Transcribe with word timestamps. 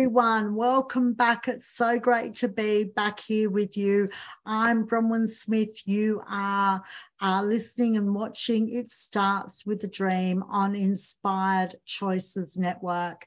Everyone. 0.00 0.54
Welcome 0.54 1.12
back. 1.12 1.46
It's 1.46 1.66
so 1.66 1.98
great 1.98 2.36
to 2.36 2.48
be 2.48 2.84
back 2.84 3.20
here 3.20 3.50
with 3.50 3.76
you. 3.76 4.08
I'm 4.46 4.86
Bronwyn 4.86 5.28
Smith. 5.28 5.86
You 5.86 6.22
are, 6.26 6.82
are 7.20 7.44
listening 7.44 7.98
and 7.98 8.14
watching 8.14 8.74
It 8.74 8.90
Starts 8.90 9.66
with 9.66 9.84
a 9.84 9.88
Dream 9.88 10.42
on 10.42 10.74
Inspired 10.74 11.76
Choices 11.84 12.56
Network. 12.56 13.26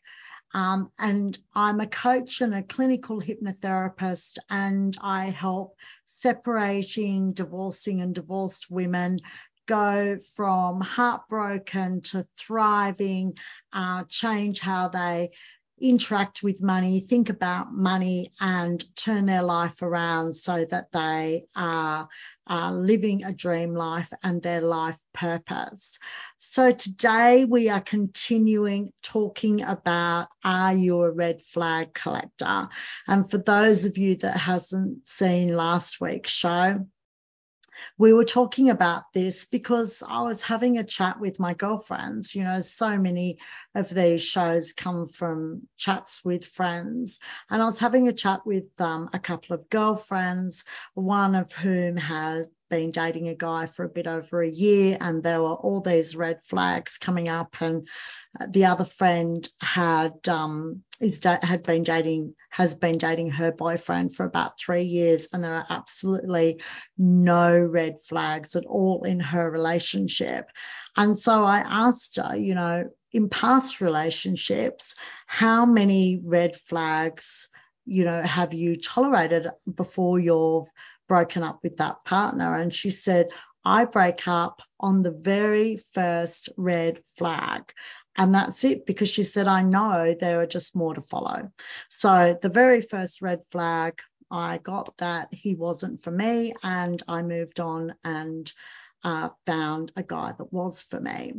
Um, 0.55 0.89
and 0.97 1.37
I'm 1.53 1.79
a 1.79 1.85
coach 1.85 2.41
and 2.41 2.55
a 2.55 2.63
clinical 2.63 3.21
hypnotherapist, 3.21 4.39
and 4.49 4.97
I 4.99 5.25
help 5.25 5.75
separating, 6.05 7.33
divorcing, 7.33 8.01
and 8.01 8.15
divorced 8.15 8.71
women 8.71 9.19
go 9.67 10.17
from 10.35 10.81
heartbroken 10.81 12.01
to 12.01 12.25
thriving, 12.35 13.37
uh, 13.71 14.05
change 14.09 14.59
how 14.59 14.87
they 14.87 15.29
interact 15.83 16.41
with 16.41 16.61
money, 16.61 17.01
think 17.01 17.29
about 17.29 17.73
money, 17.73 18.31
and 18.39 18.83
turn 18.95 19.25
their 19.25 19.43
life 19.43 19.81
around 19.81 20.33
so 20.33 20.65
that 20.65 20.91
they 20.93 21.45
are, 21.55 22.07
are 22.47 22.73
living 22.73 23.23
a 23.23 23.33
dream 23.33 23.75
life 23.75 24.11
and 24.23 24.41
their 24.41 24.61
life 24.61 24.99
purpose. 25.13 25.99
So 26.39 26.71
today 26.71 27.43
we 27.45 27.69
are 27.69 27.81
continuing 27.81 28.93
talking 29.01 29.61
about 29.61 30.29
are 30.43 30.73
you 30.73 31.01
a 31.01 31.11
red 31.11 31.41
flag 31.41 31.93
collector? 31.93 32.69
And 33.07 33.29
for 33.29 33.37
those 33.37 33.85
of 33.85 33.97
you 33.97 34.15
that 34.17 34.37
hasn't 34.37 35.05
seen 35.05 35.55
last 35.55 35.99
week's 35.99 36.31
show, 36.31 36.85
we 37.97 38.13
were 38.13 38.25
talking 38.25 38.69
about 38.69 39.11
this 39.13 39.45
because 39.45 40.03
I 40.07 40.21
was 40.21 40.41
having 40.41 40.77
a 40.77 40.83
chat 40.83 41.19
with 41.19 41.39
my 41.39 41.53
girlfriends. 41.53 42.35
You 42.35 42.43
know, 42.43 42.59
so 42.59 42.97
many 42.97 43.39
of 43.75 43.89
these 43.89 44.23
shows 44.23 44.73
come 44.73 45.07
from 45.07 45.67
chats 45.77 46.23
with 46.23 46.45
friends. 46.45 47.19
And 47.49 47.61
I 47.61 47.65
was 47.65 47.79
having 47.79 48.07
a 48.07 48.13
chat 48.13 48.45
with 48.45 48.79
um, 48.79 49.09
a 49.13 49.19
couple 49.19 49.55
of 49.55 49.69
girlfriends, 49.69 50.63
one 50.93 51.35
of 51.35 51.51
whom 51.51 51.97
had 51.97 52.47
been 52.73 52.89
dating 52.89 53.27
a 53.27 53.35
guy 53.35 53.67
for 53.67 53.85
a 53.85 53.89
bit 53.89 54.07
over 54.07 54.41
a 54.41 54.49
year, 54.49 54.97
and 54.99 55.21
there 55.21 55.43
were 55.43 55.53
all 55.53 55.79
these 55.79 56.15
red 56.15 56.39
flags 56.43 56.97
coming 56.97 57.29
up. 57.29 57.55
And 57.61 57.87
the 58.49 58.65
other 58.65 58.83
friend 58.83 59.47
had 59.61 60.27
um, 60.27 60.81
is 60.99 61.23
had 61.23 61.61
been 61.61 61.83
dating 61.83 62.33
has 62.49 62.73
been 62.73 62.97
dating 62.97 63.29
her 63.29 63.51
boyfriend 63.51 64.15
for 64.15 64.25
about 64.25 64.59
three 64.59 64.85
years, 64.85 65.27
and 65.31 65.43
there 65.43 65.53
are 65.53 65.67
absolutely 65.69 66.61
no 66.97 67.59
red 67.59 67.97
flags 68.01 68.55
at 68.55 68.65
all 68.65 69.03
in 69.03 69.19
her 69.19 69.51
relationship. 69.51 70.49
And 70.97 71.15
so 71.15 71.43
I 71.43 71.59
asked 71.59 72.15
her, 72.17 72.35
you 72.35 72.55
know, 72.55 72.89
in 73.11 73.29
past 73.29 73.81
relationships, 73.81 74.95
how 75.27 75.67
many 75.67 76.19
red 76.23 76.55
flags, 76.55 77.49
you 77.85 78.03
know, 78.03 78.23
have 78.23 78.55
you 78.55 78.77
tolerated 78.77 79.47
before 79.75 80.17
you've 80.19 80.69
broken 81.07 81.43
up 81.43 81.59
with 81.63 81.77
that 81.77 82.03
partner. 82.05 82.55
And 82.55 82.73
she 82.73 82.89
said, 82.89 83.29
I 83.65 83.85
break 83.85 84.27
up 84.27 84.61
on 84.79 85.03
the 85.03 85.11
very 85.11 85.83
first 85.93 86.49
red 86.57 87.01
flag. 87.17 87.71
And 88.17 88.35
that's 88.35 88.63
it 88.63 88.85
because 88.85 89.09
she 89.09 89.23
said, 89.23 89.47
I 89.47 89.63
know 89.63 90.15
there 90.19 90.39
are 90.41 90.45
just 90.45 90.75
more 90.75 90.93
to 90.93 91.01
follow. 91.01 91.49
So 91.89 92.37
the 92.41 92.49
very 92.49 92.81
first 92.81 93.21
red 93.21 93.39
flag, 93.51 94.01
I 94.29 94.57
got 94.57 94.95
that 94.97 95.33
he 95.33 95.55
wasn't 95.55 96.03
for 96.03 96.11
me 96.11 96.53
and 96.63 97.01
I 97.07 97.21
moved 97.21 97.59
on 97.59 97.95
and 98.03 98.51
uh, 99.03 99.29
found 99.45 99.91
a 99.95 100.03
guy 100.03 100.33
that 100.37 100.53
was 100.53 100.83
for 100.83 100.99
me. 100.99 101.33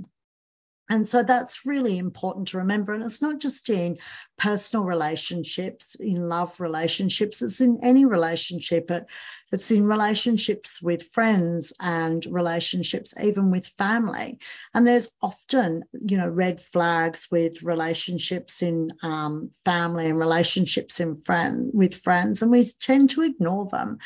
And 0.90 1.08
so 1.08 1.22
that's 1.22 1.64
really 1.64 1.96
important 1.96 2.48
to 2.48 2.58
remember. 2.58 2.92
And 2.92 3.02
it's 3.02 3.22
not 3.22 3.38
just 3.38 3.70
in 3.70 3.98
personal 4.36 4.84
relationships, 4.84 5.94
in 5.94 6.28
love 6.28 6.60
relationships, 6.60 7.40
it's 7.40 7.62
in 7.62 7.80
any 7.82 8.04
relationship. 8.04 8.90
It, 8.90 9.06
it's 9.50 9.70
in 9.70 9.86
relationships 9.86 10.82
with 10.82 11.04
friends 11.04 11.72
and 11.80 12.24
relationships, 12.26 13.14
even 13.18 13.50
with 13.50 13.66
family. 13.78 14.38
And 14.74 14.86
there's 14.86 15.10
often, 15.22 15.84
you 15.92 16.18
know, 16.18 16.28
red 16.28 16.60
flags 16.60 17.28
with 17.30 17.62
relationships 17.62 18.62
in 18.62 18.90
um, 19.02 19.52
family 19.64 20.06
and 20.06 20.18
relationships 20.18 21.00
in 21.00 21.22
friend 21.22 21.70
with 21.72 21.94
friends, 21.94 22.42
and 22.42 22.50
we 22.50 22.70
tend 22.78 23.10
to 23.10 23.22
ignore 23.22 23.68
them. 23.70 23.98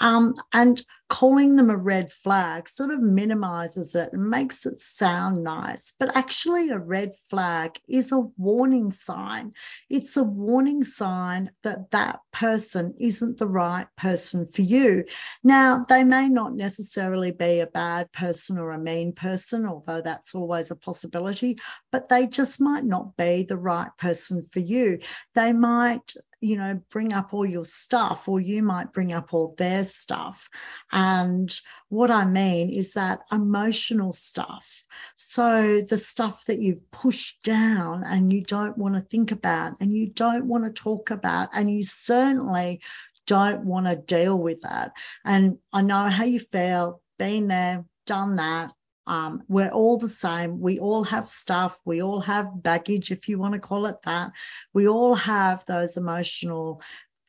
Um, 0.00 0.34
and 0.52 0.84
calling 1.14 1.54
them 1.54 1.70
a 1.70 1.76
red 1.76 2.10
flag 2.10 2.68
sort 2.68 2.90
of 2.90 3.00
minimizes 3.00 3.94
it 3.94 4.12
and 4.12 4.28
makes 4.30 4.66
it 4.66 4.80
sound 4.80 5.44
nice. 5.44 5.92
But 5.96 6.16
actually, 6.16 6.70
a 6.70 6.78
red 6.78 7.12
flag 7.30 7.78
is 7.88 8.10
a 8.10 8.18
warning 8.18 8.90
sign. 8.90 9.52
It's 9.88 10.16
a 10.16 10.24
warning 10.24 10.82
sign 10.82 11.52
that 11.62 11.92
that 11.92 12.18
person 12.32 12.94
isn't 12.98 13.38
the 13.38 13.46
right 13.46 13.86
person 13.96 14.48
for 14.48 14.62
you. 14.62 15.04
Now, 15.44 15.84
they 15.88 16.02
may 16.02 16.28
not 16.28 16.52
necessarily 16.52 17.30
be 17.30 17.60
a 17.60 17.68
bad 17.68 18.10
person 18.10 18.58
or 18.58 18.72
a 18.72 18.78
mean 18.78 19.12
person, 19.12 19.66
although 19.66 20.00
that's 20.00 20.34
always 20.34 20.72
a 20.72 20.76
possibility, 20.76 21.58
but 21.92 22.08
they 22.08 22.26
just 22.26 22.60
might 22.60 22.84
not 22.84 23.16
be 23.16 23.44
the 23.48 23.56
right 23.56 23.90
person 23.98 24.48
for 24.50 24.58
you. 24.58 24.98
They 25.36 25.52
might 25.52 26.12
you 26.44 26.56
know, 26.56 26.78
bring 26.90 27.14
up 27.14 27.32
all 27.32 27.46
your 27.46 27.64
stuff, 27.64 28.28
or 28.28 28.38
you 28.38 28.62
might 28.62 28.92
bring 28.92 29.14
up 29.14 29.32
all 29.32 29.54
their 29.56 29.82
stuff. 29.82 30.50
And 30.92 31.52
what 31.88 32.10
I 32.10 32.26
mean 32.26 32.68
is 32.68 32.92
that 32.92 33.20
emotional 33.32 34.12
stuff. 34.12 34.84
So 35.16 35.80
the 35.80 35.96
stuff 35.96 36.44
that 36.44 36.60
you've 36.60 36.90
pushed 36.90 37.42
down 37.42 38.04
and 38.04 38.30
you 38.30 38.42
don't 38.42 38.76
want 38.76 38.94
to 38.94 39.00
think 39.00 39.32
about 39.32 39.76
and 39.80 39.90
you 39.90 40.08
don't 40.08 40.46
want 40.46 40.64
to 40.64 40.82
talk 40.82 41.10
about, 41.10 41.48
and 41.54 41.70
you 41.70 41.82
certainly 41.82 42.82
don't 43.26 43.64
want 43.64 43.86
to 43.86 43.96
deal 43.96 44.36
with 44.36 44.60
that. 44.62 44.92
And 45.24 45.56
I 45.72 45.80
know 45.80 46.08
how 46.10 46.24
you 46.24 46.40
feel, 46.40 47.00
been 47.18 47.48
there, 47.48 47.86
done 48.04 48.36
that, 48.36 48.72
um, 49.06 49.42
we're 49.48 49.70
all 49.70 49.98
the 49.98 50.08
same. 50.08 50.60
We 50.60 50.78
all 50.78 51.04
have 51.04 51.28
stuff. 51.28 51.78
We 51.84 52.02
all 52.02 52.20
have 52.20 52.62
baggage, 52.62 53.10
if 53.10 53.28
you 53.28 53.38
want 53.38 53.54
to 53.54 53.60
call 53.60 53.86
it 53.86 53.96
that. 54.04 54.32
We 54.72 54.88
all 54.88 55.14
have 55.14 55.64
those 55.66 55.96
emotional, 55.96 56.80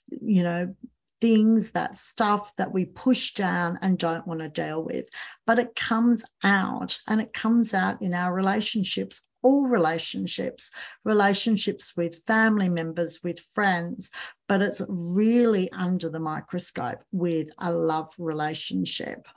you 0.09 0.43
know, 0.43 0.75
things, 1.21 1.71
that 1.71 1.97
stuff 1.97 2.55
that 2.57 2.71
we 2.71 2.85
push 2.85 3.33
down 3.33 3.79
and 3.81 3.97
don't 3.97 4.27
want 4.27 4.41
to 4.41 4.49
deal 4.49 4.83
with. 4.83 5.07
But 5.45 5.59
it 5.59 5.75
comes 5.75 6.23
out 6.43 6.99
and 7.07 7.19
it 7.19 7.33
comes 7.33 7.73
out 7.73 8.01
in 8.01 8.13
our 8.13 8.33
relationships, 8.33 9.21
all 9.41 9.65
relationships, 9.67 10.71
relationships 11.03 11.95
with 11.97 12.23
family 12.25 12.69
members, 12.69 13.21
with 13.23 13.39
friends, 13.39 14.11
but 14.47 14.61
it's 14.61 14.81
really 14.87 15.71
under 15.71 16.09
the 16.09 16.19
microscope 16.19 17.03
with 17.11 17.49
a 17.57 17.71
love 17.71 18.13
relationship. 18.17 19.27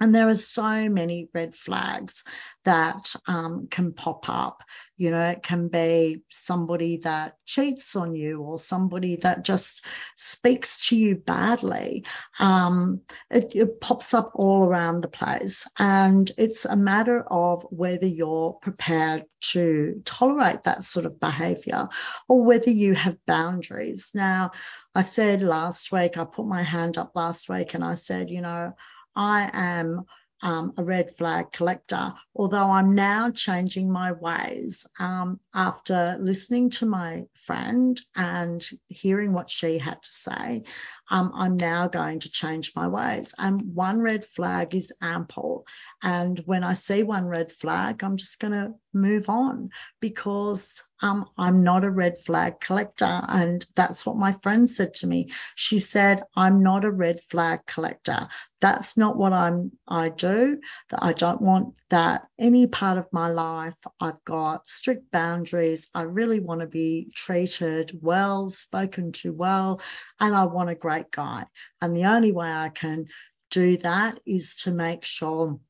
And 0.00 0.14
there 0.14 0.28
are 0.28 0.34
so 0.34 0.88
many 0.88 1.28
red 1.32 1.54
flags 1.54 2.24
that 2.64 3.14
um, 3.26 3.68
can 3.70 3.92
pop 3.92 4.28
up. 4.28 4.62
You 4.96 5.10
know, 5.10 5.24
it 5.24 5.42
can 5.42 5.68
be 5.68 6.22
somebody 6.30 6.98
that 6.98 7.36
cheats 7.44 7.96
on 7.96 8.14
you 8.14 8.40
or 8.40 8.58
somebody 8.58 9.16
that 9.16 9.44
just 9.44 9.84
speaks 10.16 10.88
to 10.88 10.96
you 10.96 11.16
badly. 11.16 12.04
Um, 12.38 13.02
it, 13.30 13.54
it 13.54 13.80
pops 13.80 14.14
up 14.14 14.32
all 14.34 14.64
around 14.64 15.00
the 15.00 15.08
place. 15.08 15.68
And 15.78 16.30
it's 16.38 16.64
a 16.64 16.76
matter 16.76 17.22
of 17.22 17.66
whether 17.70 18.06
you're 18.06 18.54
prepared 18.54 19.24
to 19.52 20.00
tolerate 20.04 20.62
that 20.64 20.84
sort 20.84 21.06
of 21.06 21.20
behavior 21.20 21.88
or 22.28 22.44
whether 22.44 22.70
you 22.70 22.94
have 22.94 23.24
boundaries. 23.26 24.12
Now, 24.14 24.52
I 24.94 25.02
said 25.02 25.42
last 25.42 25.92
week, 25.92 26.16
I 26.16 26.24
put 26.24 26.46
my 26.46 26.62
hand 26.62 26.98
up 26.98 27.12
last 27.14 27.48
week 27.48 27.74
and 27.74 27.84
I 27.84 27.94
said, 27.94 28.30
you 28.30 28.40
know, 28.40 28.74
I 29.16 29.50
am 29.52 30.04
um, 30.42 30.74
a 30.76 30.84
red 30.84 31.10
flag 31.10 31.52
collector, 31.52 32.12
although 32.36 32.70
I'm 32.70 32.94
now 32.94 33.30
changing 33.30 33.90
my 33.90 34.12
ways 34.12 34.86
um, 34.98 35.40
after 35.54 36.18
listening 36.20 36.70
to 36.70 36.86
my 36.86 37.24
friend 37.46 37.98
and 38.14 38.62
hearing 38.88 39.32
what 39.32 39.48
she 39.48 39.78
had 39.78 40.02
to 40.02 40.12
say. 40.12 40.64
Um, 41.10 41.32
I'm 41.34 41.56
now 41.56 41.88
going 41.88 42.20
to 42.20 42.30
change 42.30 42.72
my 42.74 42.88
ways. 42.88 43.34
And 43.38 43.74
one 43.74 44.00
red 44.00 44.24
flag 44.24 44.74
is 44.74 44.92
ample. 45.00 45.66
And 46.02 46.38
when 46.46 46.64
I 46.64 46.72
see 46.72 47.02
one 47.02 47.26
red 47.26 47.52
flag, 47.52 48.02
I'm 48.02 48.16
just 48.16 48.40
going 48.40 48.54
to 48.54 48.74
move 48.92 49.28
on 49.28 49.70
because 50.00 50.82
um, 51.02 51.28
I'm 51.36 51.62
not 51.62 51.84
a 51.84 51.90
red 51.90 52.18
flag 52.18 52.60
collector. 52.60 53.20
And 53.28 53.64
that's 53.74 54.06
what 54.06 54.16
my 54.16 54.32
friend 54.32 54.68
said 54.68 54.94
to 54.94 55.06
me. 55.06 55.30
She 55.54 55.78
said, 55.78 56.22
I'm 56.34 56.62
not 56.62 56.84
a 56.84 56.90
red 56.90 57.20
flag 57.20 57.66
collector. 57.66 58.28
That's 58.60 58.96
not 58.96 59.16
what 59.16 59.34
I'm 59.34 59.72
I 59.86 60.08
do. 60.08 60.60
That 60.88 61.00
I 61.02 61.12
don't 61.12 61.42
want 61.42 61.74
that 61.94 62.26
any 62.40 62.66
part 62.66 62.98
of 62.98 63.06
my 63.12 63.28
life. 63.28 63.76
I've 64.00 64.22
got 64.24 64.68
strict 64.68 65.12
boundaries. 65.12 65.88
I 65.94 66.02
really 66.02 66.40
want 66.40 66.60
to 66.60 66.66
be 66.66 67.12
treated 67.14 67.96
well, 68.02 68.50
spoken 68.50 69.12
to 69.12 69.32
well, 69.32 69.80
and 70.18 70.34
I 70.34 70.46
want 70.46 70.70
a 70.70 70.74
great 70.74 71.12
guy. 71.12 71.44
And 71.80 71.96
the 71.96 72.06
only 72.06 72.32
way 72.32 72.50
I 72.50 72.70
can 72.70 73.06
do 73.52 73.76
that 73.76 74.18
is 74.26 74.56
to 74.64 74.72
make 74.72 75.04
sure 75.04 75.60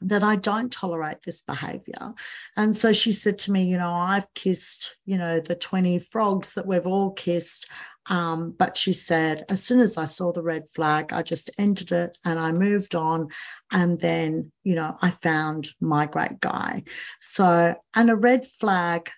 that 0.00 0.22
I 0.22 0.36
don't 0.36 0.72
tolerate 0.72 1.22
this 1.22 1.42
behavior. 1.42 2.14
And 2.56 2.74
so 2.74 2.94
she 2.94 3.12
said 3.12 3.40
to 3.40 3.52
me, 3.52 3.64
you 3.64 3.76
know, 3.76 3.92
I've 3.92 4.32
kissed, 4.32 4.96
you 5.04 5.18
know, 5.18 5.40
the 5.40 5.54
20 5.54 5.98
frogs 5.98 6.54
that 6.54 6.66
we've 6.66 6.86
all 6.86 7.12
kissed. 7.12 7.68
Um, 8.08 8.54
but 8.56 8.76
she 8.76 8.92
said, 8.92 9.44
as 9.48 9.62
soon 9.62 9.80
as 9.80 9.96
I 9.98 10.06
saw 10.06 10.32
the 10.32 10.42
red 10.42 10.68
flag, 10.74 11.12
I 11.12 11.22
just 11.22 11.50
ended 11.58 11.92
it 11.92 12.16
and 12.24 12.38
I 12.38 12.52
moved 12.52 12.94
on. 12.94 13.28
And 13.70 14.00
then, 14.00 14.50
you 14.64 14.74
know, 14.74 14.96
I 15.00 15.10
found 15.10 15.68
my 15.80 16.06
great 16.06 16.40
guy. 16.40 16.84
So, 17.20 17.74
and 17.94 18.10
a 18.10 18.16
red 18.16 18.46
flag 18.46 19.10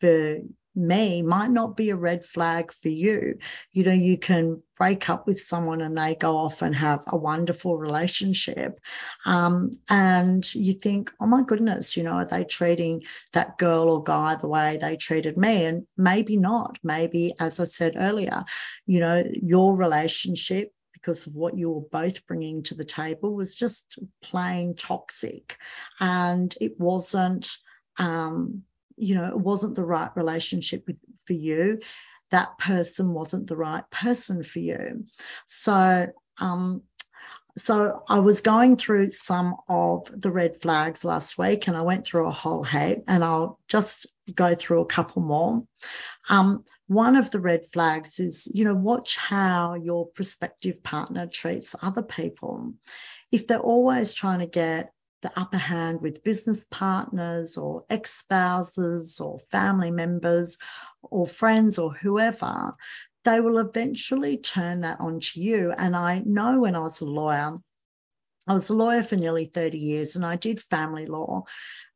for 0.00 0.38
me 0.74 1.22
might 1.22 1.50
not 1.50 1.76
be 1.76 1.90
a 1.90 1.96
red 1.96 2.24
flag 2.24 2.72
for 2.72 2.88
you. 2.88 3.38
You 3.72 3.84
know, 3.84 3.92
you 3.92 4.18
can 4.18 4.62
break 4.76 5.08
up 5.10 5.26
with 5.26 5.40
someone 5.40 5.80
and 5.80 5.96
they 5.96 6.14
go 6.14 6.36
off 6.36 6.62
and 6.62 6.74
have 6.74 7.04
a 7.06 7.16
wonderful 7.16 7.76
relationship. 7.76 8.80
Um, 9.24 9.70
and 9.88 10.54
you 10.54 10.72
think, 10.72 11.12
oh 11.20 11.26
my 11.26 11.42
goodness, 11.42 11.96
you 11.96 12.02
know, 12.02 12.12
are 12.12 12.26
they 12.26 12.44
treating 12.44 13.02
that 13.32 13.58
girl 13.58 13.88
or 13.90 14.02
guy 14.02 14.36
the 14.36 14.48
way 14.48 14.78
they 14.80 14.96
treated 14.96 15.36
me? 15.36 15.66
And 15.66 15.86
maybe 15.96 16.36
not. 16.36 16.78
Maybe, 16.82 17.34
as 17.38 17.60
I 17.60 17.64
said 17.64 17.94
earlier, 17.96 18.42
you 18.86 19.00
know, 19.00 19.22
your 19.42 19.76
relationship 19.76 20.72
because 20.92 21.26
of 21.26 21.34
what 21.34 21.56
you 21.56 21.70
were 21.70 21.80
both 21.90 22.26
bringing 22.26 22.62
to 22.62 22.74
the 22.74 22.84
table 22.84 23.34
was 23.34 23.54
just 23.54 23.98
plain 24.22 24.74
toxic 24.76 25.58
and 25.98 26.54
it 26.60 26.78
wasn't 26.78 27.50
um, 27.98 28.62
you 28.96 29.14
know, 29.14 29.28
it 29.28 29.38
wasn't 29.38 29.74
the 29.74 29.84
right 29.84 30.10
relationship 30.14 30.84
with, 30.86 30.96
for 31.26 31.32
you. 31.32 31.80
That 32.30 32.58
person 32.58 33.12
wasn't 33.12 33.46
the 33.46 33.56
right 33.56 33.88
person 33.90 34.42
for 34.42 34.58
you. 34.58 35.04
So, 35.46 36.06
um, 36.38 36.82
so 37.56 38.02
I 38.08 38.20
was 38.20 38.40
going 38.40 38.76
through 38.76 39.10
some 39.10 39.56
of 39.68 40.10
the 40.18 40.30
red 40.30 40.62
flags 40.62 41.04
last 41.04 41.36
week 41.36 41.68
and 41.68 41.76
I 41.76 41.82
went 41.82 42.06
through 42.06 42.26
a 42.26 42.32
whole 42.32 42.64
heap 42.64 43.04
and 43.08 43.22
I'll 43.22 43.58
just 43.68 44.06
go 44.34 44.54
through 44.54 44.80
a 44.80 44.86
couple 44.86 45.20
more. 45.20 45.62
Um, 46.28 46.64
one 46.86 47.16
of 47.16 47.30
the 47.30 47.40
red 47.40 47.66
flags 47.66 48.20
is, 48.20 48.50
you 48.52 48.64
know, 48.64 48.74
watch 48.74 49.16
how 49.16 49.74
your 49.74 50.06
prospective 50.06 50.82
partner 50.82 51.26
treats 51.26 51.76
other 51.82 52.02
people. 52.02 52.72
If 53.30 53.46
they're 53.46 53.58
always 53.58 54.14
trying 54.14 54.38
to 54.38 54.46
get 54.46 54.92
the 55.22 55.32
upper 55.38 55.56
hand 55.56 56.00
with 56.00 56.24
business 56.24 56.64
partners 56.64 57.56
or 57.56 57.84
ex 57.88 58.12
spouses 58.12 59.20
or 59.20 59.38
family 59.50 59.90
members 59.90 60.58
or 61.02 61.26
friends 61.26 61.78
or 61.78 61.92
whoever, 61.94 62.74
they 63.24 63.40
will 63.40 63.58
eventually 63.58 64.38
turn 64.38 64.80
that 64.80 65.00
onto 65.00 65.40
you. 65.40 65.72
And 65.72 65.96
I 65.96 66.22
know 66.24 66.60
when 66.60 66.74
I 66.76 66.80
was 66.80 67.00
a 67.00 67.06
lawyer, 67.06 67.58
I 68.48 68.54
was 68.54 68.70
a 68.70 68.74
lawyer 68.74 69.04
for 69.04 69.14
nearly 69.14 69.44
30 69.44 69.78
years 69.78 70.16
and 70.16 70.24
I 70.24 70.36
did 70.36 70.60
family 70.60 71.06
law. 71.06 71.44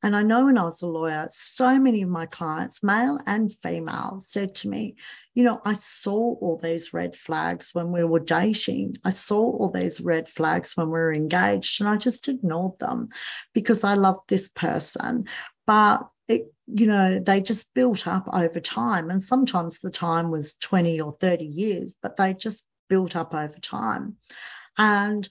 And 0.02 0.14
I 0.14 0.22
know 0.22 0.44
when 0.44 0.58
I 0.58 0.62
was 0.62 0.82
a 0.82 0.86
lawyer, 0.86 1.26
so 1.30 1.78
many 1.78 2.02
of 2.02 2.08
my 2.08 2.26
clients, 2.26 2.82
male 2.82 3.18
and 3.26 3.52
female, 3.62 4.18
said 4.18 4.54
to 4.56 4.68
me, 4.68 4.96
You 5.34 5.42
know, 5.42 5.60
I 5.64 5.72
saw 5.72 6.36
all 6.36 6.60
these 6.62 6.94
red 6.94 7.16
flags 7.16 7.70
when 7.72 7.90
we 7.90 8.04
were 8.04 8.20
dating. 8.20 8.98
I 9.04 9.10
saw 9.10 9.40
all 9.40 9.70
these 9.70 10.00
red 10.00 10.28
flags 10.28 10.76
when 10.76 10.86
we 10.86 10.92
were 10.92 11.12
engaged, 11.12 11.80
and 11.80 11.88
I 11.88 11.96
just 11.96 12.28
ignored 12.28 12.78
them 12.78 13.08
because 13.52 13.82
I 13.82 13.94
loved 13.94 14.28
this 14.28 14.48
person. 14.48 15.24
But 15.66 16.08
it, 16.28 16.52
you 16.66 16.86
know, 16.86 17.18
they 17.18 17.40
just 17.40 17.72
built 17.74 18.06
up 18.06 18.28
over 18.32 18.60
time. 18.60 19.10
And 19.10 19.22
sometimes 19.22 19.80
the 19.80 19.90
time 19.90 20.30
was 20.30 20.54
20 20.54 21.00
or 21.00 21.16
30 21.18 21.44
years, 21.44 21.96
but 22.00 22.16
they 22.16 22.34
just 22.34 22.64
built 22.88 23.16
up 23.16 23.34
over 23.34 23.58
time. 23.58 24.16
And 24.78 25.28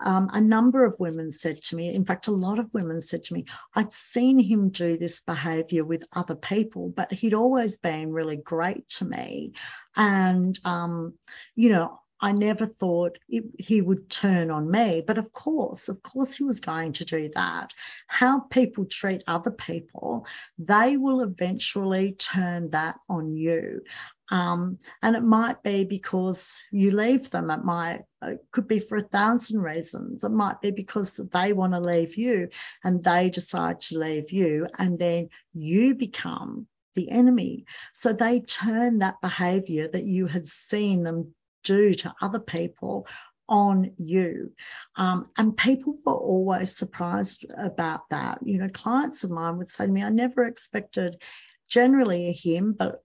um, 0.00 0.30
a 0.32 0.40
number 0.40 0.84
of 0.84 0.98
women 0.98 1.32
said 1.32 1.62
to 1.64 1.76
me, 1.76 1.94
in 1.94 2.04
fact, 2.04 2.26
a 2.26 2.32
lot 2.32 2.58
of 2.58 2.72
women 2.72 3.00
said 3.00 3.24
to 3.24 3.34
me, 3.34 3.46
I'd 3.74 3.92
seen 3.92 4.38
him 4.38 4.68
do 4.70 4.98
this 4.98 5.20
behavior 5.20 5.84
with 5.84 6.06
other 6.12 6.36
people, 6.36 6.92
but 6.94 7.12
he'd 7.12 7.34
always 7.34 7.76
been 7.76 8.12
really 8.12 8.36
great 8.36 8.88
to 8.90 9.04
me. 9.04 9.52
And, 9.96 10.58
um, 10.64 11.14
you 11.54 11.70
know, 11.70 12.00
I 12.20 12.32
never 12.32 12.66
thought 12.66 13.18
it, 13.28 13.44
he 13.58 13.80
would 13.80 14.08
turn 14.08 14.50
on 14.50 14.70
me. 14.70 15.02
But 15.06 15.18
of 15.18 15.32
course, 15.32 15.88
of 15.88 16.02
course, 16.02 16.36
he 16.36 16.44
was 16.44 16.60
going 16.60 16.94
to 16.94 17.04
do 17.04 17.30
that. 17.34 17.74
How 18.06 18.40
people 18.40 18.86
treat 18.86 19.22
other 19.26 19.50
people, 19.50 20.26
they 20.58 20.96
will 20.96 21.20
eventually 21.20 22.12
turn 22.12 22.70
that 22.70 22.96
on 23.08 23.34
you. 23.36 23.82
Um, 24.30 24.78
and 25.02 25.14
it 25.14 25.22
might 25.22 25.62
be 25.62 25.84
because 25.84 26.64
you 26.72 26.90
leave 26.90 27.30
them. 27.30 27.50
It 27.50 27.64
might, 27.64 28.02
it 28.22 28.44
could 28.50 28.66
be 28.66 28.78
for 28.78 28.96
a 28.96 29.02
thousand 29.02 29.62
reasons. 29.62 30.24
It 30.24 30.30
might 30.30 30.60
be 30.60 30.70
because 30.70 31.16
they 31.16 31.52
want 31.52 31.74
to 31.74 31.80
leave 31.80 32.16
you 32.16 32.48
and 32.82 33.02
they 33.02 33.30
decide 33.30 33.80
to 33.82 33.98
leave 33.98 34.32
you. 34.32 34.66
And 34.78 34.98
then 34.98 35.28
you 35.54 35.94
become 35.94 36.66
the 36.94 37.10
enemy. 37.10 37.66
So 37.92 38.12
they 38.12 38.40
turn 38.40 38.98
that 38.98 39.20
behavior 39.20 39.88
that 39.88 40.04
you 40.04 40.26
had 40.26 40.46
seen 40.46 41.02
them 41.02 41.34
do 41.62 41.94
to 41.94 42.14
other 42.20 42.40
people 42.40 43.06
on 43.48 43.92
you. 43.98 44.52
Um, 44.96 45.28
and 45.36 45.56
people 45.56 45.98
were 46.04 46.14
always 46.14 46.74
surprised 46.74 47.46
about 47.56 48.08
that. 48.10 48.38
You 48.44 48.58
know, 48.58 48.68
clients 48.68 49.24
of 49.24 49.30
mine 49.30 49.58
would 49.58 49.68
say 49.68 49.86
to 49.86 49.92
me, 49.92 50.02
I 50.02 50.08
never 50.08 50.44
expected 50.44 51.22
generally 51.68 52.32
him, 52.32 52.74
but 52.76 53.02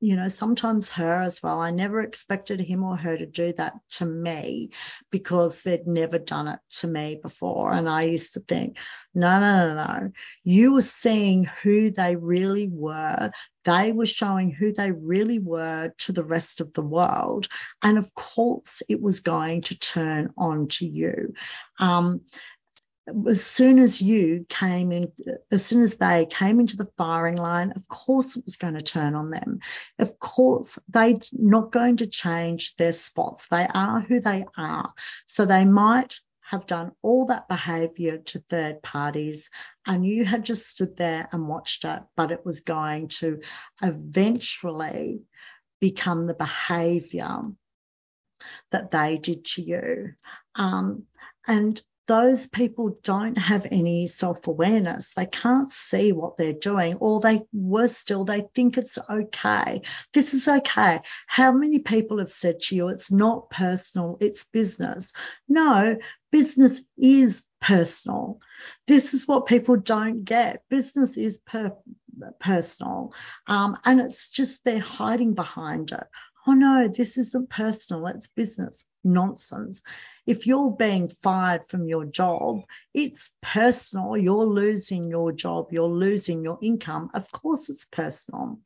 you 0.00 0.14
know, 0.14 0.28
sometimes 0.28 0.90
her 0.90 1.22
as 1.22 1.42
well. 1.42 1.60
I 1.60 1.72
never 1.72 2.00
expected 2.00 2.60
him 2.60 2.84
or 2.84 2.96
her 2.96 3.16
to 3.16 3.26
do 3.26 3.52
that 3.54 3.74
to 3.92 4.06
me 4.06 4.70
because 5.10 5.62
they'd 5.62 5.86
never 5.86 6.18
done 6.18 6.46
it 6.46 6.60
to 6.78 6.86
me 6.86 7.18
before. 7.20 7.72
And 7.72 7.88
I 7.88 8.02
used 8.02 8.34
to 8.34 8.40
think, 8.40 8.76
no, 9.14 9.40
no, 9.40 9.74
no, 9.74 9.74
no. 9.74 10.12
You 10.44 10.74
were 10.74 10.82
seeing 10.82 11.50
who 11.62 11.90
they 11.90 12.14
really 12.14 12.68
were. 12.68 13.32
They 13.64 13.90
were 13.90 14.06
showing 14.06 14.52
who 14.52 14.72
they 14.72 14.92
really 14.92 15.40
were 15.40 15.92
to 15.98 16.12
the 16.12 16.24
rest 16.24 16.60
of 16.60 16.72
the 16.72 16.82
world. 16.82 17.48
And 17.82 17.98
of 17.98 18.14
course, 18.14 18.82
it 18.88 19.02
was 19.02 19.20
going 19.20 19.62
to 19.62 19.78
turn 19.78 20.30
on 20.38 20.68
to 20.68 20.86
you. 20.86 21.34
Um, 21.80 22.20
as 23.28 23.44
soon 23.44 23.78
as 23.78 24.00
you 24.00 24.46
came 24.48 24.92
in, 24.92 25.12
as 25.50 25.64
soon 25.64 25.82
as 25.82 25.96
they 25.96 26.26
came 26.26 26.60
into 26.60 26.76
the 26.76 26.90
firing 26.96 27.36
line, 27.36 27.72
of 27.74 27.86
course 27.88 28.36
it 28.36 28.44
was 28.44 28.56
going 28.56 28.74
to 28.74 28.82
turn 28.82 29.14
on 29.14 29.30
them. 29.30 29.60
Of 29.98 30.18
course, 30.18 30.78
they're 30.88 31.18
not 31.32 31.72
going 31.72 31.98
to 31.98 32.06
change 32.06 32.76
their 32.76 32.92
spots. 32.92 33.48
They 33.48 33.66
are 33.66 34.00
who 34.00 34.20
they 34.20 34.44
are. 34.56 34.92
So 35.26 35.44
they 35.44 35.64
might 35.64 36.20
have 36.42 36.66
done 36.66 36.92
all 37.02 37.26
that 37.26 37.46
behavior 37.48 38.18
to 38.18 38.38
third 38.38 38.82
parties 38.82 39.50
and 39.86 40.06
you 40.06 40.24
had 40.24 40.44
just 40.44 40.66
stood 40.66 40.96
there 40.96 41.28
and 41.30 41.46
watched 41.46 41.84
it, 41.84 42.02
but 42.16 42.30
it 42.30 42.44
was 42.44 42.60
going 42.60 43.08
to 43.08 43.40
eventually 43.82 45.22
become 45.78 46.26
the 46.26 46.34
behavior 46.34 47.42
that 48.70 48.90
they 48.90 49.18
did 49.18 49.44
to 49.44 49.62
you. 49.62 50.12
Um, 50.54 51.04
and 51.46 51.80
those 52.08 52.48
people 52.48 52.98
don't 53.02 53.36
have 53.38 53.66
any 53.70 54.06
self 54.06 54.46
awareness. 54.48 55.12
They 55.14 55.26
can't 55.26 55.70
see 55.70 56.12
what 56.12 56.36
they're 56.36 56.54
doing, 56.54 56.96
or 56.96 57.20
they 57.20 57.42
worse 57.52 57.96
still, 57.96 58.24
they 58.24 58.44
think 58.54 58.78
it's 58.78 58.98
okay. 59.08 59.82
This 60.14 60.34
is 60.34 60.48
okay. 60.48 61.00
How 61.26 61.52
many 61.52 61.80
people 61.80 62.18
have 62.18 62.32
said 62.32 62.60
to 62.60 62.76
you, 62.76 62.88
it's 62.88 63.12
not 63.12 63.50
personal, 63.50 64.16
it's 64.20 64.44
business? 64.44 65.12
No, 65.48 65.98
business 66.32 66.88
is 66.96 67.46
personal. 67.60 68.40
This 68.86 69.14
is 69.14 69.28
what 69.28 69.46
people 69.46 69.76
don't 69.76 70.24
get. 70.24 70.62
Business 70.70 71.18
is 71.18 71.38
per- 71.38 71.76
personal, 72.40 73.12
um, 73.46 73.76
and 73.84 74.00
it's 74.00 74.30
just 74.30 74.64
they're 74.64 74.80
hiding 74.80 75.34
behind 75.34 75.92
it. 75.92 76.04
Oh 76.48 76.54
no, 76.54 76.88
this 76.88 77.18
isn't 77.18 77.50
personal, 77.50 78.06
it's 78.06 78.26
business. 78.26 78.86
Nonsense 79.04 79.82
if 80.28 80.46
you're 80.46 80.72
being 80.72 81.08
fired 81.08 81.64
from 81.64 81.88
your 81.88 82.04
job, 82.04 82.60
it's 82.92 83.30
personal. 83.40 84.14
You're 84.14 84.44
losing 84.44 85.08
your 85.08 85.32
job, 85.32 85.68
you're 85.72 85.88
losing 85.88 86.44
your 86.44 86.58
income. 86.60 87.08
Of 87.14 87.32
course, 87.32 87.70
it's 87.70 87.86
personal. 87.86 88.58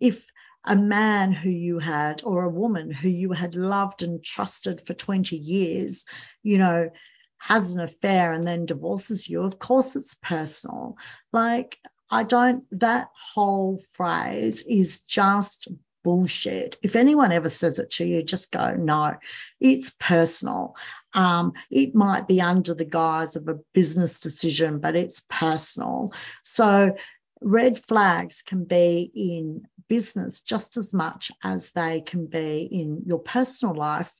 If 0.00 0.26
a 0.64 0.74
man 0.74 1.32
who 1.32 1.50
you 1.50 1.78
had 1.78 2.22
or 2.24 2.44
a 2.44 2.48
woman 2.48 2.90
who 2.90 3.10
you 3.10 3.32
had 3.32 3.54
loved 3.54 4.02
and 4.02 4.24
trusted 4.24 4.80
for 4.80 4.94
20 4.94 5.36
years, 5.36 6.06
you 6.42 6.56
know, 6.56 6.88
has 7.36 7.74
an 7.74 7.82
affair 7.82 8.32
and 8.32 8.44
then 8.44 8.64
divorces 8.64 9.28
you, 9.28 9.42
of 9.42 9.58
course 9.58 9.96
it's 9.96 10.14
personal. 10.14 10.96
Like, 11.30 11.78
I 12.10 12.22
don't, 12.22 12.64
that 12.80 13.10
whole 13.34 13.82
phrase 13.92 14.62
is 14.62 15.02
just 15.02 15.68
bullshit. 16.02 16.78
If 16.82 16.96
anyone 16.96 17.32
ever 17.32 17.48
says 17.48 17.78
it 17.78 17.90
to 17.92 18.04
you, 18.04 18.22
just 18.22 18.50
go, 18.50 18.74
no, 18.74 19.16
it's 19.60 19.90
personal. 19.90 20.76
Um, 21.14 21.52
it 21.70 21.94
might 21.94 22.28
be 22.28 22.40
under 22.40 22.74
the 22.74 22.84
guise 22.84 23.36
of 23.36 23.48
a 23.48 23.58
business 23.72 24.20
decision, 24.20 24.78
but 24.78 24.96
it's 24.96 25.24
personal. 25.28 26.12
So 26.42 26.96
red 27.40 27.78
flags 27.78 28.42
can 28.42 28.64
be 28.64 29.10
in 29.14 29.66
business 29.88 30.42
just 30.42 30.76
as 30.76 30.94
much 30.94 31.32
as 31.42 31.72
they 31.72 32.00
can 32.00 32.26
be 32.26 32.62
in 32.70 33.02
your 33.06 33.18
personal 33.18 33.74
life. 33.74 34.12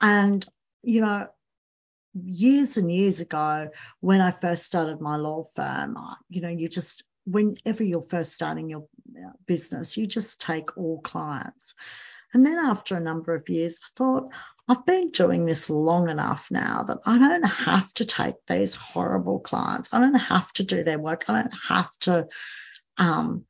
And, 0.00 0.46
you 0.82 1.00
know, 1.00 1.28
years 2.14 2.76
and 2.76 2.90
years 2.90 3.20
ago 3.20 3.70
when 4.00 4.20
I 4.20 4.30
first 4.30 4.64
started 4.64 5.00
my 5.00 5.16
law 5.16 5.44
firm, 5.54 5.96
you 6.28 6.40
know, 6.40 6.48
you 6.48 6.68
just, 6.68 7.04
whenever 7.30 7.84
you're 7.84 8.02
first 8.02 8.32
starting 8.32 8.70
your 8.70 8.86
uh, 9.16 9.32
business, 9.46 9.96
you 9.96 10.06
just 10.06 10.40
take 10.40 10.76
all 10.76 11.00
clients. 11.00 11.74
And 12.32 12.44
then 12.44 12.58
after 12.58 12.96
a 12.96 13.00
number 13.00 13.34
of 13.34 13.48
years, 13.48 13.80
I 13.82 13.88
thought, 13.96 14.30
I've 14.68 14.84
been 14.84 15.10
doing 15.10 15.46
this 15.46 15.70
long 15.70 16.10
enough 16.10 16.50
now 16.50 16.82
that 16.82 16.98
I 17.06 17.18
don't 17.18 17.42
have 17.42 17.92
to 17.94 18.04
take 18.04 18.34
these 18.46 18.74
horrible 18.74 19.40
clients. 19.40 19.88
I 19.92 20.00
don't 20.00 20.14
have 20.14 20.52
to 20.54 20.62
do 20.62 20.84
their 20.84 20.98
work. 20.98 21.24
I 21.28 21.42
don't 21.42 21.58
have 21.68 21.90
to 22.00 22.28
um, 22.98 23.46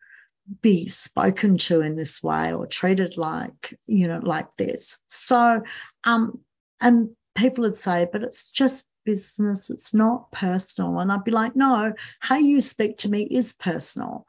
be 0.60 0.86
spoken 0.86 1.58
to 1.58 1.80
in 1.80 1.96
this 1.96 2.22
way 2.22 2.52
or 2.54 2.66
treated 2.66 3.16
like, 3.16 3.76
you 3.86 4.06
know, 4.06 4.20
like 4.22 4.56
this. 4.56 5.02
So, 5.08 5.62
um, 6.04 6.38
and 6.80 7.10
people 7.34 7.62
would 7.62 7.74
say, 7.74 8.06
but 8.10 8.22
it's 8.22 8.50
just 8.50 8.86
business, 9.08 9.70
it's 9.70 9.94
not 9.94 10.30
personal. 10.30 10.98
And 10.98 11.10
I'd 11.10 11.24
be 11.24 11.30
like, 11.30 11.56
no, 11.56 11.94
how 12.20 12.36
you 12.36 12.60
speak 12.60 12.98
to 12.98 13.08
me 13.08 13.22
is 13.22 13.54
personal. 13.54 14.26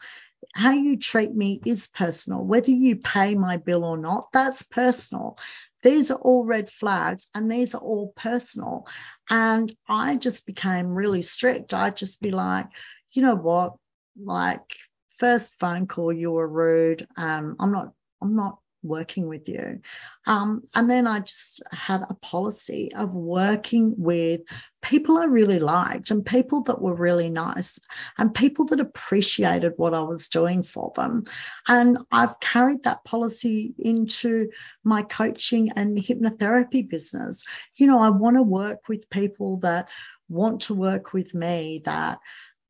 How 0.56 0.72
you 0.72 0.96
treat 0.96 1.36
me 1.36 1.60
is 1.66 1.88
personal. 1.88 2.46
Whether 2.46 2.72
you 2.72 2.96
pay 2.96 3.36
my 3.36 3.58
bill 3.58 3.84
or 3.84 3.98
not, 3.98 4.32
that's 4.32 4.64
personal. 4.64 5.38
These 5.84 6.12
are 6.12 6.18
all 6.18 6.46
red 6.46 6.70
flags 6.70 7.28
and 7.36 7.52
these 7.52 7.76
are 7.76 7.82
all 7.82 8.14
personal. 8.16 8.88
And 9.30 9.76
I 9.90 10.16
just 10.16 10.46
became 10.46 10.96
really 10.96 11.24
strict. 11.24 11.74
I'd 11.74 11.98
just 11.98 12.22
be 12.22 12.32
like, 12.32 12.68
you 13.12 13.22
know 13.22 13.36
what? 13.36 13.74
Like, 14.18 14.78
first 15.18 15.60
phone 15.60 15.88
call, 15.88 16.14
you 16.14 16.32
were 16.32 16.48
rude. 16.48 17.06
Um, 17.18 17.58
I'm 17.60 17.74
not, 17.74 17.92
I'm 18.22 18.38
not 18.38 18.60
working 18.82 19.28
with 19.28 19.48
you. 19.50 19.82
Um, 20.26 20.64
and 20.74 20.90
then 20.90 21.08
I 21.08 21.20
just 21.20 21.62
had 21.72 22.02
a 22.02 22.14
policy 22.16 22.92
of 22.96 23.14
working 23.14 23.96
with 23.98 24.42
people 24.82 25.18
I 25.18 25.26
really 25.26 25.60
liked 25.60 26.12
and 26.12 26.26
people 26.26 26.64
that 26.64 26.82
were 26.82 26.96
really 26.96 27.30
nice 27.30 27.80
and 28.18 28.34
people 28.34 28.66
that 28.66 28.80
appreciated 28.80 29.74
what 29.76 29.94
I 29.94 30.02
was 30.02 30.28
doing 30.28 30.64
for 30.64 30.92
them. 30.96 31.26
And 31.68 31.98
I've 32.12 32.40
carried 32.40 32.84
that 32.84 33.04
policy 33.04 33.74
into 33.78 34.50
my 34.84 35.02
coaching 35.02 35.72
and 35.72 35.98
hypnotherapy 35.98 36.88
business. 36.88 37.44
You 37.76 37.88
know, 37.88 38.02
I 38.02 38.10
want 38.10 38.38
to 38.38 38.44
work 38.44 38.88
with 38.88 39.10
people 39.10 39.58
that 39.58 39.90
want 40.30 40.62
to 40.62 40.76
work 40.76 41.14
with 41.14 41.34
me, 41.34 41.82
that 41.86 42.20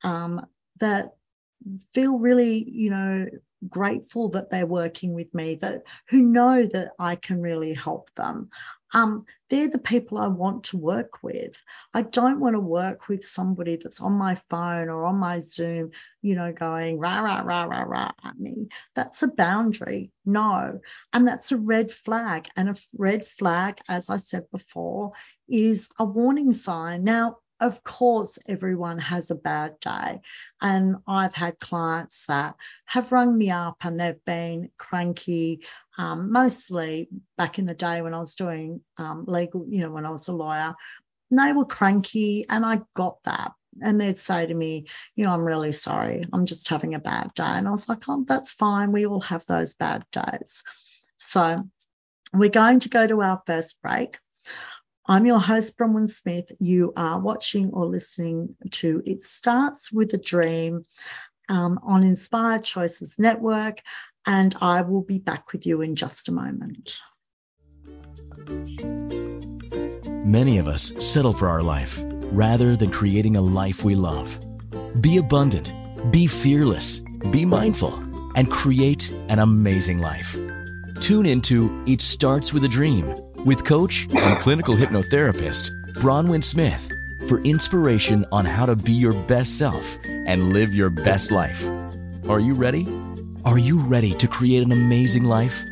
um, 0.03 0.45
that 0.79 1.13
feel 1.93 2.17
really, 2.17 2.67
you 2.69 2.89
know, 2.89 3.27
grateful 3.67 4.29
that 4.29 4.49
they're 4.49 4.65
working 4.65 5.13
with 5.13 5.33
me, 5.33 5.55
that 5.55 5.83
who 6.09 6.21
know 6.21 6.65
that 6.65 6.91
I 6.99 7.15
can 7.15 7.41
really 7.41 7.73
help 7.73 8.13
them. 8.15 8.49
Um, 8.93 9.25
they're 9.49 9.67
the 9.67 9.77
people 9.77 10.17
I 10.17 10.27
want 10.27 10.65
to 10.65 10.77
work 10.77 11.21
with. 11.21 11.61
I 11.93 12.01
don't 12.01 12.39
want 12.39 12.55
to 12.55 12.59
work 12.59 13.07
with 13.07 13.23
somebody 13.23 13.75
that's 13.75 14.01
on 14.01 14.13
my 14.13 14.35
phone 14.49 14.89
or 14.89 15.05
on 15.05 15.17
my 15.17 15.39
Zoom, 15.39 15.91
you 16.21 16.35
know, 16.35 16.51
going 16.51 16.97
rah, 16.97 17.19
rah, 17.19 17.41
rah, 17.41 17.63
rah, 17.65 17.83
rah 17.83 18.11
at 18.23 18.39
me. 18.39 18.69
That's 18.95 19.21
a 19.21 19.27
boundary. 19.27 20.11
No. 20.25 20.79
And 21.13 21.27
that's 21.27 21.51
a 21.51 21.57
red 21.57 21.91
flag. 21.91 22.47
And 22.55 22.69
a 22.69 22.75
red 22.97 23.25
flag, 23.27 23.79
as 23.87 24.09
I 24.09 24.17
said 24.17 24.49
before, 24.51 25.11
is 25.47 25.89
a 25.99 26.05
warning 26.05 26.53
sign. 26.53 27.03
Now, 27.03 27.37
of 27.59 27.83
course, 27.83 28.39
everyone 28.47 28.99
has 28.99 29.31
a 29.31 29.35
bad 29.35 29.79
day. 29.79 30.21
And 30.61 30.97
I've 31.07 31.33
had 31.33 31.59
clients 31.59 32.25
that 32.27 32.55
have 32.85 33.11
rung 33.11 33.37
me 33.37 33.51
up 33.51 33.77
and 33.81 33.99
they've 33.99 34.23
been 34.25 34.69
cranky, 34.77 35.65
um, 35.97 36.31
mostly 36.31 37.09
back 37.37 37.59
in 37.59 37.65
the 37.65 37.73
day 37.73 38.01
when 38.01 38.13
I 38.13 38.19
was 38.19 38.35
doing 38.35 38.81
um, 38.97 39.25
legal, 39.27 39.65
you 39.67 39.81
know, 39.81 39.91
when 39.91 40.05
I 40.05 40.11
was 40.11 40.27
a 40.27 40.33
lawyer. 40.33 40.75
And 41.31 41.39
they 41.39 41.53
were 41.53 41.65
cranky, 41.65 42.45
and 42.49 42.65
I 42.65 42.81
got 42.95 43.17
that. 43.25 43.51
And 43.81 44.01
they'd 44.01 44.17
say 44.17 44.47
to 44.47 44.53
me, 44.53 44.87
you 45.15 45.25
know, 45.25 45.33
I'm 45.33 45.41
really 45.41 45.73
sorry. 45.73 46.25
I'm 46.33 46.47
just 46.47 46.67
having 46.69 46.95
a 46.95 46.99
bad 46.99 47.33
day. 47.35 47.43
And 47.43 47.67
I 47.67 47.71
was 47.71 47.87
like, 47.87 48.09
oh, 48.09 48.25
that's 48.27 48.51
fine. 48.51 48.91
We 48.91 49.05
all 49.05 49.21
have 49.21 49.45
those 49.45 49.75
bad 49.75 50.05
days. 50.11 50.63
So 51.17 51.63
we're 52.33 52.49
going 52.49 52.79
to 52.81 52.89
go 52.89 53.05
to 53.05 53.21
our 53.21 53.41
first 53.45 53.81
break. 53.81 54.17
I'm 55.09 55.25
your 55.25 55.39
host, 55.39 55.75
Bronwyn 55.75 56.07
Smith. 56.07 56.51
You 56.59 56.93
are 56.95 57.19
watching 57.19 57.71
or 57.71 57.87
listening 57.87 58.55
to 58.73 59.01
It 59.07 59.23
Starts 59.23 59.91
with 59.91 60.13
a 60.13 60.19
Dream 60.19 60.85
um, 61.49 61.79
on 61.81 62.03
Inspired 62.03 62.63
Choices 62.63 63.17
Network, 63.17 63.81
and 64.27 64.55
I 64.61 64.81
will 64.83 65.01
be 65.01 65.17
back 65.17 65.51
with 65.51 65.65
you 65.65 65.81
in 65.81 65.95
just 65.95 66.29
a 66.29 66.31
moment. 66.31 66.99
Many 70.27 70.59
of 70.59 70.67
us 70.67 70.93
settle 71.03 71.33
for 71.33 71.49
our 71.49 71.63
life 71.63 71.99
rather 72.03 72.75
than 72.75 72.91
creating 72.91 73.35
a 73.35 73.41
life 73.41 73.83
we 73.83 73.95
love. 73.95 74.39
Be 75.01 75.17
abundant, 75.17 75.73
be 76.11 76.27
fearless, 76.27 76.99
be 76.99 77.45
mindful, 77.45 77.95
and 78.35 78.51
create 78.51 79.11
an 79.27 79.39
amazing 79.39 80.01
life. 80.01 80.37
Tune 81.01 81.25
into 81.25 81.83
It 81.87 82.01
Starts 82.01 82.53
with 82.53 82.63
a 82.63 82.67
Dream 82.67 83.15
with 83.45 83.63
coach 83.63 84.07
and 84.13 84.39
clinical 84.39 84.75
hypnotherapist 84.75 85.71
Bronwyn 85.95 86.43
Smith 86.43 86.89
for 87.27 87.41
inspiration 87.41 88.25
on 88.31 88.45
how 88.45 88.65
to 88.65 88.75
be 88.75 88.93
your 88.93 89.13
best 89.13 89.57
self 89.57 89.97
and 90.05 90.53
live 90.53 90.73
your 90.73 90.89
best 90.89 91.31
life. 91.31 91.67
Are 92.29 92.39
you 92.39 92.53
ready? 92.53 92.87
Are 93.45 93.57
you 93.57 93.79
ready 93.79 94.13
to 94.15 94.27
create 94.27 94.63
an 94.63 94.71
amazing 94.71 95.23
life? 95.23 95.63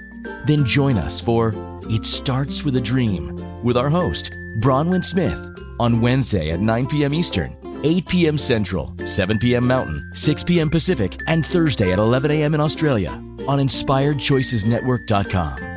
Then 0.45 0.65
join 0.65 0.97
us 0.97 1.21
for 1.21 1.53
It 1.83 2.05
Starts 2.05 2.63
with 2.63 2.75
a 2.75 2.81
Dream 2.81 3.63
with 3.63 3.77
our 3.77 3.89
host, 3.89 4.33
Bronwyn 4.59 5.05
Smith, 5.05 5.39
on 5.79 6.01
Wednesday 6.01 6.51
at 6.51 6.59
9 6.59 6.87
p.m. 6.87 7.13
Eastern, 7.13 7.55
8 7.83 8.07
p.m. 8.07 8.37
Central, 8.37 8.93
7 9.05 9.39
p.m. 9.39 9.67
Mountain, 9.67 10.11
6 10.13 10.43
p.m. 10.43 10.69
Pacific, 10.69 11.17
and 11.27 11.45
Thursday 11.45 11.91
at 11.91 11.99
11 11.99 12.31
a.m. 12.31 12.53
in 12.53 12.61
Australia 12.61 13.11
on 13.11 13.59
InspiredChoicesNetwork.com. 13.59 15.76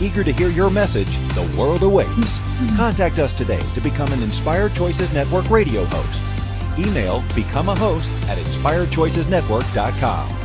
Eager 0.00 0.24
to 0.24 0.32
hear 0.32 0.48
your 0.48 0.70
message, 0.70 1.18
the 1.34 1.54
world 1.58 1.82
awaits. 1.82 2.38
Contact 2.76 3.18
us 3.18 3.32
today 3.32 3.60
to 3.74 3.80
become 3.80 4.12
an 4.12 4.22
Inspired 4.22 4.74
Choices 4.74 5.12
Network 5.14 5.48
radio 5.50 5.84
host. 5.84 6.22
Email 6.78 7.24
become 7.34 7.68
a 7.68 7.76
host 7.76 8.10
at 8.28 8.38
inspiredchoicesnetwork.com. 8.38 10.40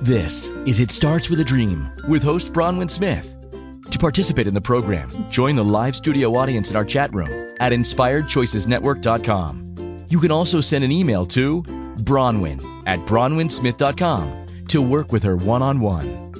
This 0.00 0.50
is 0.66 0.80
It 0.80 0.90
Starts 0.90 1.30
with 1.30 1.40
a 1.40 1.44
Dream 1.44 1.90
with 2.06 2.22
host 2.22 2.52
Bronwyn 2.52 2.90
Smith. 2.90 3.34
To 3.90 3.98
participate 3.98 4.46
in 4.46 4.52
the 4.54 4.60
program, 4.60 5.08
join 5.30 5.56
the 5.56 5.64
live 5.64 5.96
studio 5.96 6.36
audience 6.36 6.68
in 6.70 6.76
our 6.76 6.84
chat 6.84 7.14
room 7.14 7.54
at 7.58 7.72
inspiredchoicesnetwork.com. 7.72 10.04
You 10.08 10.20
can 10.20 10.30
also 10.30 10.60
send 10.60 10.84
an 10.84 10.92
email 10.92 11.26
to 11.26 11.62
bronwyn 11.62 12.84
at 12.86 13.00
bronwynsmith.com 13.00 14.43
to 14.74 14.82
work 14.82 15.12
with 15.12 15.22
her 15.22 15.36
one 15.36 15.62
on 15.62 15.78
one. 15.78 16.32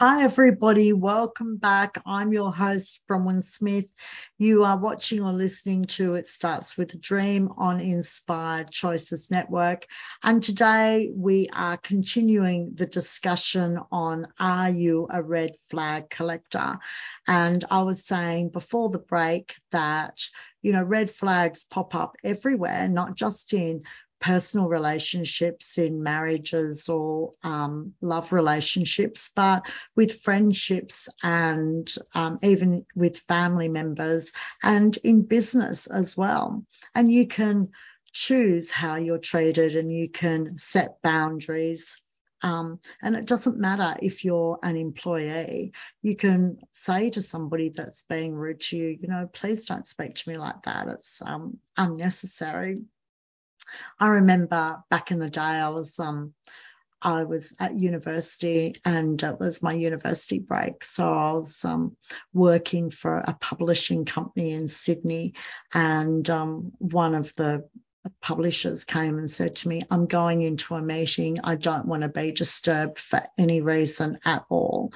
Hi, 0.00 0.24
everybody. 0.24 0.92
Welcome 0.92 1.58
back. 1.58 2.02
I'm 2.04 2.32
your 2.32 2.52
host, 2.52 3.00
Bronwyn 3.08 3.40
Smith. 3.40 3.88
You 4.36 4.64
are 4.64 4.76
watching 4.76 5.22
or 5.22 5.32
listening 5.32 5.84
to 5.84 6.16
It 6.16 6.26
Starts 6.26 6.76
with 6.76 6.92
a 6.94 6.96
Dream 6.96 7.50
on 7.56 7.80
Inspired 7.80 8.72
Choices 8.72 9.30
Network. 9.30 9.86
And 10.24 10.42
today 10.42 11.12
we 11.14 11.48
are 11.54 11.76
continuing 11.76 12.72
the 12.74 12.86
discussion 12.86 13.78
on 13.92 14.26
Are 14.40 14.70
you 14.70 15.06
a 15.08 15.22
red 15.22 15.52
flag 15.70 16.10
collector? 16.10 16.80
And 17.28 17.64
I 17.70 17.82
was 17.82 18.04
saying 18.04 18.48
before 18.48 18.88
the 18.88 18.98
break 18.98 19.54
that, 19.70 20.18
you 20.62 20.72
know, 20.72 20.82
red 20.82 21.12
flags 21.12 21.62
pop 21.62 21.94
up 21.94 22.16
everywhere, 22.24 22.88
not 22.88 23.14
just 23.14 23.54
in 23.54 23.84
personal 24.24 24.68
relationships 24.68 25.76
in 25.76 26.02
marriages 26.02 26.88
or 26.88 27.34
um, 27.42 27.92
love 28.00 28.32
relationships, 28.32 29.30
but 29.36 29.70
with 29.96 30.22
friendships 30.22 31.10
and 31.22 31.94
um, 32.14 32.38
even 32.42 32.86
with 32.94 33.18
family 33.28 33.68
members 33.68 34.32
and 34.62 34.96
in 35.04 35.20
business 35.20 35.86
as 35.88 36.16
well. 36.16 36.64
And 36.94 37.12
you 37.12 37.26
can 37.26 37.68
choose 38.14 38.70
how 38.70 38.96
you're 38.96 39.18
treated 39.18 39.76
and 39.76 39.92
you 39.92 40.08
can 40.08 40.56
set 40.56 41.02
boundaries. 41.02 42.00
Um, 42.40 42.80
and 43.02 43.16
it 43.16 43.26
doesn't 43.26 43.58
matter 43.58 43.98
if 44.00 44.24
you're 44.24 44.58
an 44.62 44.76
employee, 44.76 45.74
you 46.00 46.16
can 46.16 46.60
say 46.70 47.10
to 47.10 47.20
somebody 47.20 47.68
that's 47.68 48.04
being 48.08 48.34
rude 48.34 48.60
to 48.62 48.76
you, 48.78 48.98
you 49.02 49.08
know, 49.08 49.28
please 49.30 49.66
don't 49.66 49.86
speak 49.86 50.14
to 50.14 50.30
me 50.30 50.38
like 50.38 50.62
that. 50.62 50.88
It's 50.88 51.20
um, 51.20 51.58
unnecessary 51.76 52.80
I 53.98 54.08
remember 54.08 54.82
back 54.90 55.10
in 55.10 55.18
the 55.18 55.30
day, 55.30 55.40
I 55.40 55.68
was 55.68 55.98
um, 55.98 56.34
I 57.02 57.24
was 57.24 57.54
at 57.60 57.74
university 57.74 58.76
and 58.84 59.22
it 59.22 59.38
was 59.38 59.62
my 59.62 59.74
university 59.74 60.38
break. 60.38 60.82
So 60.82 61.12
I 61.12 61.32
was 61.32 61.64
um, 61.64 61.96
working 62.32 62.90
for 62.90 63.18
a 63.18 63.36
publishing 63.38 64.06
company 64.06 64.52
in 64.52 64.68
Sydney, 64.68 65.34
and 65.72 66.28
um, 66.30 66.72
one 66.78 67.14
of 67.14 67.34
the 67.34 67.68
publishers 68.20 68.84
came 68.84 69.18
and 69.18 69.30
said 69.30 69.56
to 69.56 69.68
me, 69.68 69.82
I'm 69.90 70.06
going 70.06 70.42
into 70.42 70.74
a 70.74 70.82
meeting. 70.82 71.38
I 71.44 71.54
don't 71.56 71.86
want 71.86 72.02
to 72.02 72.08
be 72.08 72.32
disturbed 72.32 72.98
for 72.98 73.22
any 73.38 73.60
reason 73.60 74.18
at 74.24 74.44
all. 74.48 74.92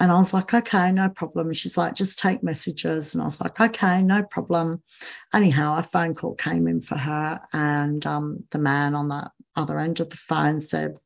And 0.00 0.10
I 0.10 0.16
was 0.16 0.34
like, 0.34 0.52
okay, 0.52 0.90
no 0.90 1.08
problem. 1.08 1.48
And 1.48 1.56
she's 1.56 1.76
like, 1.76 1.94
just 1.94 2.18
take 2.18 2.42
messages. 2.42 3.14
And 3.14 3.22
I 3.22 3.26
was 3.26 3.40
like, 3.40 3.60
okay, 3.60 4.02
no 4.02 4.22
problem. 4.24 4.82
Anyhow, 5.32 5.78
a 5.78 5.82
phone 5.82 6.14
call 6.14 6.34
came 6.34 6.66
in 6.66 6.80
for 6.80 6.96
her, 6.96 7.40
and 7.52 8.04
um, 8.06 8.44
the 8.50 8.58
man 8.58 8.94
on 8.94 9.08
the 9.08 9.30
other 9.56 9.78
end 9.78 10.00
of 10.00 10.10
the 10.10 10.16
phone 10.16 10.60
said, 10.60 10.98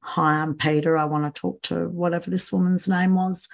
Hi, 0.00 0.40
I'm 0.40 0.54
Peter. 0.56 0.96
I 0.96 1.04
want 1.04 1.32
to 1.32 1.40
talk 1.40 1.60
to 1.62 1.86
whatever 1.88 2.30
this 2.30 2.50
woman's 2.50 2.88
name 2.88 3.14
was. 3.14 3.48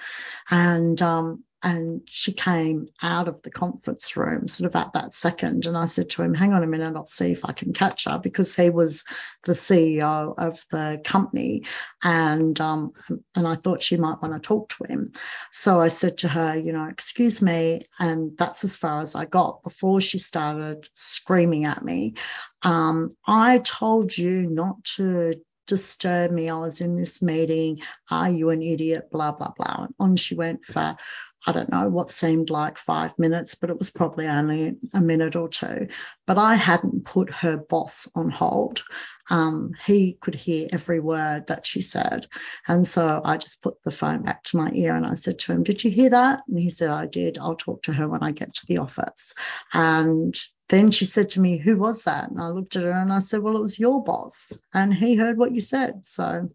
And 0.50 1.00
um, 1.02 1.42
and 1.64 2.02
she 2.04 2.33
came 2.33 2.88
out 3.02 3.26
of 3.26 3.40
the 3.42 3.50
conference 3.50 4.18
room 4.18 4.49
sort 4.49 4.68
of 4.68 4.76
at 4.76 4.92
that 4.92 5.14
second. 5.14 5.64
And 5.64 5.78
I 5.78 5.87
said 5.87 6.11
to 6.11 6.23
him, 6.23 6.35
hang 6.35 6.52
on 6.52 6.62
a 6.62 6.66
minute, 6.66 6.94
I'll 6.94 7.06
see 7.06 7.33
if 7.33 7.47
I 7.47 7.52
can 7.52 7.73
catch 7.73 8.04
her 8.04 8.18
because 8.23 8.54
he 8.54 8.68
was 8.68 9.04
the 9.44 9.54
CEO 9.54 10.35
of 10.37 10.62
the 10.71 11.00
company. 11.02 11.64
And, 12.02 12.61
um, 12.61 12.92
and 13.35 13.49
I 13.49 13.54
thought 13.54 13.80
she 13.80 13.97
might 13.97 14.21
want 14.21 14.35
to 14.35 14.47
talk 14.47 14.75
to 14.76 14.85
him. 14.85 15.12
So 15.50 15.80
I 15.80 15.88
said 15.88 16.18
to 16.18 16.28
her, 16.28 16.54
you 16.54 16.75
know, 16.75 16.85
excuse 16.85 17.40
me. 17.40 17.87
And 17.99 18.37
that's 18.37 18.64
as 18.64 18.76
far 18.76 19.00
as 19.00 19.14
I 19.14 19.25
got 19.25 19.62
before 19.62 20.02
she 20.02 20.18
started 20.18 20.90
screaming 20.92 21.64
at 21.64 21.83
me. 21.83 22.14
Um, 22.62 23.09
I 23.26 23.59
told 23.59 24.16
you 24.16 24.42
not 24.42 24.85
to 24.97 25.37
disturb 25.66 26.30
me. 26.30 26.50
I 26.50 26.59
was 26.59 26.80
in 26.80 26.97
this 26.97 27.23
meeting. 27.23 27.80
Are 28.11 28.30
you 28.30 28.50
an 28.50 28.62
idiot? 28.62 29.11
Blah, 29.11 29.33
blah, 29.33 29.52
blah. 29.56 29.85
And 29.85 29.94
on 29.99 30.16
she 30.16 30.35
went 30.35 30.64
for 30.64 30.97
I 31.46 31.52
don't 31.52 31.70
know 31.70 31.88
what 31.88 32.08
seemed 32.08 32.50
like 32.50 32.78
five 32.78 33.18
minutes, 33.18 33.54
but 33.54 33.70
it 33.70 33.78
was 33.78 33.90
probably 33.90 34.26
only 34.26 34.76
a 34.94 35.00
minute 35.00 35.36
or 35.36 35.48
two. 35.48 35.88
But 36.26 36.38
I 36.38 36.54
hadn't 36.54 37.04
put 37.04 37.30
her 37.30 37.56
boss 37.56 38.10
on 38.14 38.30
hold. 38.30 38.82
Um, 39.30 39.72
he 39.84 40.16
could 40.20 40.34
hear 40.34 40.68
every 40.72 41.00
word 41.00 41.48
that 41.48 41.66
she 41.66 41.82
said. 41.82 42.26
And 42.66 42.86
so 42.86 43.20
I 43.24 43.36
just 43.36 43.62
put 43.62 43.82
the 43.82 43.90
phone 43.90 44.22
back 44.22 44.42
to 44.44 44.56
my 44.56 44.70
ear 44.72 44.94
and 44.94 45.06
I 45.06 45.14
said 45.14 45.38
to 45.40 45.52
him, 45.52 45.64
Did 45.64 45.84
you 45.84 45.90
hear 45.90 46.10
that? 46.10 46.40
And 46.48 46.58
he 46.58 46.70
said, 46.70 46.90
I 46.90 47.06
did. 47.06 47.38
I'll 47.38 47.56
talk 47.56 47.82
to 47.84 47.92
her 47.92 48.08
when 48.08 48.22
I 48.22 48.32
get 48.32 48.54
to 48.54 48.66
the 48.66 48.78
office. 48.78 49.34
And 49.72 50.34
then 50.68 50.90
she 50.90 51.04
said 51.04 51.30
to 51.30 51.40
me, 51.40 51.58
Who 51.58 51.76
was 51.76 52.04
that? 52.04 52.30
And 52.30 52.40
I 52.40 52.48
looked 52.48 52.76
at 52.76 52.84
her 52.84 52.92
and 52.92 53.12
I 53.12 53.18
said, 53.18 53.40
Well, 53.40 53.56
it 53.56 53.62
was 53.62 53.78
your 53.78 54.02
boss. 54.02 54.56
And 54.72 54.92
he 54.92 55.14
heard 55.14 55.38
what 55.38 55.52
you 55.52 55.60
said. 55.60 56.06
So, 56.06 56.50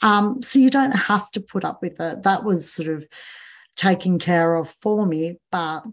um, 0.00 0.42
so 0.42 0.58
you 0.58 0.70
don't 0.70 0.92
have 0.92 1.30
to 1.32 1.40
put 1.40 1.64
up 1.64 1.82
with 1.82 2.00
it. 2.00 2.22
That 2.24 2.44
was 2.44 2.72
sort 2.72 2.88
of 2.88 3.06
taken 3.76 4.18
care 4.18 4.54
of 4.54 4.68
for 4.68 5.04
me. 5.06 5.38
But 5.50 5.84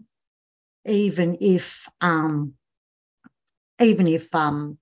even 0.86 1.38
if 1.40 1.88
um, 2.00 2.54
even 3.80 4.06
if 4.06 4.34
um, 4.34 4.78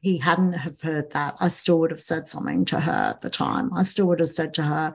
he 0.00 0.18
hadn't 0.18 0.52
have 0.54 0.80
heard 0.80 1.12
that, 1.12 1.36
I 1.40 1.48
still 1.48 1.80
would 1.80 1.90
have 1.90 2.00
said 2.00 2.26
something 2.26 2.66
to 2.66 2.80
her 2.80 2.92
at 2.92 3.20
the 3.20 3.30
time. 3.30 3.72
I 3.74 3.82
still 3.82 4.08
would 4.08 4.20
have 4.20 4.28
said 4.28 4.54
to 4.54 4.62
her, 4.62 4.94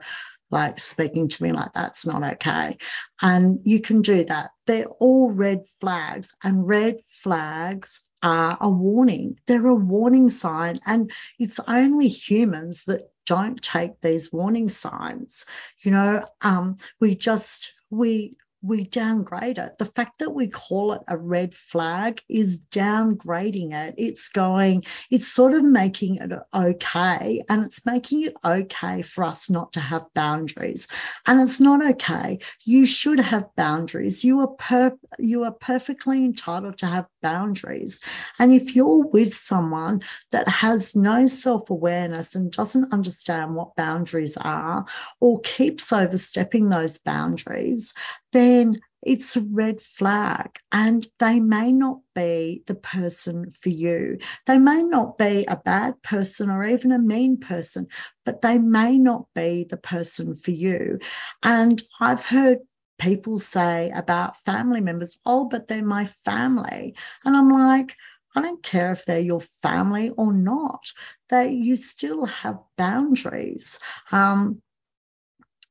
like 0.50 0.78
speaking 0.78 1.28
to 1.28 1.42
me 1.42 1.52
like 1.52 1.72
that's 1.72 2.06
not 2.06 2.22
okay. 2.34 2.76
And 3.20 3.60
you 3.64 3.80
can 3.80 4.02
do 4.02 4.24
that. 4.24 4.50
They're 4.66 4.86
all 4.86 5.30
red 5.30 5.64
flags, 5.80 6.34
and 6.42 6.66
red 6.66 6.98
flags 7.08 8.02
are 8.22 8.56
a 8.60 8.70
warning. 8.70 9.38
They're 9.46 9.66
a 9.66 9.74
warning 9.74 10.28
sign, 10.30 10.78
and 10.86 11.10
it's 11.38 11.60
only 11.66 12.08
humans 12.08 12.84
that 12.86 13.10
don't 13.26 13.62
take 13.62 14.00
these 14.00 14.32
warning 14.32 14.68
signs. 14.68 15.46
You 15.82 15.90
know, 15.92 16.24
um, 16.40 16.76
we 17.00 17.14
just 17.14 17.74
we 17.90 18.36
we 18.64 18.84
downgrade 18.84 19.58
it. 19.58 19.76
The 19.78 19.84
fact 19.84 20.20
that 20.20 20.30
we 20.30 20.48
call 20.48 20.92
it 20.94 21.02
a 21.06 21.18
red 21.18 21.52
flag 21.52 22.22
is 22.30 22.58
downgrading 22.70 23.74
it. 23.74 23.96
It's 23.98 24.30
going, 24.30 24.84
it's 25.10 25.28
sort 25.28 25.52
of 25.52 25.62
making 25.62 26.16
it 26.16 26.32
okay. 26.52 27.44
And 27.46 27.64
it's 27.64 27.84
making 27.84 28.22
it 28.22 28.34
okay 28.42 29.02
for 29.02 29.24
us 29.24 29.50
not 29.50 29.74
to 29.74 29.80
have 29.80 30.06
boundaries. 30.14 30.88
And 31.26 31.42
it's 31.42 31.60
not 31.60 31.84
okay. 31.92 32.38
You 32.64 32.86
should 32.86 33.20
have 33.20 33.54
boundaries. 33.54 34.24
You 34.24 34.40
are 34.40 34.48
per, 34.48 34.96
you 35.18 35.44
are 35.44 35.52
perfectly 35.52 36.24
entitled 36.24 36.78
to 36.78 36.86
have 36.86 37.06
boundaries. 37.24 38.00
And 38.38 38.52
if 38.52 38.76
you're 38.76 39.06
with 39.06 39.34
someone 39.34 40.02
that 40.30 40.46
has 40.46 40.94
no 40.94 41.26
self-awareness 41.26 42.34
and 42.34 42.52
doesn't 42.52 42.92
understand 42.92 43.54
what 43.54 43.74
boundaries 43.74 44.36
are 44.36 44.84
or 45.20 45.40
keeps 45.40 45.90
overstepping 45.90 46.68
those 46.68 46.98
boundaries, 46.98 47.94
then 48.32 48.82
it's 49.00 49.36
a 49.36 49.40
red 49.40 49.80
flag 49.80 50.58
and 50.70 51.06
they 51.18 51.40
may 51.40 51.72
not 51.72 52.00
be 52.14 52.62
the 52.66 52.74
person 52.74 53.50
for 53.50 53.70
you. 53.70 54.18
They 54.46 54.58
may 54.58 54.82
not 54.82 55.16
be 55.18 55.46
a 55.46 55.56
bad 55.56 56.02
person 56.02 56.50
or 56.50 56.64
even 56.66 56.92
a 56.92 56.98
mean 56.98 57.38
person, 57.38 57.88
but 58.24 58.42
they 58.42 58.58
may 58.58 58.98
not 58.98 59.26
be 59.34 59.64
the 59.68 59.76
person 59.76 60.36
for 60.36 60.50
you. 60.50 60.98
And 61.42 61.82
I've 62.00 62.24
heard 62.24 62.58
people 62.98 63.38
say 63.38 63.90
about 63.90 64.42
family 64.44 64.80
members, 64.80 65.18
oh, 65.24 65.46
but 65.48 65.66
they're 65.66 65.84
my 65.84 66.06
family. 66.24 66.94
And 67.24 67.36
I'm 67.36 67.50
like, 67.50 67.96
I 68.34 68.42
don't 68.42 68.62
care 68.62 68.92
if 68.92 69.04
they're 69.04 69.18
your 69.20 69.40
family 69.40 70.10
or 70.10 70.32
not, 70.32 70.92
that 71.30 71.50
you 71.52 71.76
still 71.76 72.26
have 72.26 72.58
boundaries. 72.76 73.78
Um, 74.10 74.60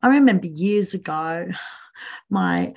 I 0.01 0.09
remember 0.09 0.47
years 0.47 0.93
ago, 0.93 1.49
my 2.29 2.73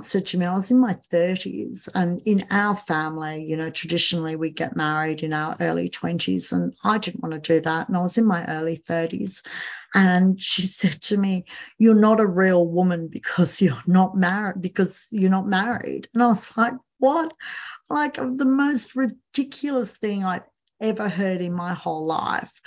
said 0.00 0.26
to 0.26 0.38
me, 0.38 0.46
I 0.46 0.54
was 0.54 0.70
in 0.70 0.78
my 0.78 0.94
30s, 1.12 1.88
and 1.94 2.22
in 2.24 2.46
our 2.50 2.76
family, 2.76 3.44
you 3.44 3.56
know, 3.56 3.70
traditionally 3.70 4.36
we 4.36 4.50
get 4.50 4.76
married 4.76 5.22
in 5.22 5.32
our 5.32 5.56
early 5.60 5.90
20s, 5.90 6.52
and 6.52 6.74
I 6.84 6.98
didn't 6.98 7.22
want 7.22 7.34
to 7.34 7.54
do 7.54 7.60
that. 7.60 7.88
And 7.88 7.96
I 7.96 8.00
was 8.00 8.16
in 8.16 8.26
my 8.26 8.44
early 8.46 8.82
30s. 8.88 9.44
And 9.94 10.40
she 10.40 10.62
said 10.80 11.02
to 11.02 11.16
me, 11.16 11.46
You're 11.78 11.94
not 11.94 12.20
a 12.20 12.26
real 12.26 12.66
woman 12.66 13.08
because 13.08 13.60
you're 13.62 13.82
not 13.86 14.16
married, 14.16 14.62
because 14.62 15.08
you're 15.10 15.30
not 15.30 15.48
married. 15.48 16.08
And 16.14 16.22
I 16.22 16.28
was 16.28 16.56
like, 16.56 16.74
What? 16.98 17.32
Like 17.88 18.14
the 18.14 18.46
most 18.46 18.96
ridiculous 18.96 19.96
thing 19.96 20.24
I've 20.24 20.44
ever 20.80 21.08
heard 21.08 21.40
in 21.40 21.52
my 21.52 21.74
whole 21.74 22.06
life. 22.06 22.60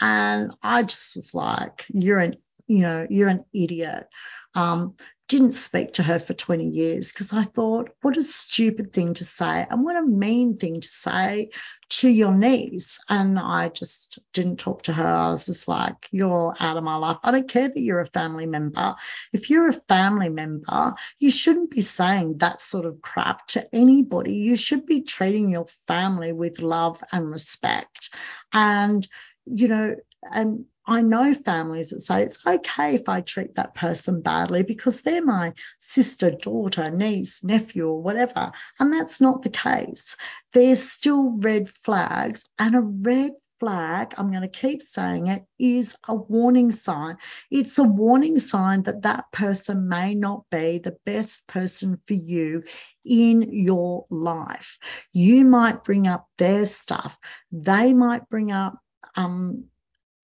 And 0.00 0.52
I 0.62 0.82
just 0.82 1.16
was 1.16 1.34
like, 1.34 1.84
You're 1.88 2.18
an 2.18 2.36
you 2.66 2.80
know, 2.80 3.06
you're 3.08 3.28
an 3.28 3.44
idiot. 3.54 4.08
Um, 4.54 4.96
didn't 5.28 5.52
speak 5.52 5.94
to 5.94 6.02
her 6.02 6.18
for 6.18 6.34
20 6.34 6.68
years 6.68 7.12
because 7.12 7.32
I 7.32 7.42
thought, 7.42 7.90
what 8.00 8.16
a 8.16 8.22
stupid 8.22 8.92
thing 8.92 9.14
to 9.14 9.24
say 9.24 9.66
and 9.68 9.84
what 9.84 9.96
a 9.96 10.02
mean 10.02 10.56
thing 10.56 10.80
to 10.80 10.88
say 10.88 11.50
to 11.88 12.08
your 12.08 12.32
niece. 12.32 13.00
And 13.08 13.38
I 13.38 13.68
just 13.68 14.20
didn't 14.32 14.58
talk 14.58 14.82
to 14.82 14.92
her. 14.92 15.06
I 15.06 15.30
was 15.30 15.46
just 15.46 15.66
like, 15.66 16.08
you're 16.12 16.54
out 16.58 16.76
of 16.76 16.84
my 16.84 16.96
life. 16.96 17.18
I 17.24 17.32
don't 17.32 17.48
care 17.48 17.68
that 17.68 17.80
you're 17.80 18.00
a 18.00 18.06
family 18.06 18.46
member. 18.46 18.94
If 19.32 19.50
you're 19.50 19.68
a 19.68 19.80
family 19.88 20.28
member, 20.28 20.94
you 21.18 21.30
shouldn't 21.30 21.70
be 21.70 21.80
saying 21.80 22.38
that 22.38 22.60
sort 22.60 22.86
of 22.86 23.02
crap 23.02 23.48
to 23.48 23.74
anybody. 23.74 24.34
You 24.34 24.56
should 24.56 24.86
be 24.86 25.02
treating 25.02 25.50
your 25.50 25.66
family 25.88 26.32
with 26.32 26.62
love 26.62 27.02
and 27.10 27.28
respect. 27.28 28.10
And 28.52 29.06
you 29.46 29.68
know, 29.68 29.96
and 30.30 30.66
I 30.86 31.00
know 31.02 31.34
families 31.34 31.90
that 31.90 32.00
say 32.00 32.22
it's 32.22 32.46
okay 32.46 32.94
if 32.94 33.08
I 33.08 33.20
treat 33.20 33.56
that 33.56 33.74
person 33.74 34.22
badly 34.22 34.62
because 34.62 35.02
they're 35.02 35.24
my 35.24 35.54
sister, 35.78 36.30
daughter, 36.30 36.90
niece, 36.90 37.42
nephew, 37.42 37.88
or 37.88 38.00
whatever. 38.00 38.52
And 38.78 38.92
that's 38.92 39.20
not 39.20 39.42
the 39.42 39.50
case. 39.50 40.16
There's 40.52 40.82
still 40.82 41.38
red 41.38 41.68
flags, 41.68 42.44
and 42.58 42.76
a 42.76 42.80
red 42.80 43.32
flag, 43.58 44.14
I'm 44.16 44.30
going 44.30 44.42
to 44.42 44.48
keep 44.48 44.82
saying 44.82 45.28
it, 45.28 45.44
is 45.58 45.96
a 46.06 46.14
warning 46.14 46.70
sign. 46.72 47.16
It's 47.50 47.78
a 47.78 47.84
warning 47.84 48.38
sign 48.38 48.82
that 48.82 49.02
that 49.02 49.32
person 49.32 49.88
may 49.88 50.14
not 50.14 50.44
be 50.50 50.78
the 50.78 50.96
best 51.04 51.48
person 51.48 52.00
for 52.06 52.14
you 52.14 52.64
in 53.04 53.48
your 53.52 54.06
life. 54.10 54.78
You 55.12 55.44
might 55.44 55.84
bring 55.84 56.06
up 56.06 56.28
their 56.38 56.66
stuff, 56.66 57.18
they 57.50 57.92
might 57.92 58.28
bring 58.28 58.52
up 58.52 58.78
um, 59.14 59.64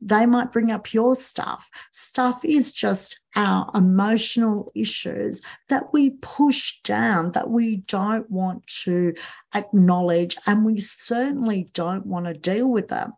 they 0.04 0.26
might 0.26 0.52
bring 0.52 0.72
up 0.72 0.92
your 0.92 1.14
stuff. 1.14 1.70
Stuff 1.92 2.44
is 2.44 2.72
just 2.72 3.20
our 3.36 3.70
emotional 3.72 4.72
issues 4.74 5.42
that 5.68 5.92
we 5.92 6.10
push 6.20 6.80
down, 6.82 7.32
that 7.32 7.48
we 7.48 7.76
don't 7.76 8.28
want 8.28 8.66
to 8.84 9.14
acknowledge, 9.54 10.36
and 10.44 10.64
we 10.64 10.80
certainly 10.80 11.68
don't 11.72 12.04
want 12.04 12.26
to 12.26 12.34
deal 12.34 12.68
with 12.68 12.88
them. 12.88 13.12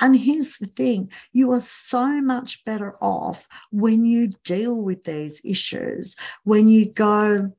And 0.00 0.16
here's 0.16 0.56
the 0.56 0.66
thing 0.66 1.10
you 1.30 1.52
are 1.52 1.60
so 1.60 2.20
much 2.22 2.64
better 2.64 2.96
off 3.02 3.46
when 3.70 4.06
you 4.06 4.28
deal 4.42 4.74
with 4.74 5.04
these 5.04 5.42
issues, 5.44 6.16
when 6.42 6.68
you 6.68 6.86
go, 6.86 7.52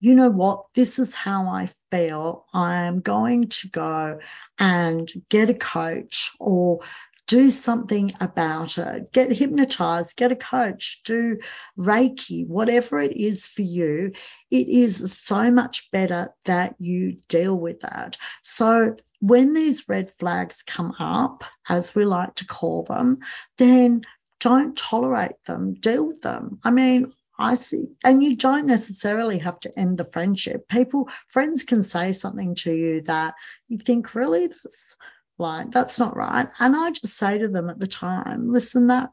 you 0.00 0.14
know 0.14 0.30
what, 0.30 0.64
this 0.74 0.98
is 0.98 1.14
how 1.14 1.48
I 1.48 1.68
feel. 1.90 2.46
I 2.52 2.86
am 2.86 3.00
going 3.00 3.48
to 3.48 3.68
go 3.68 4.18
and 4.58 5.10
get 5.28 5.50
a 5.50 5.54
coach 5.54 6.32
or 6.40 6.80
do 7.26 7.48
something 7.50 8.12
about 8.20 8.76
it. 8.76 9.12
Get 9.12 9.30
hypnotized, 9.30 10.16
get 10.16 10.32
a 10.32 10.36
coach, 10.36 11.02
do 11.04 11.38
Reiki, 11.78 12.44
whatever 12.44 12.98
it 12.98 13.16
is 13.16 13.46
for 13.46 13.62
you. 13.62 14.12
It 14.50 14.68
is 14.68 15.16
so 15.16 15.50
much 15.52 15.90
better 15.92 16.30
that 16.46 16.74
you 16.80 17.18
deal 17.28 17.54
with 17.54 17.82
that. 17.82 18.16
So 18.42 18.96
when 19.20 19.54
these 19.54 19.88
red 19.88 20.12
flags 20.14 20.62
come 20.62 20.94
up, 20.98 21.44
as 21.68 21.94
we 21.94 22.04
like 22.04 22.34
to 22.36 22.46
call 22.46 22.82
them, 22.82 23.18
then 23.58 24.02
don't 24.40 24.76
tolerate 24.76 25.44
them, 25.46 25.74
deal 25.74 26.08
with 26.08 26.22
them. 26.22 26.58
I 26.64 26.70
mean, 26.70 27.12
I 27.40 27.54
see, 27.54 27.86
and 28.04 28.22
you 28.22 28.36
don't 28.36 28.66
necessarily 28.66 29.38
have 29.38 29.58
to 29.60 29.78
end 29.78 29.96
the 29.96 30.04
friendship. 30.04 30.68
People, 30.68 31.08
friends 31.28 31.64
can 31.64 31.82
say 31.82 32.12
something 32.12 32.54
to 32.56 32.72
you 32.72 33.00
that 33.02 33.34
you 33.68 33.78
think, 33.78 34.14
really, 34.14 34.48
that's 34.48 34.96
like 35.38 35.70
that's 35.70 35.98
not 35.98 36.16
right. 36.16 36.48
And 36.58 36.76
I 36.76 36.90
just 36.90 37.16
say 37.16 37.38
to 37.38 37.48
them 37.48 37.70
at 37.70 37.78
the 37.78 37.86
time, 37.86 38.52
listen, 38.52 38.88
that 38.88 39.10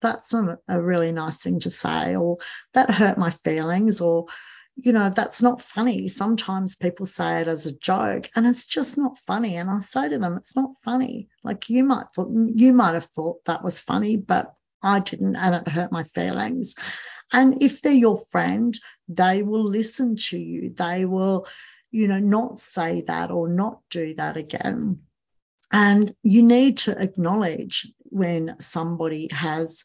that's 0.00 0.32
not 0.32 0.60
a 0.68 0.80
really 0.80 1.12
nice 1.12 1.42
thing 1.42 1.60
to 1.60 1.70
say, 1.70 2.16
or 2.16 2.38
that 2.72 2.90
hurt 2.90 3.18
my 3.18 3.30
feelings, 3.44 4.00
or 4.00 4.26
you 4.76 4.92
know, 4.92 5.10
that's 5.10 5.42
not 5.42 5.60
funny. 5.60 6.08
Sometimes 6.08 6.76
people 6.76 7.04
say 7.04 7.42
it 7.42 7.48
as 7.48 7.66
a 7.66 7.76
joke, 7.76 8.30
and 8.34 8.46
it's 8.46 8.66
just 8.66 8.96
not 8.96 9.18
funny. 9.18 9.56
And 9.56 9.68
I 9.68 9.80
say 9.80 10.08
to 10.08 10.18
them, 10.18 10.38
it's 10.38 10.56
not 10.56 10.70
funny. 10.82 11.28
Like 11.44 11.68
you 11.68 11.84
might 11.84 12.06
thought, 12.14 12.30
you 12.32 12.72
might 12.72 12.94
have 12.94 13.04
thought 13.06 13.44
that 13.44 13.62
was 13.62 13.80
funny, 13.80 14.16
but 14.16 14.54
I 14.82 15.00
didn't, 15.00 15.36
and 15.36 15.56
it 15.56 15.68
hurt 15.68 15.92
my 15.92 16.04
feelings. 16.04 16.74
And 17.32 17.62
if 17.62 17.82
they're 17.82 17.92
your 17.92 18.18
friend, 18.30 18.78
they 19.08 19.42
will 19.42 19.64
listen 19.64 20.16
to 20.16 20.38
you. 20.38 20.70
They 20.74 21.04
will, 21.04 21.46
you 21.90 22.08
know, 22.08 22.18
not 22.18 22.58
say 22.58 23.02
that 23.02 23.30
or 23.30 23.48
not 23.48 23.80
do 23.90 24.14
that 24.14 24.36
again. 24.36 25.02
And 25.72 26.14
you 26.22 26.42
need 26.42 26.78
to 26.78 27.00
acknowledge 27.00 27.86
when 28.04 28.56
somebody 28.58 29.28
has 29.32 29.84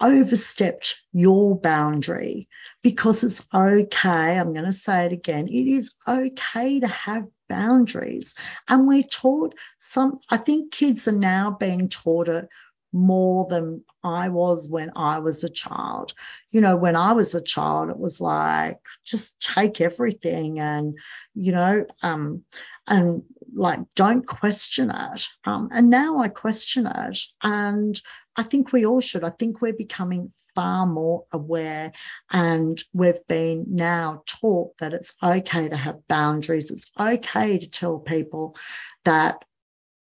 overstepped 0.00 1.00
your 1.12 1.56
boundary 1.56 2.48
because 2.82 3.22
it's 3.22 3.46
okay. 3.54 4.38
I'm 4.38 4.52
going 4.52 4.64
to 4.64 4.72
say 4.72 5.06
it 5.06 5.12
again. 5.12 5.46
It 5.46 5.68
is 5.68 5.94
okay 6.06 6.80
to 6.80 6.88
have 6.88 7.28
boundaries. 7.48 8.34
And 8.66 8.88
we're 8.88 9.04
taught 9.04 9.54
some, 9.78 10.18
I 10.28 10.38
think 10.38 10.72
kids 10.72 11.06
are 11.06 11.12
now 11.12 11.52
being 11.52 11.88
taught 11.88 12.28
it 12.28 12.48
more 12.92 13.46
than 13.48 13.84
I 14.04 14.28
was 14.28 14.68
when 14.68 14.92
I 14.96 15.20
was 15.20 15.44
a 15.44 15.48
child. 15.48 16.12
You 16.50 16.60
know, 16.60 16.76
when 16.76 16.96
I 16.96 17.12
was 17.12 17.34
a 17.34 17.42
child, 17.42 17.90
it 17.90 17.98
was 17.98 18.20
like 18.20 18.78
just 19.04 19.40
take 19.40 19.80
everything 19.80 20.60
and, 20.60 20.98
you 21.34 21.52
know, 21.52 21.86
um, 22.02 22.44
and 22.86 23.22
like 23.54 23.80
don't 23.94 24.26
question 24.26 24.90
it. 24.90 25.28
Um, 25.44 25.70
and 25.72 25.88
now 25.88 26.18
I 26.18 26.28
question 26.28 26.86
it. 26.86 27.18
And 27.42 28.00
I 28.36 28.42
think 28.42 28.72
we 28.72 28.86
all 28.86 29.00
should. 29.00 29.24
I 29.24 29.30
think 29.30 29.60
we're 29.60 29.72
becoming 29.72 30.32
far 30.54 30.86
more 30.86 31.24
aware 31.32 31.92
and 32.30 32.82
we've 32.92 33.26
been 33.26 33.64
now 33.68 34.22
taught 34.26 34.76
that 34.78 34.92
it's 34.92 35.14
okay 35.22 35.68
to 35.68 35.76
have 35.76 36.06
boundaries. 36.08 36.70
It's 36.70 36.90
okay 36.98 37.58
to 37.58 37.66
tell 37.68 37.98
people 37.98 38.56
that, 39.04 39.44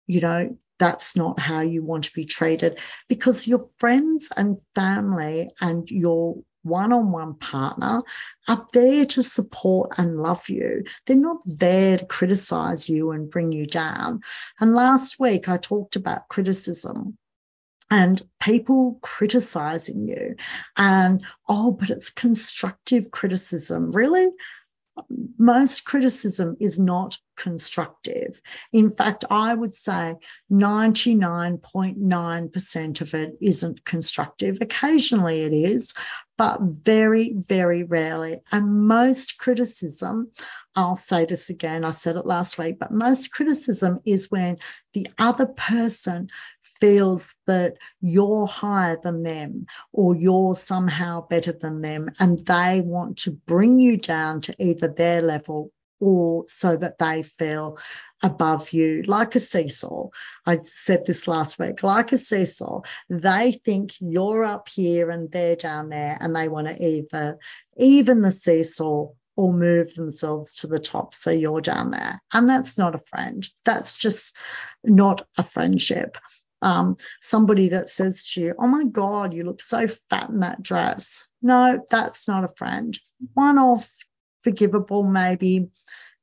you 0.07 0.20
know, 0.20 0.57
that's 0.81 1.14
not 1.14 1.38
how 1.38 1.61
you 1.61 1.85
want 1.85 2.05
to 2.05 2.12
be 2.14 2.25
treated 2.25 2.81
because 3.07 3.47
your 3.47 3.69
friends 3.79 4.31
and 4.35 4.57
family 4.75 5.51
and 5.61 5.88
your 5.90 6.38
one 6.62 6.93
on 6.93 7.12
one 7.12 7.35
partner 7.35 8.03
are 8.49 8.66
there 8.73 9.07
to 9.07 9.23
support 9.23 9.93
and 9.99 10.23
love 10.23 10.49
you. 10.49 10.85
They're 11.07 11.16
not 11.16 11.38
there 11.45 11.99
to 11.99 12.07
criticize 12.07 12.88
you 12.88 13.12
and 13.12 13.31
bring 13.31 13.53
you 13.53 13.66
down. 13.66 14.23
And 14.59 14.75
last 14.75 15.21
week 15.21 15.49
I 15.49 15.59
talked 15.59 15.97
about 15.97 16.29
criticism 16.29 17.19
and 17.90 18.23
people 18.40 18.99
criticizing 19.03 20.09
you 20.09 20.37
and 20.77 21.25
oh 21.49 21.73
but 21.73 21.90
it's 21.90 22.11
constructive 22.11 23.11
criticism 23.11 23.90
really 23.90 24.29
most 25.38 25.85
criticism 25.85 26.57
is 26.61 26.79
not 26.79 27.19
constructive. 27.40 28.40
In 28.70 28.90
fact, 28.90 29.24
I 29.31 29.55
would 29.55 29.74
say 29.74 30.16
99.9% 30.53 33.00
of 33.00 33.14
it 33.14 33.38
isn't 33.40 33.85
constructive. 33.85 34.59
Occasionally 34.61 35.40
it 35.40 35.55
is, 35.55 35.94
but 36.37 36.61
very, 36.61 37.33
very 37.35 37.85
rarely. 37.85 38.42
And 38.53 38.87
most 38.87 39.38
criticism, 39.38 40.33
I'll 40.76 40.96
say 40.96 41.24
this 41.24 41.48
again, 41.48 41.83
I 41.83 41.92
said 41.92 42.16
it 42.16 42.26
last 42.26 42.59
week, 42.59 42.79
but 42.79 42.92
most 42.92 43.33
criticism 43.33 44.00
is 44.05 44.31
when 44.31 44.59
the 44.92 45.07
other 45.18 45.46
person 45.46 46.29
feels 46.79 47.38
that 47.46 47.79
you're 48.03 48.46
higher 48.46 48.98
than 49.03 49.22
them 49.22 49.64
or 49.92 50.14
you're 50.14 50.55
somehow 50.55 51.26
better 51.26 51.53
than 51.53 51.81
them 51.81 52.11
and 52.18 52.44
they 52.44 52.83
want 52.83 53.16
to 53.18 53.31
bring 53.31 53.79
you 53.79 53.96
down 53.96 54.42
to 54.42 54.55
either 54.59 54.88
their 54.88 55.22
level 55.22 55.72
or 56.00 56.44
so 56.46 56.76
that 56.76 56.98
they 56.98 57.22
feel 57.22 57.78
above 58.22 58.72
you, 58.72 59.02
like 59.06 59.34
a 59.34 59.40
seesaw. 59.40 60.08
I 60.44 60.56
said 60.56 61.06
this 61.06 61.28
last 61.28 61.58
week, 61.58 61.82
like 61.82 62.12
a 62.12 62.18
seesaw. 62.18 62.82
They 63.08 63.52
think 63.64 63.92
you're 64.00 64.44
up 64.44 64.68
here 64.68 65.10
and 65.10 65.30
they're 65.30 65.56
down 65.56 65.88
there, 65.90 66.16
and 66.20 66.34
they 66.34 66.48
want 66.48 66.68
to 66.68 66.84
either 66.84 67.38
even 67.76 68.22
the 68.22 68.30
seesaw 68.30 69.08
or 69.36 69.52
move 69.52 69.94
themselves 69.94 70.54
to 70.54 70.66
the 70.66 70.80
top 70.80 71.14
so 71.14 71.30
you're 71.30 71.60
down 71.60 71.90
there. 71.92 72.20
And 72.32 72.48
that's 72.48 72.76
not 72.76 72.94
a 72.94 72.98
friend. 72.98 73.48
That's 73.64 73.94
just 73.94 74.36
not 74.84 75.26
a 75.38 75.42
friendship 75.42 76.18
um, 76.62 76.96
somebody 77.20 77.70
that 77.70 77.88
says 77.88 78.24
to 78.32 78.40
you, 78.40 78.54
Oh 78.58 78.66
my 78.66 78.84
God, 78.84 79.32
you 79.32 79.44
look 79.44 79.60
so 79.60 79.86
fat 80.08 80.30
in 80.30 80.40
that 80.40 80.62
dress. 80.62 81.28
No, 81.42 81.84
that's 81.90 82.28
not 82.28 82.44
a 82.44 82.48
friend. 82.48 82.98
One 83.34 83.58
off, 83.58 83.90
forgivable, 84.42 85.03
maybe, 85.03 85.68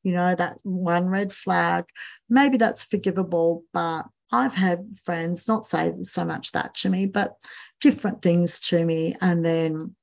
you 0.04 0.12
know, 0.14 0.36
that 0.36 0.60
one 0.64 1.08
red 1.08 1.34
flag, 1.34 1.86
maybe 2.30 2.58
that's 2.58 2.84
forgivable, 2.84 3.64
but 3.74 4.04
I've 4.32 4.56
had 4.56 5.00
friends 5.04 5.48
not 5.48 5.66
say 5.66 5.94
so 6.02 6.26
much 6.26 6.52
that 6.52 6.76
to 6.76 6.90
me, 6.90 7.06
but 7.06 7.38
different 7.80 8.22
things 8.22 8.60
to 8.62 8.84
me. 8.84 9.16
And 9.22 9.44
then 9.44 9.96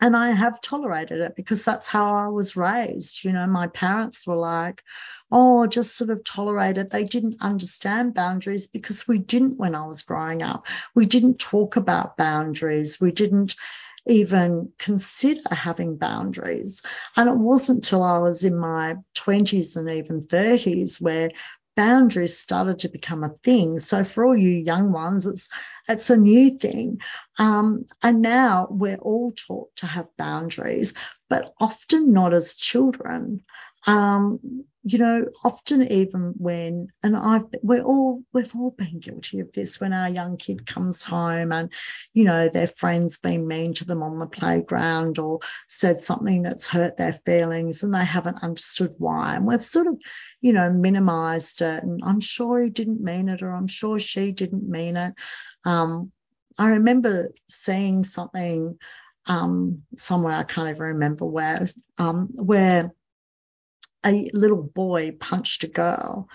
and 0.00 0.16
I 0.16 0.30
have 0.30 0.60
tolerated 0.60 1.20
it 1.20 1.34
because 1.34 1.64
that's 1.64 1.88
how 1.88 2.14
I 2.14 2.28
was 2.28 2.56
raised. 2.56 3.24
You 3.24 3.32
know, 3.32 3.46
my 3.48 3.66
parents 3.66 4.26
were 4.26 4.36
like, 4.36 4.84
oh, 5.32 5.66
just 5.66 5.96
sort 5.96 6.10
of 6.10 6.22
tolerate 6.22 6.78
it. 6.78 6.90
They 6.90 7.02
didn't 7.02 7.38
understand 7.40 8.14
boundaries 8.14 8.68
because 8.68 9.08
we 9.08 9.18
didn't 9.18 9.58
when 9.58 9.74
I 9.74 9.86
was 9.86 10.02
growing 10.02 10.42
up. 10.42 10.68
We 10.94 11.06
didn't 11.06 11.40
talk 11.40 11.74
about 11.74 12.16
boundaries. 12.16 13.00
We 13.00 13.10
didn't 13.10 13.56
even 14.08 14.72
consider 14.78 15.42
having 15.54 15.96
boundaries. 15.96 16.82
And 17.16 17.28
it 17.28 17.36
wasn't 17.36 17.84
till 17.84 18.02
I 18.02 18.18
was 18.18 18.44
in 18.44 18.56
my 18.58 18.96
20s 19.14 19.76
and 19.76 19.90
even 19.90 20.22
30s 20.22 21.00
where 21.00 21.30
boundaries 21.76 22.36
started 22.36 22.80
to 22.80 22.88
become 22.88 23.22
a 23.22 23.28
thing. 23.28 23.78
So 23.78 24.02
for 24.02 24.26
all 24.26 24.36
you 24.36 24.50
young 24.50 24.90
ones, 24.92 25.26
it's 25.26 25.48
it's 25.88 26.10
a 26.10 26.16
new 26.16 26.58
thing. 26.58 27.00
Um, 27.38 27.86
and 28.02 28.20
now 28.20 28.66
we're 28.68 28.96
all 28.96 29.30
taught 29.30 29.74
to 29.76 29.86
have 29.86 30.16
boundaries, 30.16 30.94
but 31.30 31.54
often 31.60 32.12
not 32.12 32.34
as 32.34 32.56
children. 32.56 33.44
Um, 33.88 34.64
you 34.84 34.98
know, 34.98 35.26
often 35.44 35.82
even 35.82 36.34
when, 36.36 36.88
and 37.02 37.16
I've, 37.16 37.44
we're 37.62 37.82
all, 37.82 38.22
we've 38.32 38.54
all 38.54 38.70
been 38.70 39.00
guilty 39.00 39.40
of 39.40 39.52
this 39.52 39.80
when 39.80 39.92
our 39.92 40.08
young 40.08 40.36
kid 40.36 40.66
comes 40.66 41.02
home 41.02 41.52
and, 41.52 41.72
you 42.12 42.24
know, 42.24 42.48
their 42.48 42.66
friend's 42.66 43.18
been 43.18 43.48
mean 43.48 43.74
to 43.74 43.84
them 43.86 44.02
on 44.02 44.18
the 44.18 44.26
playground 44.26 45.18
or 45.18 45.40
said 45.68 46.00
something 46.00 46.42
that's 46.42 46.66
hurt 46.66 46.96
their 46.96 47.12
feelings 47.12 47.82
and 47.82 47.94
they 47.94 48.04
haven't 48.04 48.42
understood 48.42 48.94
why. 48.98 49.36
And 49.36 49.46
we've 49.46 49.64
sort 49.64 49.86
of, 49.86 49.96
you 50.40 50.52
know, 50.52 50.70
minimized 50.70 51.60
it. 51.62 51.82
And 51.82 52.00
I'm 52.04 52.20
sure 52.20 52.62
he 52.62 52.70
didn't 52.70 53.02
mean 53.02 53.28
it 53.28 53.42
or 53.42 53.50
I'm 53.52 53.68
sure 53.68 53.98
she 53.98 54.32
didn't 54.32 54.68
mean 54.68 54.96
it. 54.96 55.14
Um, 55.64 56.12
I 56.58 56.68
remember 56.68 57.30
seeing 57.46 58.04
something 58.04 58.78
um, 59.26 59.82
somewhere 59.96 60.34
I 60.34 60.44
can't 60.44 60.70
even 60.70 60.82
remember 60.82 61.26
where, 61.26 61.68
um, 61.98 62.28
where 62.34 62.92
a 64.04 64.30
little 64.32 64.62
boy 64.62 65.12
punched 65.18 65.64
a 65.64 65.68
girl. 65.68 66.28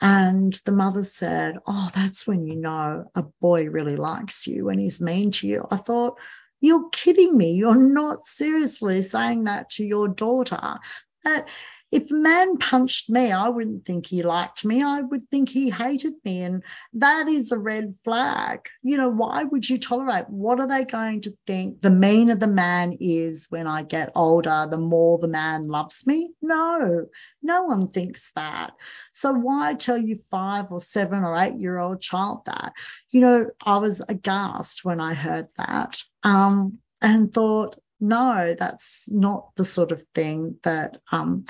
And 0.00 0.52
the 0.64 0.72
mother 0.72 1.02
said, 1.02 1.56
Oh, 1.66 1.90
that's 1.94 2.26
when 2.26 2.46
you 2.46 2.56
know 2.56 3.10
a 3.14 3.24
boy 3.40 3.64
really 3.64 3.96
likes 3.96 4.46
you 4.46 4.66
when 4.66 4.78
he's 4.78 5.00
mean 5.00 5.30
to 5.32 5.46
you. 5.46 5.66
I 5.70 5.76
thought, 5.76 6.18
You're 6.60 6.90
kidding 6.90 7.36
me. 7.36 7.52
You're 7.54 7.74
not 7.74 8.24
seriously 8.24 9.00
saying 9.00 9.44
that 9.44 9.70
to 9.70 9.84
your 9.84 10.08
daughter. 10.08 10.78
That 11.24 11.48
if 11.92 12.10
a 12.10 12.14
man 12.14 12.56
punched 12.58 13.08
me, 13.08 13.30
I 13.30 13.48
wouldn't 13.48 13.84
think 13.84 14.06
he 14.06 14.22
liked 14.22 14.64
me. 14.64 14.82
I 14.82 15.00
would 15.00 15.30
think 15.30 15.48
he 15.48 15.70
hated 15.70 16.14
me. 16.24 16.42
And 16.42 16.62
that 16.94 17.28
is 17.28 17.52
a 17.52 17.58
red 17.58 17.94
flag. 18.02 18.68
You 18.82 18.96
know, 18.96 19.08
why 19.08 19.44
would 19.44 19.68
you 19.68 19.78
tolerate? 19.78 20.28
What 20.28 20.58
are 20.58 20.66
they 20.66 20.84
going 20.84 21.20
to 21.22 21.36
think? 21.46 21.80
The 21.82 21.90
meaner 21.90 22.34
the 22.34 22.48
man 22.48 22.96
is 23.00 23.46
when 23.50 23.68
I 23.68 23.84
get 23.84 24.12
older, 24.16 24.66
the 24.68 24.78
more 24.78 25.18
the 25.18 25.28
man 25.28 25.68
loves 25.68 26.06
me? 26.06 26.32
No, 26.42 27.06
no 27.40 27.62
one 27.64 27.88
thinks 27.90 28.32
that. 28.34 28.72
So 29.12 29.32
why 29.32 29.74
tell 29.74 29.98
you 29.98 30.16
five 30.16 30.66
or 30.70 30.80
seven 30.80 31.22
or 31.22 31.36
eight 31.38 31.58
year 31.58 31.78
old 31.78 32.00
child 32.00 32.46
that? 32.46 32.72
You 33.10 33.20
know, 33.20 33.46
I 33.64 33.76
was 33.78 34.02
aghast 34.08 34.84
when 34.84 35.00
I 35.00 35.14
heard 35.14 35.48
that 35.56 36.02
um, 36.24 36.78
and 37.00 37.32
thought, 37.32 37.76
no, 38.00 38.54
that's 38.58 39.08
not 39.10 39.54
the 39.56 39.64
sort 39.64 39.92
of 39.92 40.02
thing 40.14 40.56
that, 40.62 40.98
um, 41.10 41.46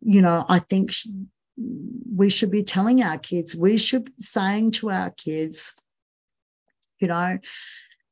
you 0.00 0.22
know, 0.22 0.44
I 0.48 0.58
think 0.58 0.92
sh- 0.92 1.08
we 1.56 2.28
should 2.28 2.50
be 2.50 2.64
telling 2.64 3.02
our 3.02 3.18
kids. 3.18 3.56
We 3.56 3.76
should 3.76 4.06
be 4.06 4.12
saying 4.18 4.72
to 4.72 4.90
our 4.90 5.10
kids, 5.10 5.74
you 6.98 7.08
know, 7.08 7.38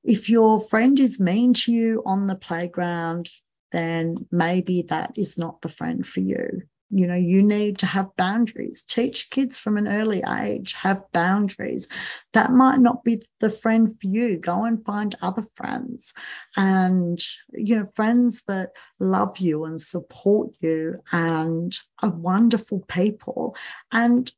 if 0.05 0.31
your 0.31 0.61
friend 0.61 0.99
is 0.99 1.21
mean 1.21 1.55
to 1.55 1.73
you 1.73 2.03
on 2.05 2.27
the 2.27 2.35
playground, 2.35 3.29
then 3.73 4.27
maybe 4.31 4.83
that 4.89 5.13
is 5.17 5.39
not 5.39 5.61
the 5.61 5.69
friend 5.69 6.07
for 6.07 6.21
you. 6.21 6.63
You 6.91 7.07
know, 7.07 7.15
you 7.15 7.43
need 7.43 7.79
to 7.79 7.87
have 7.87 8.17
boundaries. 8.17 8.85
Teach 8.85 9.31
kids 9.31 9.57
from 9.57 9.77
an 9.77 9.87
early 9.87 10.23
age, 10.29 10.73
have 10.73 11.05
boundaries. 11.13 11.87
That 12.33 12.51
might 12.51 12.81
not 12.81 13.05
be 13.05 13.23
the 13.39 13.51
friend 13.51 13.97
for 14.01 14.09
you. 14.09 14.39
Go 14.39 14.65
and 14.65 14.85
find 14.85 15.15
other 15.23 15.45
friends 15.55 16.15
and, 16.57 17.21
you 17.53 17.77
know, 17.77 17.89
friends 17.95 18.43
that 18.49 18.71
love 18.99 19.39
you 19.39 19.65
and 19.65 19.81
support 19.81 20.57
you 20.61 21.01
and 21.13 21.79
are 22.03 22.11
wonderful 22.11 22.81
people. 22.89 23.57
And 23.93 24.31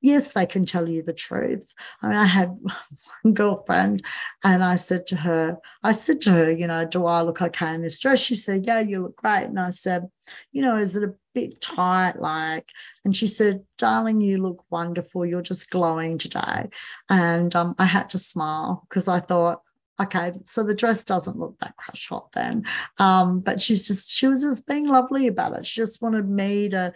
yes, 0.00 0.32
they 0.32 0.46
can 0.46 0.66
tell 0.66 0.88
you 0.88 1.02
the 1.02 1.12
truth. 1.12 1.72
I 2.02 2.08
mean, 2.08 2.16
I 2.16 2.24
had 2.24 2.48
one 3.22 3.34
girlfriend 3.34 4.04
and 4.42 4.62
I 4.62 4.76
said 4.76 5.08
to 5.08 5.16
her, 5.16 5.58
I 5.82 5.92
said 5.92 6.22
to 6.22 6.30
her, 6.30 6.50
you 6.50 6.66
know, 6.66 6.84
do 6.84 7.06
I 7.06 7.22
look 7.22 7.42
okay 7.42 7.74
in 7.74 7.82
this 7.82 7.98
dress? 7.98 8.20
She 8.20 8.34
said, 8.34 8.66
yeah, 8.66 8.80
you 8.80 9.02
look 9.02 9.16
great. 9.16 9.44
And 9.44 9.58
I 9.58 9.70
said, 9.70 10.08
you 10.52 10.62
know, 10.62 10.76
is 10.76 10.96
it 10.96 11.04
a 11.04 11.14
bit 11.34 11.60
tight? 11.60 12.20
Like, 12.20 12.68
and 13.04 13.16
she 13.16 13.26
said, 13.26 13.64
darling, 13.76 14.20
you 14.20 14.38
look 14.38 14.64
wonderful. 14.70 15.26
You're 15.26 15.42
just 15.42 15.70
glowing 15.70 16.18
today. 16.18 16.70
And 17.08 17.54
um, 17.56 17.74
I 17.78 17.84
had 17.84 18.10
to 18.10 18.18
smile 18.18 18.84
because 18.88 19.08
I 19.08 19.20
thought, 19.20 19.62
okay, 20.00 20.32
so 20.44 20.62
the 20.62 20.74
dress 20.74 21.04
doesn't 21.04 21.38
look 21.38 21.58
that 21.58 21.76
crush 21.76 22.08
hot 22.08 22.30
then. 22.32 22.64
Um, 22.98 23.40
but 23.40 23.60
she's 23.60 23.88
just, 23.88 24.10
she 24.10 24.28
was 24.28 24.42
just 24.42 24.66
being 24.66 24.86
lovely 24.86 25.26
about 25.26 25.58
it. 25.58 25.66
She 25.66 25.80
just 25.80 26.00
wanted 26.00 26.28
me 26.28 26.68
to 26.68 26.92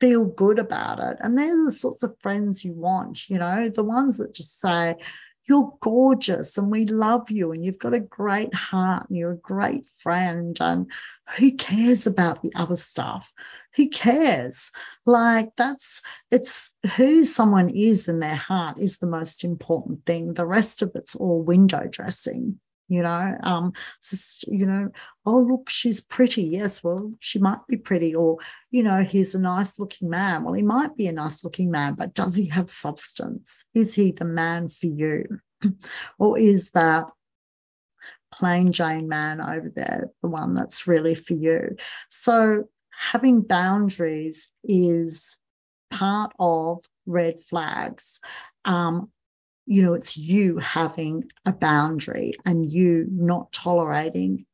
feel 0.00 0.24
good 0.24 0.58
about 0.58 0.98
it. 0.98 1.18
And 1.20 1.38
they're 1.38 1.64
the 1.64 1.72
sorts 1.72 2.02
of 2.02 2.16
friends 2.20 2.64
you 2.64 2.74
want, 2.74 3.28
you 3.28 3.38
know, 3.38 3.68
the 3.68 3.84
ones 3.84 4.18
that 4.18 4.34
just 4.34 4.60
say, 4.60 4.96
you're 5.46 5.76
gorgeous 5.80 6.56
and 6.56 6.70
we 6.70 6.86
love 6.86 7.30
you 7.30 7.52
and 7.52 7.64
you've 7.64 7.78
got 7.78 7.94
a 7.94 8.00
great 8.00 8.54
heart 8.54 9.08
and 9.08 9.18
you're 9.18 9.32
a 9.32 9.36
great 9.36 9.86
friend 9.86 10.56
and 10.60 10.90
who 11.36 11.52
cares 11.52 12.06
about 12.06 12.42
the 12.42 12.52
other 12.54 12.76
stuff? 12.76 13.32
Who 13.76 13.88
cares? 13.88 14.70
Like 15.04 15.50
that's 15.56 16.02
it's 16.30 16.72
who 16.96 17.24
someone 17.24 17.70
is 17.70 18.08
in 18.08 18.20
their 18.20 18.34
heart 18.34 18.78
is 18.78 18.98
the 18.98 19.06
most 19.06 19.44
important 19.44 20.06
thing. 20.06 20.32
The 20.32 20.46
rest 20.46 20.82
of 20.82 20.92
it's 20.94 21.14
all 21.14 21.42
window 21.42 21.86
dressing 21.90 22.58
you 22.88 23.02
know 23.02 23.36
um 23.42 23.72
just, 24.02 24.46
you 24.46 24.66
know 24.66 24.90
oh 25.26 25.38
look 25.38 25.70
she's 25.70 26.00
pretty. 26.00 26.42
Yes 26.44 26.82
well 26.82 27.12
she 27.20 27.38
might 27.38 27.66
be 27.68 27.76
pretty 27.76 28.14
or 28.14 28.38
you 28.70 28.82
know 28.82 29.02
he's 29.02 29.34
a 29.34 29.40
nice 29.40 29.78
looking 29.78 30.10
man. 30.10 30.44
Well 30.44 30.54
he 30.54 30.62
might 30.62 30.96
be 30.96 31.06
a 31.06 31.12
nice 31.12 31.44
looking 31.44 31.70
man 31.70 31.94
but 31.94 32.14
does 32.14 32.36
he 32.36 32.48
have 32.48 32.70
substance? 32.70 33.64
Is 33.74 33.94
he 33.94 34.12
the 34.12 34.24
man 34.24 34.68
for 34.68 34.86
you? 34.86 35.24
Or 36.18 36.38
is 36.38 36.70
that 36.72 37.06
plain 38.32 38.72
jane 38.72 39.08
man 39.08 39.40
over 39.40 39.70
there 39.74 40.10
the 40.22 40.28
one 40.28 40.54
that's 40.54 40.86
really 40.86 41.14
for 41.14 41.34
you? 41.34 41.76
So 42.10 42.64
having 42.90 43.42
boundaries 43.42 44.52
is 44.62 45.38
part 45.90 46.32
of 46.38 46.84
red 47.06 47.40
flags. 47.40 48.20
Um, 48.64 49.10
you 49.66 49.82
know, 49.82 49.94
it's 49.94 50.16
you 50.16 50.58
having 50.58 51.30
a 51.44 51.52
boundary 51.52 52.34
and 52.44 52.70
you 52.70 53.06
not 53.10 53.52
tolerating 53.52 54.46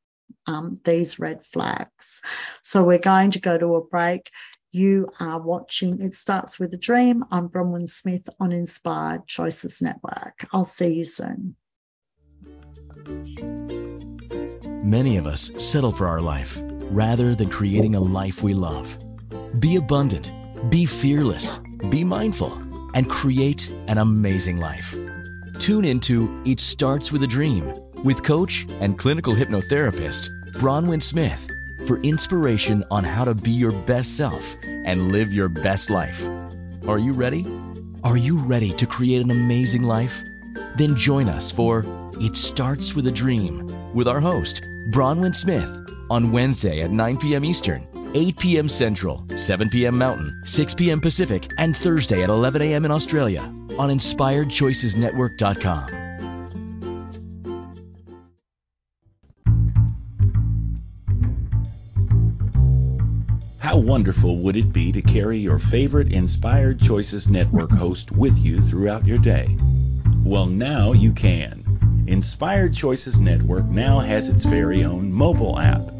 um, 0.47 0.77
these 0.85 1.19
red 1.19 1.45
flags. 1.45 2.23
So 2.63 2.85
we're 2.85 2.99
going 2.99 3.33
to 3.33 3.41
go 3.41 3.57
to 3.57 3.77
a 3.77 3.85
break. 3.85 4.31
You 4.73 5.09
are 5.19 5.41
watching 5.41 6.01
It 6.01 6.15
Starts 6.15 6.59
with 6.59 6.73
a 6.75 6.77
Dream. 6.77 7.25
I'm 7.31 7.49
Bronwyn 7.49 7.89
Smith 7.89 8.29
on 8.39 8.53
Inspired 8.53 9.27
Choices 9.27 9.83
Network. 9.83 10.47
I'll 10.53 10.65
see 10.65 10.95
you 10.95 11.05
soon. 11.05 11.57
Many 14.85 15.17
of 15.17 15.27
us 15.27 15.51
settle 15.59 15.93
for 15.93 16.07
our 16.07 16.21
life 16.21 16.59
rather 16.63 17.35
than 17.35 17.51
creating 17.51 17.97
a 17.97 18.01
life 18.01 18.43
we 18.43 18.55
love. 18.55 18.97
Be 19.59 19.77
abundant, 19.77 20.31
be 20.71 20.87
fearless, 20.87 21.61
be 21.91 22.05
mindful 22.05 22.70
and 22.95 23.09
create 23.09 23.71
an 23.87 23.99
amazing 23.99 24.59
life. 24.59 24.95
Tune 25.59 25.85
into 25.85 26.43
It 26.47 26.61
Starts 26.61 27.13
with 27.13 27.23
a 27.23 27.27
Dream 27.27 27.73
with 28.03 28.23
coach 28.23 28.67
and 28.81 28.99
clinical 28.99 29.35
hypnotherapist 29.35 30.31
Bronwyn 30.55 31.03
Smith 31.03 31.47
for 31.87 31.99
inspiration 31.99 32.85
on 32.91 33.05
how 33.05 33.25
to 33.25 33.35
be 33.35 33.51
your 33.51 33.73
best 33.73 34.17
self 34.17 34.57
and 34.65 35.13
live 35.13 35.33
your 35.33 35.49
best 35.49 35.91
life. 35.91 36.27
Are 36.89 36.99
you 36.99 37.13
ready? 37.13 37.45
Are 38.03 38.17
you 38.17 38.39
ready 38.39 38.73
to 38.75 38.87
create 38.87 39.23
an 39.23 39.31
amazing 39.31 39.83
life? 39.83 40.23
Then 40.77 40.97
join 40.97 41.29
us 41.29 41.51
for 41.51 41.85
It 42.15 42.37
Starts 42.37 42.95
with 42.95 43.07
a 43.07 43.13
Dream 43.13 43.95
with 43.95 44.09
our 44.09 44.21
host, 44.21 44.63
Bronwyn 44.91 45.35
Smith, 45.35 45.71
on 46.09 46.33
Wednesday 46.33 46.81
at 46.81 46.91
9 46.91 47.19
p.m. 47.19 47.45
Eastern 47.45 47.87
8 48.15 48.39
p.m. 48.39 48.69
Central, 48.69 49.25
7 49.37 49.71
p.m. 49.71 49.99
Mountain, 49.99 50.43
6 50.45 50.75
p.m. 50.75 51.01
Pacific, 51.01 51.51
and 51.59 51.77
Thursday 51.77 52.23
at 52.23 52.31
11 52.31 52.63
a.m. 52.63 52.85
in 52.85 52.91
Australia 52.91 53.43
on 53.43 53.91
InspiredChoicesNetwork.com. 53.91 56.07
How 63.59 63.77
wonderful 63.77 64.39
would 64.39 64.57
it 64.57 64.73
be 64.73 64.91
to 64.91 65.01
carry 65.01 65.39
your 65.39 65.61
favorite 65.61 66.13
Inspired 66.13 66.81
Choices 66.81 67.29
Network 67.29 67.71
host 67.71 68.11
with 68.11 68.37
you 68.37 68.61
throughout 68.61 69.07
your 69.07 69.19
day? 69.19 69.57
Well, 70.25 70.47
now 70.47 70.93
you 70.93 71.13
can. 71.13 72.05
Inspired 72.09 72.75
Choices 72.75 73.21
Network 73.21 73.67
now 73.67 74.01
has 74.01 74.29
its 74.29 74.45
very 74.45 74.85
own 74.85 75.13
mobile 75.13 75.57
app. 75.57 76.00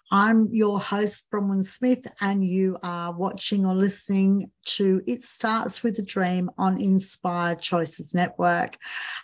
I'm 0.13 0.49
your 0.51 0.77
host, 0.77 1.31
Bronwyn 1.31 1.65
Smith, 1.65 2.05
and 2.19 2.45
you 2.45 2.77
are 2.83 3.13
watching 3.13 3.65
or 3.65 3.73
listening 3.73 4.51
to 4.65 5.01
It 5.07 5.23
Starts 5.23 5.83
with 5.83 5.97
a 5.99 6.01
Dream 6.01 6.51
on 6.57 6.81
Inspired 6.81 7.61
Choices 7.61 8.13
Network. 8.13 8.77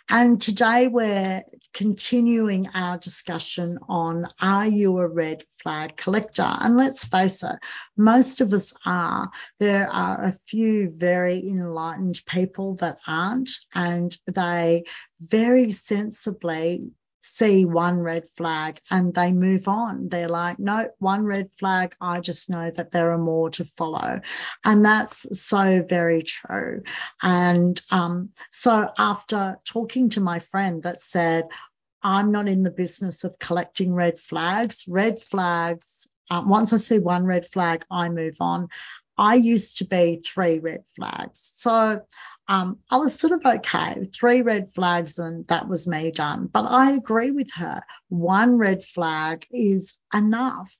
And 0.08 0.40
today 0.40 0.88
we're 0.88 1.42
continuing 1.74 2.68
our 2.68 2.96
discussion 2.96 3.78
on 3.86 4.28
Are 4.40 4.66
you 4.66 4.96
a 4.96 5.06
red 5.06 5.44
flag 5.62 5.98
collector? 5.98 6.50
And 6.58 6.78
let's 6.78 7.04
face 7.04 7.42
it, 7.42 7.56
most 7.94 8.40
of 8.40 8.54
us 8.54 8.72
are. 8.86 9.28
There 9.60 9.92
are 9.92 10.24
a 10.24 10.38
few 10.46 10.90
very 10.96 11.46
enlightened 11.46 12.22
people 12.24 12.76
that 12.76 12.96
aren't, 13.06 13.50
and 13.74 14.16
they 14.26 14.84
very 15.20 15.70
sensibly 15.70 16.92
see 17.38 17.64
one 17.64 17.98
red 17.98 18.28
flag 18.36 18.80
and 18.90 19.14
they 19.14 19.32
move 19.32 19.68
on. 19.68 20.08
They're 20.08 20.28
like, 20.28 20.58
no, 20.58 20.88
one 20.98 21.24
red 21.24 21.50
flag. 21.58 21.94
I 22.00 22.20
just 22.20 22.50
know 22.50 22.70
that 22.70 22.90
there 22.90 23.12
are 23.12 23.18
more 23.18 23.50
to 23.50 23.64
follow. 23.64 24.20
And 24.64 24.84
that's 24.84 25.40
so 25.40 25.84
very 25.88 26.22
true. 26.22 26.82
And 27.22 27.80
um, 27.90 28.30
so 28.50 28.90
after 28.98 29.58
talking 29.64 30.10
to 30.10 30.20
my 30.20 30.38
friend 30.40 30.82
that 30.82 31.00
said, 31.00 31.44
I'm 32.02 32.30
not 32.32 32.48
in 32.48 32.62
the 32.62 32.70
business 32.70 33.24
of 33.24 33.38
collecting 33.38 33.94
red 33.94 34.18
flags, 34.18 34.84
red 34.88 35.18
flags. 35.20 36.08
Um, 36.30 36.48
once 36.48 36.72
I 36.72 36.76
see 36.76 36.98
one 36.98 37.24
red 37.24 37.44
flag, 37.44 37.84
I 37.90 38.08
move 38.08 38.36
on. 38.40 38.68
I 39.18 39.34
used 39.34 39.78
to 39.78 39.84
be 39.84 40.22
three 40.24 40.60
red 40.60 40.84
flags. 40.94 41.50
So 41.56 42.02
um, 42.46 42.78
I 42.90 42.96
was 42.96 43.18
sort 43.18 43.32
of 43.32 43.44
okay, 43.44 44.08
three 44.14 44.42
red 44.42 44.72
flags, 44.74 45.18
and 45.18 45.46
that 45.48 45.68
was 45.68 45.88
me 45.88 46.12
done. 46.12 46.46
But 46.46 46.66
I 46.66 46.92
agree 46.92 47.32
with 47.32 47.50
her. 47.54 47.82
One 48.08 48.56
red 48.56 48.84
flag 48.84 49.46
is 49.50 49.98
enough. 50.14 50.74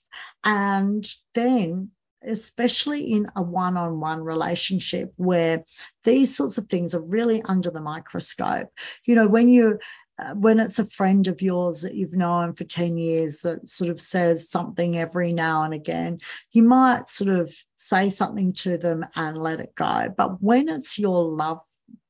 And 0.44 1.07
then, 1.35 1.90
especially 2.22 3.12
in 3.12 3.31
a 3.37 3.42
one 3.42 3.77
on 3.77 4.01
one 4.01 4.22
relationship 4.22 5.12
where 5.16 5.64
these 6.05 6.37
sorts 6.37 6.59
of 6.59 6.68
things 6.68 6.94
are 6.94 7.03
really 7.03 7.42
under 7.42 7.70
the 7.70 7.81
microscope, 7.81 8.68
you 9.05 9.14
know, 9.14 9.27
when 9.27 9.48
you 9.48 9.79
uh, 10.20 10.35
when 10.35 10.59
it's 10.59 10.79
a 10.79 10.85
friend 10.85 11.29
of 11.29 11.42
yours 11.42 11.83
that 11.83 11.94
you've 11.94 12.12
known 12.12 12.53
for 12.53 12.64
10 12.64 12.96
years 12.96 13.42
that 13.42 13.68
sort 13.68 13.90
of 13.90 14.01
says 14.01 14.51
something 14.51 14.98
every 14.98 15.33
now 15.33 15.62
and 15.62 15.74
again, 15.74 16.18
you 16.51 16.62
might 16.62 17.09
sort 17.09 17.31
of 17.31 17.55
say 17.88 18.11
something 18.11 18.53
to 18.53 18.77
them 18.79 19.07
and 19.14 19.38
let 19.38 19.61
it 19.61 19.74
go. 19.74 20.12
But 20.16 20.42
when 20.42 20.68
it's 20.68 20.98
your 20.98 21.24
love 21.24 21.61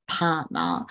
partner 0.08 0.86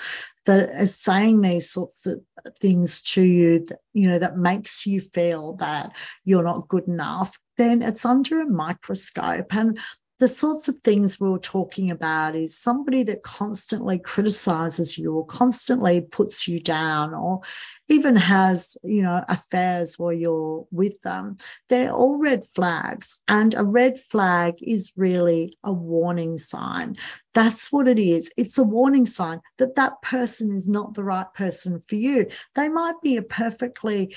that 0.45 0.69
is 0.79 0.95
saying 0.95 1.41
these 1.41 1.69
sorts 1.69 2.05
of 2.05 2.21
things 2.61 3.01
to 3.01 3.21
you, 3.21 3.65
that, 3.65 3.79
you 3.93 4.07
know, 4.07 4.19
that 4.19 4.37
makes 4.37 4.85
you 4.85 5.01
feel 5.01 5.53
that 5.55 5.91
you're 6.23 6.43
not 6.43 6.67
good 6.67 6.87
enough, 6.87 7.37
then 7.57 7.81
it's 7.81 8.05
under 8.05 8.41
a 8.41 8.45
microscope. 8.45 9.53
And 9.53 9.79
the 10.19 10.27
sorts 10.27 10.67
of 10.67 10.79
things 10.79 11.19
we 11.19 11.29
are 11.29 11.37
talking 11.37 11.91
about 11.91 12.35
is 12.35 12.57
somebody 12.57 13.03
that 13.03 13.21
constantly 13.21 13.99
criticizes 13.99 14.97
you 14.97 15.13
or 15.13 15.25
constantly 15.25 16.01
puts 16.01 16.47
you 16.47 16.59
down 16.59 17.13
or 17.13 17.41
even 17.87 18.15
has, 18.15 18.77
you 18.83 19.03
know, 19.03 19.23
affairs 19.29 19.99
while 19.99 20.11
you're 20.11 20.65
with 20.71 20.99
them. 21.03 21.37
They're 21.69 21.91
all 21.91 22.17
red 22.17 22.43
flags. 22.45 23.19
And 23.27 23.53
a 23.53 23.63
red 23.63 23.99
flag 23.99 24.55
is 24.61 24.91
really 24.95 25.57
a 25.63 25.71
warning 25.71 26.37
sign. 26.37 26.95
That's 27.35 27.71
what 27.71 27.87
it 27.87 27.99
is. 27.99 28.31
It's 28.37 28.57
a 28.57 28.63
warning 28.63 29.05
sign 29.05 29.41
that 29.57 29.75
that 29.75 30.01
person 30.01 30.55
is 30.55 30.67
not 30.67 30.95
the 30.95 31.03
right 31.03 31.31
person 31.35 31.79
for 31.79 31.95
you. 31.95 32.27
They 32.55 32.69
might 32.69 32.99
be 33.03 33.17
a 33.17 33.21
perfectly 33.21 34.15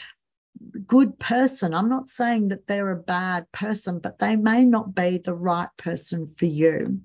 good 0.86 1.18
person. 1.18 1.74
I'm 1.74 1.88
not 1.88 2.08
saying 2.08 2.48
that 2.48 2.66
they're 2.66 2.90
a 2.90 2.96
bad 2.96 3.50
person, 3.52 3.98
but 3.98 4.18
they 4.18 4.36
may 4.36 4.64
not 4.64 4.94
be 4.94 5.18
the 5.18 5.34
right 5.34 5.68
person 5.76 6.26
for 6.26 6.46
you. 6.46 7.00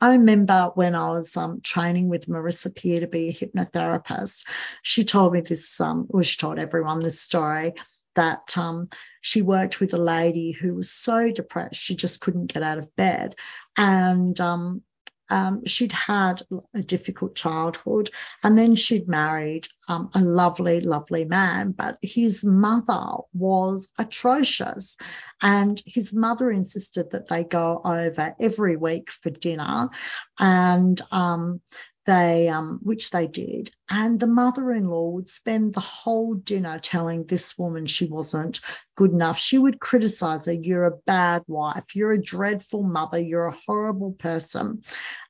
I 0.00 0.12
remember 0.12 0.70
when 0.74 0.94
I 0.94 1.10
was 1.10 1.36
um, 1.36 1.60
training 1.62 2.08
with 2.08 2.26
Marissa 2.26 2.74
Peer 2.74 3.00
to 3.00 3.06
be 3.06 3.28
a 3.28 3.32
hypnotherapist, 3.32 4.46
she 4.82 5.04
told 5.04 5.32
me 5.32 5.40
this, 5.40 5.80
um, 5.80 6.06
well, 6.08 6.22
she 6.22 6.36
told 6.36 6.58
everyone 6.58 6.98
this 6.98 7.20
story 7.20 7.72
that 8.14 8.56
um, 8.58 8.88
she 9.20 9.42
worked 9.42 9.80
with 9.80 9.94
a 9.94 9.98
lady 9.98 10.52
who 10.52 10.74
was 10.74 10.90
so 10.90 11.30
depressed 11.30 11.80
she 11.80 11.94
just 11.96 12.20
couldn't 12.20 12.52
get 12.52 12.62
out 12.62 12.78
of 12.78 12.94
bed. 12.96 13.36
And 13.76 14.38
um, 14.40 14.82
um, 15.28 15.64
she'd 15.66 15.92
had 15.92 16.42
a 16.74 16.82
difficult 16.82 17.34
childhood 17.34 18.10
and 18.42 18.56
then 18.56 18.74
she'd 18.74 19.08
married 19.08 19.68
um, 19.88 20.10
a 20.14 20.20
lovely, 20.20 20.80
lovely 20.80 21.24
man, 21.24 21.72
but 21.72 21.98
his 22.02 22.44
mother 22.44 23.22
was 23.32 23.88
atrocious. 23.98 24.96
And 25.42 25.80
his 25.86 26.14
mother 26.14 26.50
insisted 26.50 27.10
that 27.12 27.28
they 27.28 27.44
go 27.44 27.80
over 27.84 28.34
every 28.40 28.76
week 28.76 29.10
for 29.10 29.30
dinner. 29.30 29.90
And 30.38 31.00
um, 31.10 31.60
they 32.06 32.48
um, 32.48 32.80
which 32.82 33.10
they 33.10 33.26
did. 33.26 33.70
And 33.90 34.18
the 34.18 34.26
mother-in-law 34.26 35.10
would 35.10 35.28
spend 35.28 35.74
the 35.74 35.80
whole 35.80 36.34
dinner 36.34 36.78
telling 36.78 37.24
this 37.24 37.58
woman 37.58 37.86
she 37.86 38.06
wasn't 38.06 38.60
good 38.96 39.10
enough. 39.10 39.38
She 39.38 39.58
would 39.58 39.80
criticize 39.80 40.46
her 40.46 40.52
you're 40.52 40.86
a 40.86 40.96
bad 41.06 41.42
wife. 41.46 41.94
You're 41.94 42.12
a 42.12 42.22
dreadful 42.22 42.82
mother. 42.82 43.18
You're 43.18 43.46
a 43.46 43.58
horrible 43.66 44.12
person. 44.12 44.82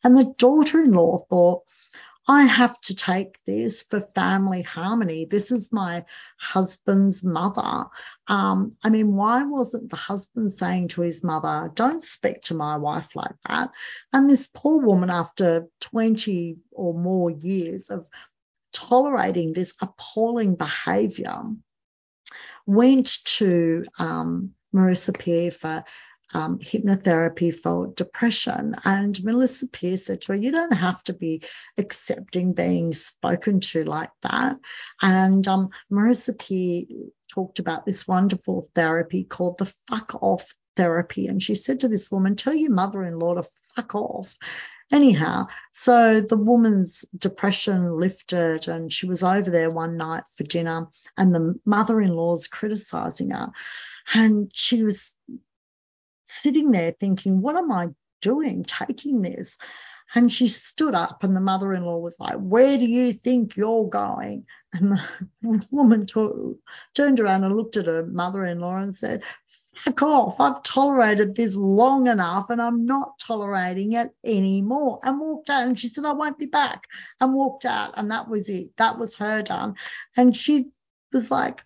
And 0.05 0.17
the 0.17 0.33
daughter-in-law 0.39 1.27
thought 1.29 1.63
I 2.29 2.45
have 2.45 2.81
to 2.83 2.97
take 2.97 3.39
this 3.45 3.83
for 3.83 4.01
family 4.01 4.63
harmony. 4.63 5.27
This 5.27 5.53
is 5.53 5.73
my 5.73 6.05
husband's 6.39 7.23
mother. 7.23 7.85
Um, 8.27 8.77
I 8.83 8.91
mean, 8.91 9.15
why 9.15 9.45
wasn't 9.45 9.91
the 9.91 9.97
husband 9.97 10.53
saying 10.53 10.89
to 10.89 11.03
his 11.03 11.23
mother, 11.23 11.71
don't 11.73 12.03
speak 12.03 12.43
to 12.43 12.55
my 12.55 12.79
wife 12.79 13.15
like 13.15 13.37
that? 13.49 13.71
And 14.13 14.29
this 14.29 14.49
poor 14.53 14.81
woman, 14.81 15.09
after 15.09 15.69
20 15.83 16.57
or 16.73 16.95
more 16.95 17.31
years 17.31 17.91
of 17.91 18.09
tolerating 18.73 19.53
this 19.53 19.75
appalling 19.81 20.57
behavior, 20.57 21.43
went 22.67 23.25
to 23.25 23.85
um, 24.01 24.51
Marissa 24.75 25.17
Peer 25.17 25.53
for 25.53 25.85
um, 26.37 26.59
hypnotherapy 26.59 27.55
for 27.55 27.87
depression. 27.87 28.75
And 28.85 29.15
Marissa 29.17 29.73
Peer 29.73 29.97
said 29.97 30.21
to 30.23 30.33
her, 30.33 30.39
You 30.39 30.53
don't 30.53 30.75
have 30.75 31.03
to 31.05 31.15
be 31.15 31.43
accepting 31.79 32.53
being 32.53 32.93
spoken 32.93 33.61
to 33.61 33.85
like 33.85 34.11
that. 34.21 34.59
And 35.01 35.49
um, 35.49 35.71
Marissa 35.91 36.39
Peer 36.39 36.85
talked 37.33 37.59
about 37.59 37.87
this 37.87 38.07
wonderful 38.07 38.69
therapy 38.75 39.25
called 39.25 39.57
the 39.57 39.73
fuck 39.89 40.23
off 40.23 40.55
therapy. 40.77 41.27
And 41.27 41.43
she 41.43 41.55
said 41.55 41.81
to 41.81 41.89
this 41.89 42.11
woman, 42.11 42.37
Tell 42.37 42.55
your 42.55 42.71
mother 42.73 43.03
in 43.03 43.19
law 43.19 43.35
to 43.35 43.49
fuck 43.75 43.95
off. 43.95 44.37
Anyhow, 44.93 45.47
so 45.73 46.21
the 46.21 46.37
woman's 46.37 47.05
depression 47.17 47.99
lifted 47.99 48.69
and 48.69 48.93
she 48.93 49.07
was 49.07 49.23
over 49.25 49.51
there 49.51 49.71
one 49.71 49.97
night 49.97 50.25
for 50.37 50.45
dinner 50.45 50.89
and 51.17 51.35
the 51.35 51.59
mother 51.65 52.01
in 52.01 52.11
law's 52.11 52.47
criticizing 52.47 53.31
her. 53.31 53.51
And 54.15 54.51
she 54.55 54.85
was 54.85 55.17
sitting 56.27 56.71
there 56.71 56.93
thinking, 56.93 57.41
what 57.41 57.57
am 57.57 57.73
I 57.73 57.89
doing 58.21 58.65
taking 58.65 59.23
this? 59.23 59.59
And 60.15 60.33
she 60.33 60.47
stood 60.47 60.95
up, 60.95 61.25
and 61.25 61.35
the 61.35 61.41
mother 61.41 61.73
in 61.73 61.85
law 61.85 61.99
was 61.99 62.21
like, 62.21 62.37
Where 62.37 62.79
do 62.79 62.85
you 62.85 63.13
think 63.13 63.57
you're 63.57 63.89
going? 63.89 64.47
And 64.73 64.93
the 64.93 65.69
woman 65.73 66.07
t- 66.07 66.55
turned 66.95 67.19
around 67.19 67.43
and 67.43 67.57
looked 67.57 67.77
at 67.77 67.87
her 67.87 68.07
mother 68.07 68.45
in 68.45 68.61
law 68.61 68.77
and 68.77 68.95
said, 68.95 69.25
Fuck 69.85 70.03
off. 70.03 70.41
I've 70.41 70.63
tolerated 70.63 71.35
this 71.35 71.57
long 71.57 72.07
enough 72.07 72.51
and 72.51 72.63
I'm 72.63 72.87
not 72.87 73.19
tolerating 73.19 73.93
it 73.93 74.11
anymore. 74.25 75.01
And 75.03 75.21
walked 75.21 75.51
out. 75.51 75.67
And 75.67 75.79
she 75.79 75.89
said, 75.89 76.05
I 76.05 76.13
won't 76.13 76.39
be 76.39 76.47
back. 76.47 76.85
And 77.21 77.35
walked 77.35 77.65
out. 77.65 77.95
And 77.97 78.11
that 78.11 78.29
was 78.29 78.49
it. 78.49 78.77
That 78.77 78.99
was 78.99 79.17
her 79.17 79.43
done. 79.43 79.75
And 80.17 80.37
she 80.37 80.71
was 81.13 81.31
like, 81.31 81.63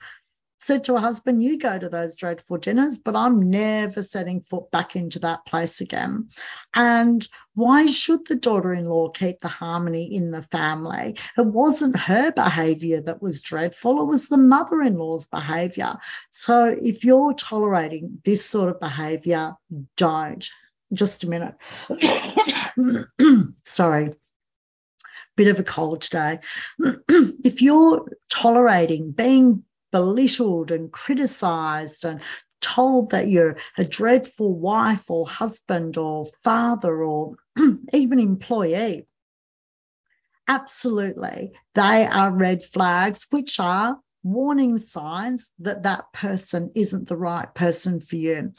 said 0.60 0.84
to 0.84 0.94
her 0.94 1.00
husband, 1.00 1.42
You 1.42 1.58
go 1.58 1.78
to 1.78 1.88
those 1.88 2.16
dreadful 2.16 2.58
dinners, 2.58 2.98
but 2.98 3.16
I'm 3.16 3.50
never 3.50 4.02
setting 4.02 4.40
foot 4.42 4.70
back 4.70 4.94
into 4.94 5.18
that 5.20 5.46
place 5.46 5.80
again. 5.80 6.28
And 6.74 7.26
why 7.54 7.86
should 7.86 8.26
the 8.26 8.36
daughter 8.36 8.72
in 8.72 8.88
law 8.88 9.08
keep 9.08 9.40
the 9.40 9.48
harmony 9.48 10.14
in 10.14 10.30
the 10.30 10.42
family? 10.42 11.16
It 11.36 11.46
wasn't 11.46 11.96
her 11.98 12.30
behavior 12.30 13.00
that 13.00 13.22
was 13.22 13.40
dreadful, 13.40 14.02
it 14.02 14.06
was 14.06 14.28
the 14.28 14.38
mother 14.38 14.80
in 14.82 14.98
law's 14.98 15.26
behavior. 15.26 15.96
So 16.30 16.76
if 16.80 17.04
you're 17.04 17.34
tolerating 17.34 18.20
this 18.24 18.44
sort 18.44 18.68
of 18.68 18.80
behavior, 18.80 19.54
don't. 19.96 20.48
Just 20.92 21.24
a 21.24 21.28
minute. 21.28 21.54
Sorry 23.64 24.12
bit 25.36 25.48
of 25.48 25.58
a 25.58 25.64
cold 25.64 26.02
today. 26.02 26.38
if 27.08 27.62
you're 27.62 28.06
tolerating 28.28 29.12
being 29.12 29.64
belittled 29.92 30.70
and 30.70 30.92
criticized 30.92 32.04
and 32.04 32.22
told 32.60 33.10
that 33.10 33.28
you're 33.28 33.56
a 33.78 33.84
dreadful 33.84 34.54
wife 34.58 35.10
or 35.10 35.26
husband 35.26 35.96
or 35.96 36.26
father 36.44 37.02
or 37.02 37.36
even 37.92 38.20
employee. 38.20 39.06
Absolutely. 40.48 41.52
They 41.74 42.06
are 42.06 42.30
red 42.36 42.62
flags, 42.62 43.26
which 43.30 43.60
are 43.60 43.98
warning 44.22 44.78
signs 44.78 45.50
that 45.60 45.84
that 45.84 46.12
person 46.12 46.72
isn't 46.74 47.08
the 47.08 47.16
right 47.16 47.52
person 47.54 48.00
for 48.00 48.16
you. 48.16 48.52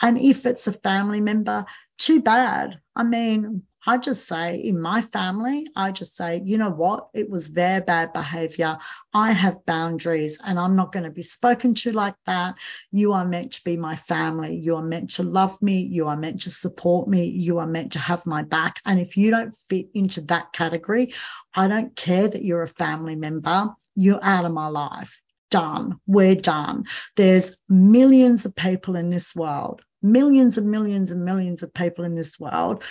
And 0.00 0.18
if 0.18 0.46
it's 0.46 0.66
a 0.66 0.72
family 0.72 1.20
member, 1.20 1.64
too 1.98 2.22
bad. 2.22 2.80
I 2.94 3.02
mean, 3.02 3.62
I 3.86 3.96
just 3.96 4.26
say 4.26 4.56
in 4.56 4.80
my 4.80 5.02
family, 5.02 5.68
I 5.74 5.92
just 5.92 6.16
say, 6.16 6.42
you 6.44 6.58
know 6.58 6.70
what? 6.70 7.08
It 7.14 7.30
was 7.30 7.52
their 7.52 7.80
bad 7.80 8.12
behavior. 8.12 8.78
I 9.14 9.32
have 9.32 9.64
boundaries 9.64 10.38
and 10.44 10.58
I'm 10.58 10.76
not 10.76 10.92
going 10.92 11.04
to 11.04 11.10
be 11.10 11.22
spoken 11.22 11.74
to 11.74 11.92
like 11.92 12.16
that. 12.26 12.56
You 12.90 13.12
are 13.12 13.24
meant 13.24 13.52
to 13.52 13.64
be 13.64 13.76
my 13.76 13.96
family. 13.96 14.56
You 14.56 14.76
are 14.76 14.82
meant 14.82 15.10
to 15.12 15.22
love 15.22 15.60
me. 15.62 15.80
You 15.80 16.08
are 16.08 16.16
meant 16.16 16.42
to 16.42 16.50
support 16.50 17.08
me. 17.08 17.26
You 17.26 17.58
are 17.58 17.66
meant 17.66 17.92
to 17.92 17.98
have 17.98 18.26
my 18.26 18.42
back. 18.42 18.80
And 18.84 18.98
if 19.00 19.16
you 19.16 19.30
don't 19.30 19.54
fit 19.70 19.88
into 19.94 20.22
that 20.22 20.52
category, 20.52 21.14
I 21.54 21.68
don't 21.68 21.94
care 21.94 22.28
that 22.28 22.44
you're 22.44 22.62
a 22.62 22.68
family 22.68 23.16
member. 23.16 23.74
You're 23.94 24.22
out 24.22 24.44
of 24.44 24.52
my 24.52 24.68
life. 24.68 25.20
Done. 25.50 25.98
We're 26.06 26.34
done. 26.34 26.84
There's 27.16 27.56
millions 27.68 28.44
of 28.44 28.54
people 28.54 28.96
in 28.96 29.08
this 29.08 29.34
world, 29.34 29.82
millions 30.02 30.58
and 30.58 30.70
millions 30.70 31.10
and 31.10 31.24
millions 31.24 31.62
of 31.62 31.72
people 31.72 32.04
in 32.04 32.14
this 32.14 32.38
world 32.38 32.82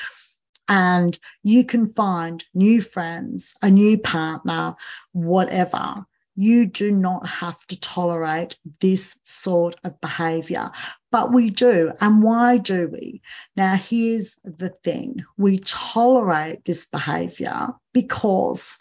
and 0.67 1.17
you 1.43 1.63
can 1.63 1.93
find 1.93 2.43
new 2.53 2.81
friends, 2.81 3.53
a 3.61 3.69
new 3.69 3.97
partner, 3.97 4.75
whatever. 5.11 6.05
You 6.35 6.67
do 6.67 6.91
not 6.91 7.25
have 7.25 7.57
to 7.67 7.79
tolerate 7.79 8.57
this 8.79 9.19
sort 9.23 9.75
of 9.83 9.99
behavior, 10.01 10.71
but 11.11 11.33
we 11.33 11.49
do. 11.49 11.91
And 11.99 12.21
why 12.21 12.57
do 12.57 12.89
we? 12.89 13.21
Now, 13.55 13.75
here's 13.75 14.35
the 14.43 14.69
thing 14.69 15.25
we 15.35 15.59
tolerate 15.59 16.63
this 16.63 16.85
behavior 16.85 17.69
because 17.93 18.77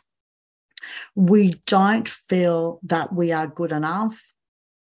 we 1.15 1.55
don't 1.67 2.07
feel 2.07 2.81
that 2.85 3.15
we 3.15 3.33
are 3.33 3.47
good 3.47 3.73
enough 3.73 4.23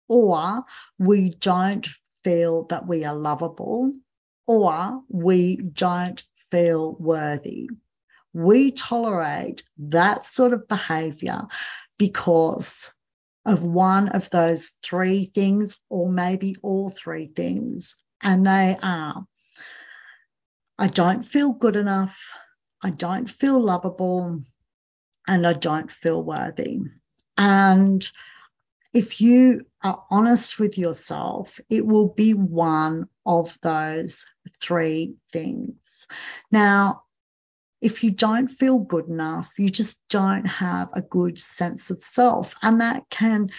or 0.09 0.63
we 0.99 1.29
don't 1.29 1.87
feel 2.23 2.65
that 2.65 2.85
we 2.87 3.05
are 3.05 3.15
lovable 3.15 3.93
or 4.47 5.01
we 5.09 5.57
don't 5.57 6.23
feel 6.51 6.95
worthy. 6.99 7.69
We 8.33 8.71
tolerate 8.71 9.63
that 9.77 10.25
sort 10.25 10.53
of 10.53 10.67
behavior 10.67 11.43
because 11.97 12.93
of 13.45 13.63
one 13.63 14.09
of 14.09 14.29
those 14.29 14.71
three 14.83 15.31
things, 15.33 15.79
or 15.89 16.09
maybe 16.09 16.55
all 16.61 16.89
three 16.89 17.27
things. 17.27 17.97
And 18.21 18.45
they 18.45 18.77
are 18.81 19.25
I 20.77 20.87
don't 20.87 21.23
feel 21.23 21.53
good 21.53 21.77
enough, 21.77 22.19
I 22.83 22.89
don't 22.89 23.29
feel 23.29 23.61
lovable, 23.61 24.41
and 25.25 25.47
I 25.47 25.53
don't 25.53 25.89
feel 25.89 26.21
worthy. 26.21 26.81
And 27.37 28.05
if 28.95 29.19
you 29.19 29.65
are 29.83 30.03
honest 30.09 30.57
with 30.57 30.77
yourself, 30.77 31.59
it 31.69 31.85
will 31.85 32.07
be 32.07 32.33
one 32.33 33.09
of 33.25 33.57
those 33.61 34.25
three 34.61 35.15
things. 35.33 36.07
Now, 36.49 37.03
if 37.81 38.05
you 38.05 38.11
don't 38.11 38.47
feel 38.47 38.79
good 38.79 39.09
enough, 39.09 39.59
you 39.59 39.69
just 39.69 40.01
don't 40.09 40.45
have 40.45 40.91
a 40.93 41.01
good 41.01 41.37
sense 41.39 41.91
of 41.91 42.01
self. 42.01 42.55
And 42.61 42.79
that 42.79 43.03
can 43.09 43.49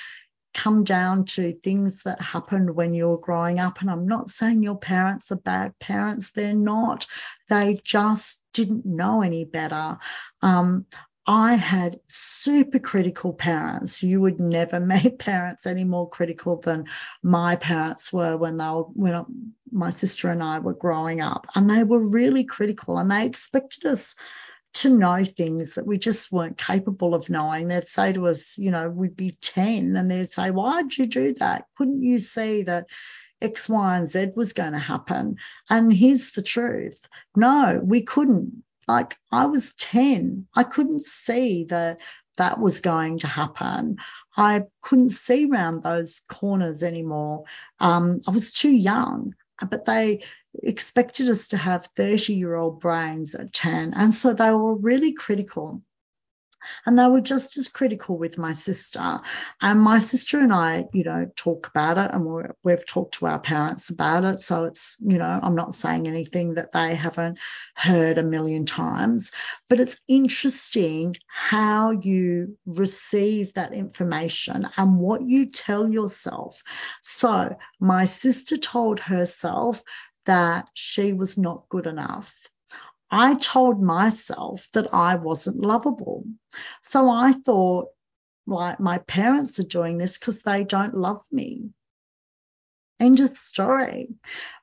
come 0.55 0.85
down 0.85 1.27
to 1.27 1.53
things 1.53 2.05
that 2.05 2.23
happened 2.23 2.75
when 2.75 2.95
you 2.95 3.09
were 3.09 3.21
growing 3.21 3.61
up. 3.61 3.83
And 3.83 3.91
I'm 3.91 4.09
not 4.09 4.31
saying 4.31 4.63
your 4.63 4.79
parents 4.79 5.31
are 5.33 5.37
bad 5.37 5.79
parents, 5.79 6.33
they're 6.33 6.55
not. 6.55 7.07
They 7.51 7.79
just 7.85 8.43
didn't 8.55 8.87
know 8.87 9.21
any 9.21 9.45
better. 9.45 9.99
Um, 10.41 10.87
I 11.27 11.55
had 11.55 11.99
super 12.07 12.79
critical 12.79 13.33
parents. 13.33 14.03
You 14.03 14.21
would 14.21 14.39
never 14.39 14.79
meet 14.81 15.19
parents 15.19 15.67
any 15.67 15.85
more 15.85 16.09
critical 16.09 16.61
than 16.61 16.87
my 17.23 17.57
parents 17.57 18.13
were 18.13 18.37
when 18.37 18.57
they 18.57 18.67
were, 18.67 18.85
when 18.95 19.53
my 19.71 19.91
sister 19.91 20.31
and 20.31 20.43
I 20.43 20.61
were 20.61 20.75
growing 20.75 21.21
up. 21.21 21.47
And 21.55 21.69
they 21.69 21.83
were 21.83 21.99
really 21.99 22.45
critical 22.45 22.99
and 22.99 23.11
they 23.11 23.27
expected 23.27 23.87
us 23.87 24.15
to 24.75 24.91
know 24.91 25.25
things 25.25 25.75
that 25.75 25.87
we 25.87 25.99
just 25.99 26.31
weren't 26.31 26.59
capable 26.59 27.15
of 27.15 27.31
knowing. 27.31 27.69
They'd 27.69 27.87
say 27.87 28.13
to 28.13 28.27
us, 28.27 28.59
you 28.59 28.71
know, 28.71 28.91
we'd 28.91 29.17
be 29.17 29.37
10 29.41 29.97
and 29.97 30.11
they'd 30.11 30.31
say, 30.31 30.51
why'd 30.51 30.97
you 30.97 31.07
do 31.07 31.35
that? 31.35 31.65
Couldn't 31.77 32.03
you 32.03 32.19
see 32.19 32.63
that 32.65 32.87
X, 33.41 33.69
Y, 33.69 33.97
and 33.97 34.09
Z 34.09 34.33
was 34.37 34.53
going 34.53 34.73
to 34.73 34.79
happen? 34.79 35.37
And 35.71 35.93
here's 35.93 36.33
the 36.33 36.43
truth. 36.43 37.01
No, 37.35 37.81
we 37.83 38.03
couldn't 38.03 38.63
like 38.87 39.17
I 39.33 39.47
was 39.47 39.75
10. 39.75 40.47
I 40.55 40.65
couldn't 40.65 41.05
see 41.05 41.65
that 41.65 41.99
that 42.37 42.61
was 42.61 42.81
going 42.81 43.21
to 43.21 43.27
happen. 43.27 43.97
I 44.37 44.65
couldn't 44.83 45.11
see 45.11 45.49
around 45.51 45.83
those 45.83 46.21
corners 46.29 46.83
anymore. 46.83 47.45
Um, 47.81 48.21
I 48.27 48.31
was 48.31 48.53
too 48.53 48.71
young, 48.71 49.35
but 49.71 49.87
they 49.87 50.23
expected 50.63 51.29
us 51.29 51.49
to 51.49 51.57
have 51.57 51.89
30 51.97 52.35
year 52.35 52.55
old 52.55 52.81
brains 52.81 53.35
at 53.35 53.53
10. 53.53 53.95
And 53.95 54.15
so 54.15 54.35
they 54.35 54.51
were 54.51 54.75
really 54.77 55.13
critical 55.13 55.83
and 56.85 56.99
they 56.99 57.07
were 57.07 57.21
just 57.21 57.57
as 57.59 57.69
critical 57.69 58.17
with 58.19 58.39
my 58.39 58.53
sister. 58.53 59.21
And 59.61 59.81
my 59.81 59.99
sister 59.99 60.39
and 60.39 60.53
I, 60.53 60.87
you 60.93 61.05
know, 61.05 61.31
talk 61.37 61.69
about 61.69 61.99
it 61.99 62.11
and 62.13 62.25
we 62.63 62.73
have 62.73 62.87
talked 62.87 63.15
to 63.15 63.27
our 63.27 63.39
parents 63.39 63.91
about 63.91 64.25
it. 64.25 64.41
So 64.41 64.65
it's, 64.65 64.97
you 65.01 65.19
know, 65.19 65.41
I'm 65.43 65.55
not 65.55 65.75
saying 65.75 66.07
anything 66.07 66.55
that 66.55 66.73
they 66.73 66.95
haven't 66.95 67.39
heard 67.75 68.19
a 68.19 68.23
million 68.23 68.67
times, 68.67 69.33
but 69.69 69.81
it's 69.81 70.01
interesting 70.09 71.17
how 71.27 71.91
you 71.91 72.57
receive 72.67 73.55
that 73.55 73.73
information 73.73 74.67
and 74.77 74.99
what 74.99 75.23
you 75.23 75.47
tell 75.47 75.89
yourself. 75.89 76.63
So 77.03 77.57
my 77.81 78.05
sister 78.05 78.57
told 78.57 79.01
herself 79.01 79.83
that 80.25 80.69
she 80.75 81.13
was 81.13 81.39
not 81.39 81.69
good 81.69 81.87
enough. 81.87 82.35
I 83.11 83.35
told 83.37 83.81
myself 83.81 84.69
that 84.73 84.93
I 84.93 85.17
wasn't 85.17 85.61
lovable. 85.61 86.25
So 86.83 87.11
I 87.11 87.33
thought, 87.33 87.89
like, 88.47 88.81
my 88.81 88.99
parents 88.99 89.59
are 89.61 89.65
doing 89.65 89.99
this 89.99 90.19
because 90.19 90.43
they 90.43 90.65
don't 90.65 90.95
love 90.95 91.23
me. 91.31 91.71
End 92.99 93.21
of 93.21 93.37
story. 93.37 94.09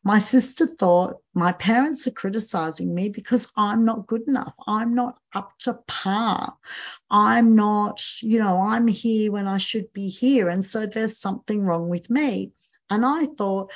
My 0.03 0.17
sister 0.17 0.65
thought 0.65 1.17
my 1.35 1.51
parents 1.51 2.07
are 2.07 2.11
criticizing 2.11 2.93
me 2.93 3.09
because 3.09 3.51
I'm 3.55 3.85
not 3.85 4.07
good 4.07 4.27
enough. 4.27 4.53
I'm 4.65 4.95
not 4.95 5.19
up 5.33 5.51
to 5.59 5.75
par. 5.87 6.57
I'm 7.11 7.55
not, 7.55 8.03
you 8.21 8.39
know, 8.39 8.61
I'm 8.61 8.87
here 8.87 9.31
when 9.31 9.47
I 9.47 9.59
should 9.59 9.93
be 9.93 10.09
here. 10.09 10.49
And 10.49 10.65
so 10.65 10.87
there's 10.87 11.19
something 11.19 11.61
wrong 11.61 11.89
with 11.89 12.09
me. 12.09 12.53
And 12.89 13.05
I 13.05 13.27
thought, 13.27 13.71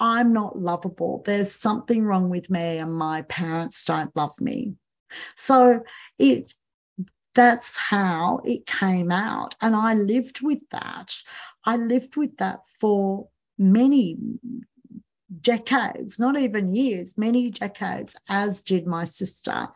I'm 0.00 0.32
not 0.32 0.58
lovable. 0.58 1.22
There's 1.24 1.52
something 1.52 2.04
wrong 2.04 2.30
with 2.30 2.50
me 2.50 2.78
and 2.78 2.94
my 2.94 3.22
parents 3.22 3.84
don't 3.84 4.14
love 4.16 4.40
me. 4.40 4.74
So 5.36 5.82
it 6.18 6.52
that's 7.34 7.76
how 7.76 8.40
it 8.44 8.66
came 8.66 9.12
out. 9.12 9.54
And 9.60 9.76
I 9.76 9.94
lived 9.94 10.40
with 10.40 10.68
that. 10.70 11.14
I 11.64 11.76
lived 11.76 12.16
with 12.16 12.36
that 12.38 12.60
for 12.80 13.28
many 13.56 14.16
decades, 15.40 16.18
not 16.18 16.36
even 16.36 16.74
years, 16.74 17.16
many 17.16 17.50
decades, 17.50 18.16
as 18.28 18.62
did 18.62 18.86
my 18.86 19.04
sister. 19.04 19.68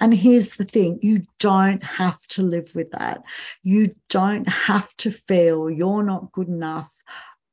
And 0.00 0.12
here's 0.12 0.56
the 0.56 0.64
thing 0.64 0.98
you 1.02 1.26
don't 1.38 1.84
have 1.84 2.20
to 2.28 2.42
live 2.42 2.74
with 2.74 2.90
that. 2.92 3.22
You 3.62 3.94
don't 4.08 4.48
have 4.48 4.92
to 4.98 5.10
feel 5.12 5.70
you're 5.70 6.02
not 6.02 6.32
good 6.32 6.48
enough 6.48 6.90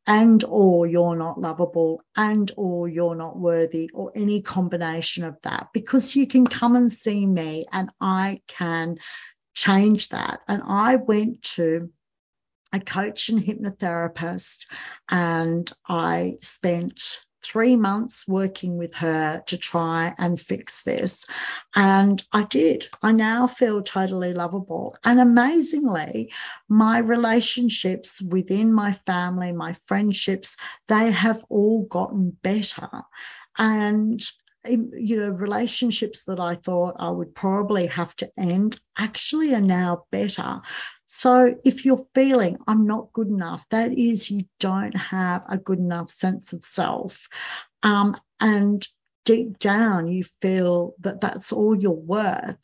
and 0.07 0.43
or 0.43 0.87
you're 0.87 1.15
not 1.15 1.39
lovable 1.39 2.01
and 2.15 2.51
or 2.57 2.87
you're 2.87 3.15
not 3.15 3.37
worthy 3.37 3.89
or 3.93 4.11
any 4.15 4.41
combination 4.41 5.23
of 5.23 5.37
that 5.43 5.67
because 5.73 6.15
you 6.15 6.27
can 6.27 6.45
come 6.45 6.75
and 6.75 6.91
see 6.91 7.25
me 7.25 7.65
and 7.71 7.89
I 7.99 8.41
can 8.47 8.97
change 9.53 10.09
that. 10.09 10.39
And 10.47 10.63
I 10.65 10.95
went 10.95 11.43
to 11.55 11.91
a 12.73 12.79
coach 12.79 13.29
and 13.29 13.39
hypnotherapist 13.39 14.65
and 15.09 15.71
I 15.87 16.37
spent 16.41 17.01
three 17.43 17.75
months 17.75 18.27
working 18.27 18.77
with 18.77 18.93
her 18.95 19.43
to 19.47 19.57
try 19.57 20.13
and 20.17 20.39
fix 20.39 20.81
this. 20.83 21.25
And 21.75 22.23
I 22.31 22.43
did. 22.43 22.87
I 23.01 23.11
now 23.11 23.47
feel 23.47 23.81
totally 23.81 24.33
lovable. 24.33 24.95
And 25.03 25.19
amazingly, 25.19 26.31
my 26.69 26.99
relationships 26.99 28.21
within 28.21 28.73
my 28.73 28.93
family, 28.93 29.51
my 29.51 29.75
friendships, 29.85 30.57
they 30.87 31.11
have 31.11 31.43
all 31.49 31.83
gotten 31.83 32.31
better. 32.41 32.89
And 33.57 34.21
um, 34.69 34.91
you 34.95 35.17
know, 35.17 35.29
relationships 35.29 36.25
that 36.25 36.39
I 36.39 36.55
thought 36.55 36.97
I 36.99 37.09
would 37.09 37.33
probably 37.33 37.87
have 37.87 38.15
to 38.17 38.29
end 38.37 38.79
actually 38.97 39.55
are 39.55 39.61
now 39.61 40.05
better. 40.11 40.61
So 41.21 41.53
if 41.63 41.85
you're 41.85 42.07
feeling 42.15 42.57
I'm 42.67 42.87
not 42.87 43.13
good 43.13 43.27
enough, 43.27 43.69
that 43.69 43.95
is 43.95 44.31
you 44.31 44.45
don't 44.59 44.97
have 44.97 45.43
a 45.47 45.55
good 45.55 45.77
enough 45.77 46.09
sense 46.09 46.51
of 46.51 46.63
self. 46.63 47.27
Um, 47.83 48.17
and 48.39 48.87
deep 49.23 49.59
down 49.59 50.07
you 50.07 50.23
feel 50.41 50.95
that 51.01 51.21
that's 51.21 51.53
all 51.53 51.79
you're 51.79 51.91
worth, 51.91 52.57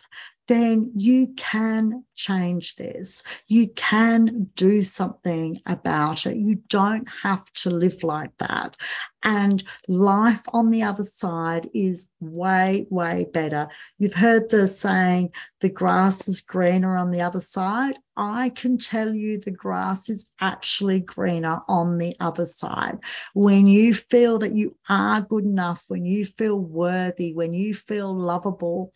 then 0.48 0.92
you 0.96 1.34
can 1.36 2.04
change 2.16 2.76
this. 2.76 3.24
You 3.48 3.68
can 3.70 4.50
do 4.56 4.82
something 4.82 5.62
about 5.66 6.26
it. 6.26 6.38
You 6.38 6.56
don't 6.68 7.08
have 7.22 7.52
to 7.54 7.70
live 7.70 8.04
like 8.04 8.36
that. 8.38 8.76
And 9.24 9.64
life 9.88 10.42
on 10.54 10.72
the 10.72 10.84
other 10.84 11.04
side 11.04 11.70
is 11.74 12.10
way, 12.20 12.88
way 12.90 13.26
better. 13.32 13.68
You've 13.98 14.14
heard 14.14 14.50
the 14.50 14.68
saying, 14.68 15.32
the 15.60 15.70
grass 15.70 16.28
is 16.28 16.42
greener 16.42 16.96
on 16.96 17.12
the 17.12 17.22
other 17.22 17.40
side. 17.40 17.96
I 18.16 18.50
can 18.50 18.78
tell 18.78 19.14
you 19.14 19.40
the 19.40 19.52
grass 19.52 20.10
is 20.10 20.32
actually 20.40 21.02
greener 21.02 21.62
on 21.68 21.98
the 21.98 22.16
other 22.20 22.46
side. 22.46 23.00
When 23.34 23.68
you 23.68 23.94
feel 23.94 24.40
that 24.40 24.56
you 24.56 24.76
are 24.88 25.22
good 25.22 25.44
enough, 25.44 25.84
when 25.88 26.06
you 26.06 26.26
feel 26.26 26.58
worthy, 26.58 27.34
when 27.34 27.54
you 27.54 27.74
feel 27.74 28.16
lovable, 28.16 28.94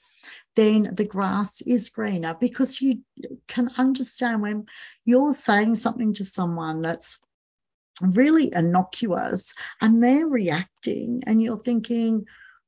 then 0.55 0.93
the 0.95 1.05
grass 1.05 1.61
is 1.61 1.89
greener 1.89 2.35
because 2.39 2.81
you 2.81 3.01
can 3.47 3.69
understand 3.77 4.41
when 4.41 4.65
you're 5.05 5.33
saying 5.33 5.75
something 5.75 6.13
to 6.13 6.25
someone 6.25 6.81
that's 6.81 7.19
really 8.01 8.53
innocuous 8.53 9.53
and 9.79 10.03
they're 10.03 10.27
reacting 10.27 11.23
and 11.25 11.41
you're 11.41 11.59
thinking, 11.59 12.25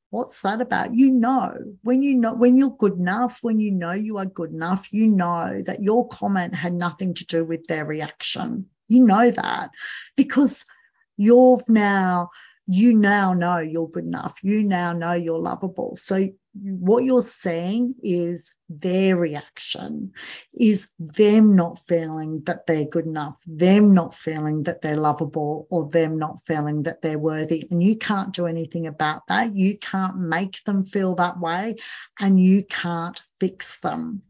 what's 0.09 0.41
that 0.41 0.61
about? 0.61 0.93
You 0.93 1.11
know, 1.11 1.55
when 1.81 2.03
you 2.03 2.15
know, 2.15 2.33
when 2.33 2.57
you're 2.57 2.77
good 2.77 2.93
enough, 2.93 3.39
when 3.41 3.59
you 3.59 3.71
know 3.71 3.93
you 3.93 4.17
are 4.19 4.25
good 4.25 4.51
enough, 4.51 4.93
you 4.93 5.07
know 5.07 5.61
that 5.65 5.81
your 5.81 6.07
comment 6.07 6.55
had 6.55 6.73
nothing 6.73 7.15
to 7.15 7.25
do 7.25 7.43
with 7.43 7.65
their 7.65 7.85
reaction. 7.85 8.67
You 8.87 9.05
know 9.05 9.31
that 9.31 9.71
because 10.15 10.65
you've 11.17 11.67
now 11.67 12.29
you 12.67 12.93
now 12.93 13.33
know 13.33 13.57
you're 13.57 13.89
good 13.89 14.05
enough. 14.05 14.39
You 14.41 14.63
now 14.63 14.93
know 14.93 15.13
you're 15.13 15.39
lovable. 15.39 15.95
So 15.95 16.29
what 16.53 17.03
you're 17.03 17.21
seeing 17.21 17.95
is 18.03 18.53
their 18.69 19.17
reaction, 19.17 20.11
is 20.53 20.89
them 20.99 21.55
not 21.55 21.79
feeling 21.87 22.43
that 22.45 22.67
they're 22.67 22.85
good 22.85 23.05
enough, 23.05 23.41
them 23.47 23.93
not 23.93 24.13
feeling 24.13 24.63
that 24.63 24.81
they're 24.81 24.97
lovable, 24.97 25.67
or 25.69 25.89
them 25.89 26.17
not 26.19 26.45
feeling 26.45 26.83
that 26.83 27.01
they're 27.01 27.19
worthy. 27.19 27.67
And 27.69 27.81
you 27.81 27.97
can't 27.97 28.33
do 28.33 28.45
anything 28.45 28.87
about 28.87 29.27
that. 29.27 29.55
You 29.55 29.77
can't 29.77 30.17
make 30.17 30.63
them 30.63 30.85
feel 30.85 31.15
that 31.15 31.39
way, 31.39 31.77
and 32.19 32.39
you 32.39 32.63
can't 32.63 33.21
fix 33.39 33.79
them. 33.79 34.21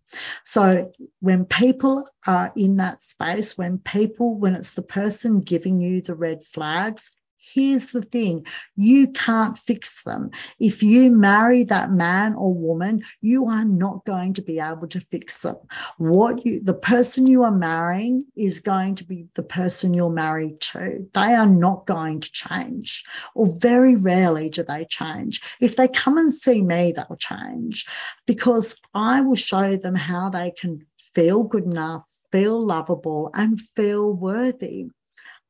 So 0.44 0.92
when 1.20 1.46
people 1.46 2.08
are 2.26 2.54
in 2.56 2.78
that 2.78 3.02
space, 3.02 3.58
when 3.58 3.80
people, 3.80 4.38
when 4.38 4.56
it's 4.56 4.76
the 4.76 4.82
person 4.82 5.42
giving 5.42 5.82
you 5.82 6.02
the 6.02 6.16
red 6.16 6.44
flags, 6.44 7.12
Here's 7.52 7.92
the 7.92 8.02
thing 8.02 8.46
you 8.76 9.12
can't 9.12 9.58
fix 9.58 10.04
them. 10.04 10.32
If 10.60 10.82
you 10.82 11.12
marry 11.12 11.66
that 11.66 11.92
man 11.92 12.36
or 12.36 12.54
woman, 12.54 13.04
you 13.20 13.48
are 13.50 13.66
not 13.66 14.06
going 14.06 14.36
to 14.36 14.42
be 14.42 14.60
able 14.60 14.88
to 14.88 15.02
fix 15.02 15.42
them. 15.42 15.58
What 15.98 16.46
you, 16.46 16.62
the 16.64 16.74
person 16.74 17.28
you 17.28 17.44
are 17.44 17.52
marrying 17.52 18.24
is 18.36 18.62
going 18.62 18.96
to 18.96 19.04
be 19.04 19.28
the 19.34 19.44
person 19.44 19.94
you're 19.94 20.10
married 20.10 20.62
to. 20.62 21.10
They 21.14 21.34
are 21.34 21.46
not 21.46 21.86
going 21.86 22.22
to 22.22 22.32
change, 22.32 23.04
or 23.36 23.48
very 23.60 23.98
rarely 23.98 24.50
do 24.50 24.64
they 24.64 24.86
change. 24.86 25.42
If 25.60 25.76
they 25.76 25.90
come 25.90 26.18
and 26.18 26.34
see 26.34 26.62
me, 26.62 26.94
they'll 26.94 27.18
change 27.18 27.88
because 28.26 28.80
I 28.94 29.20
will 29.22 29.36
show 29.36 29.76
them 29.76 29.96
how 29.96 30.30
they 30.30 30.52
can 30.52 30.86
feel 31.14 31.44
good 31.44 31.66
enough, 31.66 32.10
feel 32.32 32.66
lovable, 32.66 33.32
and 33.34 33.60
feel 33.76 34.12
worthy 34.14 34.88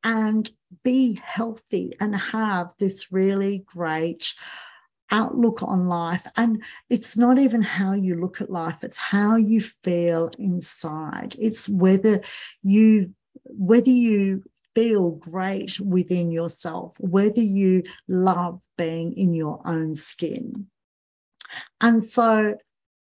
and 0.04 0.48
be 0.82 1.20
healthy 1.22 1.94
and 2.00 2.14
have 2.14 2.72
this 2.78 3.12
really 3.12 3.64
great 3.66 4.34
outlook 5.10 5.62
on 5.62 5.88
life. 5.88 6.26
And 6.36 6.62
it's 6.88 7.16
not 7.16 7.38
even 7.38 7.62
how 7.62 7.92
you 7.92 8.20
look 8.20 8.40
at 8.40 8.50
life, 8.50 8.82
it's 8.82 8.98
how 8.98 9.36
you 9.36 9.60
feel 9.60 10.30
inside. 10.38 11.36
It's 11.38 11.68
whether 11.68 12.22
you 12.62 13.14
whether 13.44 13.90
you 13.90 14.44
feel 14.74 15.10
great 15.10 15.78
within 15.80 16.30
yourself, 16.30 16.96
whether 16.98 17.40
you 17.40 17.84
love 18.08 18.60
being 18.76 19.12
in 19.16 19.34
your 19.34 19.60
own 19.66 19.94
skin. 19.94 20.66
And 21.80 22.02
so, 22.02 22.56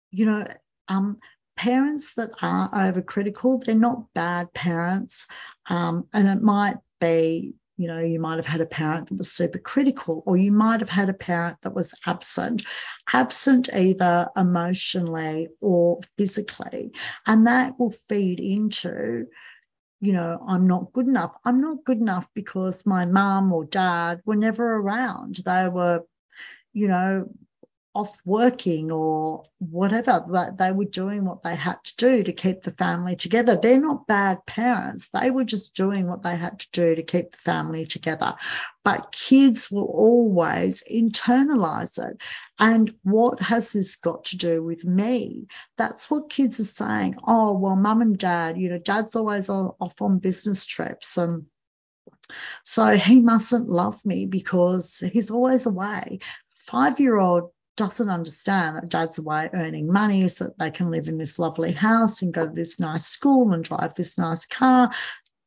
you 0.09 0.25
know, 0.25 0.47
um, 0.87 1.19
parents 1.55 2.15
that 2.15 2.31
are 2.41 2.69
overcritical, 2.71 3.63
they're 3.63 3.75
not 3.75 4.13
bad 4.13 4.53
parents. 4.53 5.27
Um, 5.69 6.07
and 6.13 6.27
it 6.27 6.41
might 6.41 6.77
be, 6.99 7.53
you 7.81 7.87
know, 7.87 7.97
you 7.97 8.19
might 8.19 8.35
have 8.35 8.45
had 8.45 8.61
a 8.61 8.65
parent 8.67 9.07
that 9.07 9.17
was 9.17 9.31
super 9.31 9.57
critical, 9.57 10.21
or 10.27 10.37
you 10.37 10.51
might 10.51 10.81
have 10.81 10.89
had 10.89 11.09
a 11.09 11.15
parent 11.15 11.57
that 11.63 11.73
was 11.73 11.95
absent, 12.05 12.61
absent 13.11 13.69
either 13.73 14.29
emotionally 14.37 15.47
or 15.61 15.99
physically. 16.15 16.91
And 17.25 17.47
that 17.47 17.79
will 17.79 17.89
feed 18.07 18.39
into, 18.39 19.25
you 19.99 20.13
know, 20.13 20.45
I'm 20.47 20.67
not 20.67 20.93
good 20.93 21.07
enough. 21.07 21.31
I'm 21.43 21.59
not 21.59 21.83
good 21.83 21.97
enough 21.97 22.29
because 22.35 22.85
my 22.85 23.07
mum 23.07 23.51
or 23.51 23.65
dad 23.65 24.21
were 24.25 24.35
never 24.35 24.75
around. 24.75 25.37
They 25.43 25.67
were, 25.67 26.03
you 26.73 26.87
know, 26.87 27.31
off 27.93 28.17
working 28.23 28.89
or 28.91 29.43
whatever 29.59 30.23
that 30.31 30.57
they 30.57 30.71
were 30.71 30.85
doing 30.85 31.25
what 31.25 31.43
they 31.43 31.55
had 31.55 31.77
to 31.83 31.95
do 31.97 32.23
to 32.23 32.31
keep 32.31 32.61
the 32.61 32.71
family 32.71 33.15
together. 33.17 33.57
They're 33.57 33.81
not 33.81 34.07
bad 34.07 34.45
parents. 34.45 35.09
They 35.09 35.29
were 35.29 35.43
just 35.43 35.75
doing 35.75 36.07
what 36.07 36.23
they 36.23 36.35
had 36.35 36.59
to 36.59 36.67
do 36.71 36.95
to 36.95 37.03
keep 37.03 37.31
the 37.31 37.37
family 37.37 37.85
together. 37.85 38.35
But 38.85 39.11
kids 39.11 39.69
will 39.69 39.85
always 39.85 40.83
internalize 40.89 41.99
it. 41.99 42.21
And 42.57 42.93
what 43.03 43.41
has 43.41 43.73
this 43.73 43.97
got 43.97 44.25
to 44.25 44.37
do 44.37 44.63
with 44.63 44.85
me? 44.85 45.47
That's 45.77 46.09
what 46.09 46.29
kids 46.29 46.59
are 46.61 46.63
saying. 46.63 47.17
Oh 47.27 47.53
well 47.53 47.75
mum 47.75 48.01
and 48.01 48.17
dad 48.17 48.57
you 48.57 48.69
know 48.69 48.77
dad's 48.77 49.15
always 49.15 49.49
off 49.49 50.01
on 50.01 50.19
business 50.19 50.65
trips 50.65 51.17
and 51.17 51.45
so 52.63 52.91
he 52.91 53.21
mustn't 53.21 53.69
love 53.69 54.05
me 54.05 54.25
because 54.25 54.99
he's 54.99 55.31
always 55.31 55.65
away. 55.65 56.19
Five 56.49 56.99
year 56.99 57.17
old 57.17 57.51
doesn't 57.77 58.09
understand 58.09 58.75
that 58.75 58.89
dad's 58.89 59.17
away 59.17 59.49
earning 59.53 59.91
money 59.91 60.27
so 60.27 60.45
that 60.45 60.57
they 60.57 60.71
can 60.71 60.91
live 60.91 61.07
in 61.07 61.17
this 61.17 61.39
lovely 61.39 61.71
house 61.71 62.21
and 62.21 62.33
go 62.33 62.45
to 62.45 62.53
this 62.53 62.79
nice 62.79 63.05
school 63.05 63.53
and 63.53 63.63
drive 63.63 63.95
this 63.95 64.17
nice 64.17 64.45
car. 64.45 64.91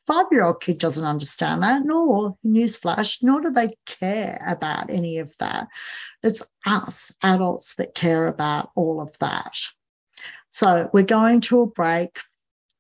Five 0.07 0.27
year 0.31 0.45
old 0.45 0.61
kid 0.61 0.79
doesn't 0.79 1.07
understand 1.07 1.63
that, 1.63 1.83
nor, 1.85 2.37
newsflash, 2.45 3.23
nor 3.23 3.41
do 3.41 3.51
they 3.51 3.71
care 3.87 4.43
about 4.47 4.91
any 4.91 5.19
of 5.19 5.37
that. 5.39 5.69
It's 6.23 6.43
us 6.67 7.17
adults 7.23 7.77
that 7.77 7.95
care 7.95 8.27
about 8.27 8.71
all 8.75 9.01
of 9.01 9.17
that. 9.21 9.59
So 10.51 10.91
we're 10.93 11.05
going 11.05 11.41
to 11.43 11.63
a 11.63 11.67
break. 11.67 12.19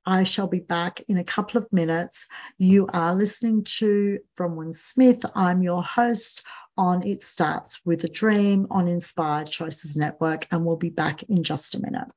I 0.06 0.24
shall 0.24 0.48
be 0.48 0.60
back 0.60 1.00
in 1.08 1.16
a 1.16 1.24
couple 1.24 1.62
of 1.62 1.72
minutes. 1.72 2.26
You 2.58 2.88
are 2.92 3.14
listening 3.14 3.64
to 3.78 4.18
Bronwyn 4.38 4.74
Smith. 4.74 5.24
I'm 5.34 5.62
your 5.62 5.82
host 5.82 6.42
on 6.76 7.06
It 7.06 7.22
Starts 7.22 7.80
with 7.84 8.04
a 8.04 8.08
Dream 8.08 8.66
on 8.70 8.88
Inspired 8.88 9.48
Choices 9.48 9.96
Network, 9.96 10.46
and 10.50 10.64
we'll 10.64 10.76
be 10.76 10.90
back 10.90 11.22
in 11.24 11.42
just 11.42 11.74
a 11.74 11.80
minute. 11.80 12.08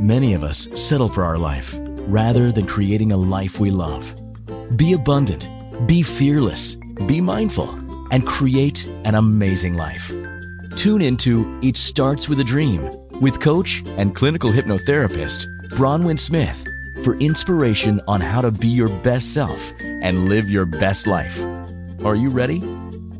Many 0.00 0.34
of 0.34 0.44
us 0.44 0.68
settle 0.74 1.08
for 1.08 1.24
our 1.24 1.38
life 1.38 1.74
rather 1.78 2.52
than 2.52 2.66
creating 2.66 3.12
a 3.12 3.16
life 3.16 3.58
we 3.58 3.70
love. 3.70 4.14
Be 4.76 4.92
abundant, 4.92 5.48
be 5.86 6.02
fearless, 6.02 6.74
be 6.74 7.20
mindful, 7.20 7.70
and 8.10 8.26
create 8.26 8.86
an 8.86 9.14
amazing 9.14 9.74
life. 9.74 10.12
Tune 10.76 11.00
into 11.00 11.60
It 11.62 11.76
Starts 11.76 12.28
with 12.28 12.40
a 12.40 12.44
Dream 12.44 12.90
with 13.20 13.40
coach 13.40 13.82
and 13.96 14.14
clinical 14.14 14.50
hypnotherapist 14.50 15.46
Bronwyn 15.70 16.18
Smith 16.18 16.64
for 17.04 17.16
inspiration 17.16 18.00
on 18.06 18.20
how 18.20 18.42
to 18.42 18.50
be 18.50 18.68
your 18.68 18.88
best 18.88 19.32
self 19.32 19.72
and 20.04 20.28
live 20.28 20.48
your 20.50 20.66
best 20.66 21.08
life. 21.08 21.42
Are 22.04 22.14
you 22.14 22.28
ready? 22.28 22.62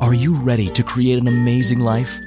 Are 0.00 0.12
you 0.12 0.34
ready 0.34 0.68
to 0.74 0.82
create 0.82 1.18
an 1.18 1.26
amazing 1.26 1.80
life? 1.80 2.20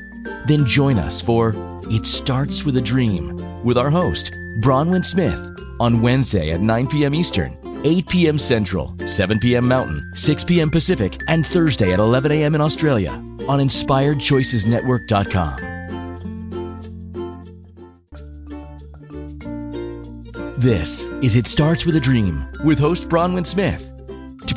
Then 0.48 0.66
join 0.66 0.98
us 0.98 1.22
for 1.22 1.54
It 1.84 2.08
Starts 2.08 2.66
with 2.66 2.76
a 2.76 2.82
Dream 2.82 3.64
with 3.64 3.78
our 3.78 3.92
host, 3.92 4.34
Bronwyn 4.62 5.06
Smith, 5.06 5.40
on 5.80 6.02
Wednesday 6.02 6.50
at 6.50 6.60
9 6.60 6.88
p.m. 6.88 7.14
Eastern, 7.14 7.56
8 7.86 8.08
p.m. 8.08 8.40
Central, 8.40 8.96
7 9.06 9.40
p.m. 9.40 9.68
Mountain, 9.68 10.14
6 10.16 10.44
p.m. 10.46 10.72
Pacific, 10.72 11.22
and 11.28 11.46
Thursday 11.46 11.94
at 11.94 12.00
11 12.00 12.32
a.m. 12.32 12.56
in 12.56 12.62
Australia 12.62 13.12
on 13.12 13.60
InspiredChoicesNetwork.com. 13.60 15.78
This 20.58 21.06
is 21.06 21.36
It 21.36 21.46
Starts 21.46 21.86
with 21.86 21.96
a 21.96 22.00
Dream 22.00 22.48
with 22.66 22.80
host 22.80 23.08
Bronwyn 23.08 23.46
Smith. 23.46 23.87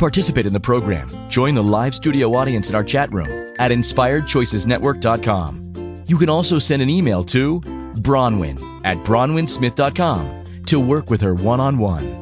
Participate 0.01 0.47
in 0.47 0.53
the 0.55 0.61
program, 0.61 1.11
join 1.29 1.55
the 1.55 1.63
live 1.63 1.95
studio 1.95 2.35
audience 2.35 2.71
in 2.71 2.75
our 2.75 2.83
chat 2.83 3.13
room 3.13 3.55
at 3.59 3.71
inspiredchoicesnetwork.com. 3.71 6.05
You 6.07 6.17
can 6.17 6.31
also 6.31 6.59
send 6.59 6.81
an 6.81 6.89
email 6.89 7.23
to 7.25 7.61
bronwyn 7.61 8.81
at 8.83 8.97
bronwynsmith.com 9.05 10.63
to 10.69 10.81
work 10.81 11.11
with 11.11 11.21
her 11.21 11.35
one 11.35 11.61
on 11.61 11.77
one. 11.77 12.20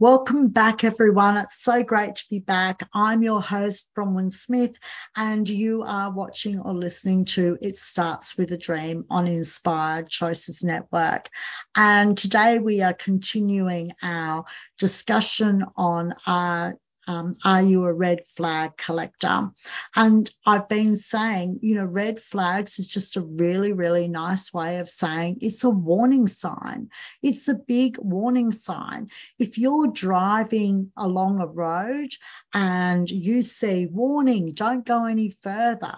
Welcome 0.00 0.50
back, 0.50 0.84
everyone. 0.84 1.38
It's 1.38 1.60
so 1.60 1.82
great 1.82 2.14
to 2.14 2.24
be 2.30 2.38
back. 2.38 2.88
I'm 2.94 3.20
your 3.24 3.42
host, 3.42 3.90
Bronwyn 3.98 4.30
Smith, 4.30 4.76
and 5.16 5.48
you 5.48 5.82
are 5.82 6.12
watching 6.12 6.60
or 6.60 6.72
listening 6.72 7.24
to 7.24 7.58
It 7.60 7.74
Starts 7.74 8.38
with 8.38 8.52
a 8.52 8.56
Dream 8.56 9.06
on 9.10 9.26
Inspired 9.26 10.08
Choices 10.08 10.62
Network. 10.62 11.28
And 11.74 12.16
today 12.16 12.60
we 12.60 12.80
are 12.80 12.92
continuing 12.92 13.90
our 14.00 14.44
discussion 14.78 15.64
on 15.74 16.14
our 16.24 16.76
um, 17.08 17.34
are 17.42 17.62
you 17.62 17.84
a 17.84 17.92
red 17.92 18.20
flag 18.36 18.76
collector? 18.76 19.50
And 19.96 20.30
I've 20.44 20.68
been 20.68 20.94
saying, 20.94 21.60
you 21.62 21.74
know, 21.74 21.86
red 21.86 22.20
flags 22.20 22.78
is 22.78 22.86
just 22.86 23.16
a 23.16 23.22
really, 23.22 23.72
really 23.72 24.08
nice 24.08 24.52
way 24.52 24.78
of 24.78 24.90
saying 24.90 25.38
it's 25.40 25.64
a 25.64 25.70
warning 25.70 26.28
sign. 26.28 26.90
It's 27.22 27.48
a 27.48 27.54
big 27.54 27.96
warning 27.98 28.50
sign. 28.50 29.08
If 29.38 29.56
you're 29.56 29.86
driving 29.86 30.92
along 30.98 31.40
a 31.40 31.46
road 31.46 32.10
and 32.52 33.10
you 33.10 33.40
see 33.40 33.86
warning, 33.86 34.52
don't 34.52 34.84
go 34.84 35.06
any 35.06 35.30
further, 35.42 35.96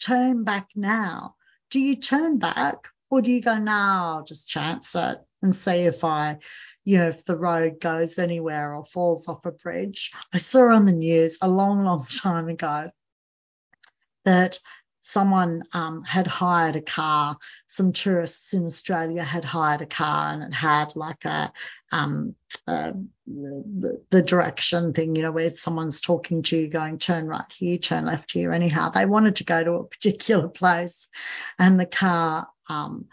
turn 0.00 0.42
back 0.42 0.68
now. 0.74 1.36
Do 1.70 1.78
you 1.78 1.94
turn 1.94 2.38
back 2.38 2.88
or 3.08 3.22
do 3.22 3.30
you 3.30 3.40
go, 3.40 3.56
no, 3.56 3.72
I'll 3.72 4.24
just 4.24 4.48
chance 4.48 4.96
it 4.96 5.18
and 5.42 5.54
see 5.54 5.86
if 5.86 6.02
I 6.02 6.38
you 6.84 6.98
know, 6.98 7.08
if 7.08 7.24
the 7.24 7.36
road 7.36 7.80
goes 7.80 8.18
anywhere 8.18 8.74
or 8.74 8.84
falls 8.84 9.28
off 9.28 9.46
a 9.46 9.52
bridge. 9.52 10.12
I 10.32 10.38
saw 10.38 10.74
on 10.74 10.86
the 10.86 10.92
news 10.92 11.38
a 11.42 11.48
long, 11.48 11.84
long 11.84 12.06
time 12.22 12.48
ago 12.48 12.90
that 14.24 14.58
someone 15.00 15.62
um, 15.72 16.04
had 16.04 16.26
hired 16.26 16.76
a 16.76 16.80
car. 16.80 17.38
Some 17.66 17.92
tourists 17.92 18.52
in 18.52 18.66
Australia 18.66 19.22
had 19.24 19.44
hired 19.44 19.80
a 19.80 19.86
car 19.86 20.32
and 20.32 20.42
it 20.42 20.54
had 20.54 20.94
like 20.94 21.24
a, 21.24 21.52
um, 21.90 22.34
the, 22.66 24.02
the, 24.10 24.22
direction 24.22 24.92
thing, 24.92 25.16
you 25.16 25.22
know, 25.22 25.32
where 25.32 25.50
someone's 25.50 26.00
talking 26.00 26.42
to 26.42 26.56
you 26.56 26.68
going, 26.68 26.98
turn 26.98 27.26
right 27.26 27.50
here, 27.52 27.78
turn 27.78 28.04
left 28.04 28.30
here. 28.32 28.52
Anyhow, 28.52 28.90
they 28.90 29.06
wanted 29.06 29.36
to 29.36 29.44
go 29.44 29.64
to 29.64 29.72
a 29.72 29.84
particular 29.84 30.48
place 30.60 31.08
and 31.58 31.80
the 31.80 31.86
car 31.86 32.48
um, 32.70 33.06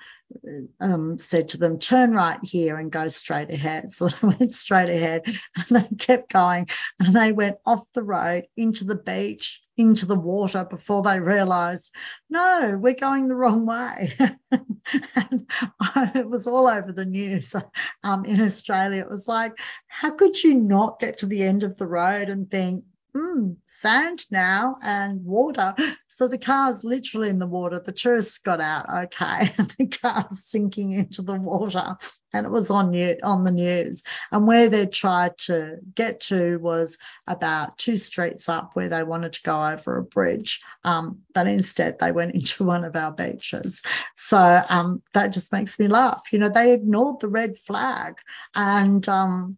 um, 0.80 1.18
said 1.18 1.50
to 1.50 1.58
them, 1.58 1.80
turn 1.80 2.12
right 2.12 2.40
here 2.44 2.78
and 2.78 2.92
go 2.92 3.08
straight 3.08 3.50
ahead. 3.50 3.90
So 3.98 4.08
they 4.08 4.28
went 4.28 4.52
straight 4.52 4.90
ahead 4.90 5.24
and 5.26 5.66
they 5.70 5.96
kept 5.96 6.32
going 6.32 6.68
and 7.00 7.16
they 7.16 7.32
went 7.32 7.58
off 7.66 7.92
the 7.94 8.04
road 8.04 8.46
into 8.56 8.84
the 8.84 8.96
beach, 8.96 9.64
into 9.78 10.06
the 10.06 10.20
water 10.20 10.66
before 10.66 11.02
they 11.02 11.20
realized, 11.20 11.94
no, 12.30 12.78
we're 12.80 12.94
going 12.94 13.28
the 13.28 13.36
wrong 13.36 13.66
way. 13.66 14.16
and 14.52 15.50
it 16.16 16.30
was 16.30 16.46
all 16.46 16.68
over 16.68 16.92
the 16.92 17.06
news 17.06 17.56
um, 18.04 18.26
in 18.26 18.42
Australia. 18.42 19.02
It 19.02 19.10
was 19.10 19.28
like, 19.28 19.58
how 19.88 20.12
could 20.12 20.42
you 20.42 20.54
not 20.54 21.00
get 21.00 21.20
to 21.20 21.26
the 21.26 21.44
end 21.44 21.64
of 21.64 21.78
the 21.78 21.88
road 21.88 22.30
and 22.30 22.50
think, 22.50 22.84
mm, 23.16 23.56
sand 23.66 24.26
now 24.32 24.78
and 24.82 25.24
water. 25.26 25.74
So 26.18 26.28
the 26.28 26.40
car's 26.40 26.84
literally 26.84 27.30
in 27.30 27.38
the 27.38 27.46
water. 27.46 27.78
The 27.78 27.92
tourists 27.92 28.40
got 28.40 28.60
out 28.60 28.92
okay, 29.04 29.54
and 29.56 29.70
the 29.78 29.86
car's 29.86 30.46
sinking 30.46 30.94
into 30.94 31.22
the 31.22 31.36
water, 31.36 31.96
and 32.34 32.44
it 32.44 32.50
was 32.50 32.72
on 32.72 32.90
new, 32.90 33.18
on 33.22 33.44
the 33.44 33.52
news. 33.52 34.02
And 34.32 34.48
where 34.48 34.68
they 34.68 34.88
tried 34.88 35.38
to 35.46 35.78
get 35.94 36.22
to 36.22 36.58
was 36.58 36.98
about 37.28 37.78
two 37.78 37.98
streets 37.98 38.50
up, 38.50 38.72
where 38.74 38.90
they 38.90 39.04
wanted 39.04 39.34
to 39.34 39.44
go 39.44 39.64
over 39.64 39.98
a 39.98 40.04
bridge, 40.04 40.64
um, 40.84 41.20
but 41.36 41.46
instead 41.46 42.00
they 42.00 42.12
went 42.12 42.34
into 42.34 42.64
one 42.64 42.84
of 42.84 42.96
our 42.96 43.12
beaches. 43.12 43.84
So 44.16 44.64
um, 44.70 45.04
that 45.14 45.34
just 45.34 45.54
makes 45.54 45.78
me 45.78 45.88
laugh. 45.88 46.24
You 46.32 46.40
know, 46.40 46.50
they 46.50 46.74
ignored 46.74 47.20
the 47.20 47.28
red 47.28 47.56
flag, 47.56 48.18
and 48.56 49.08
um, 49.08 49.58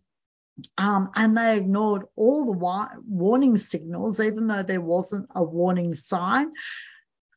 um, 0.78 1.12
and 1.16 1.38
they 1.38 1.58
ignored 1.58 2.04
all 2.16 2.46
the 2.46 2.58
wa- 2.58 2.90
warning 3.08 3.58
signals, 3.58 4.20
even 4.20 4.48
though 4.48 4.64
there 4.64 4.82
wasn't 4.82 5.28
a 5.36 5.44
warning 5.44 5.94
sign. 5.94 6.52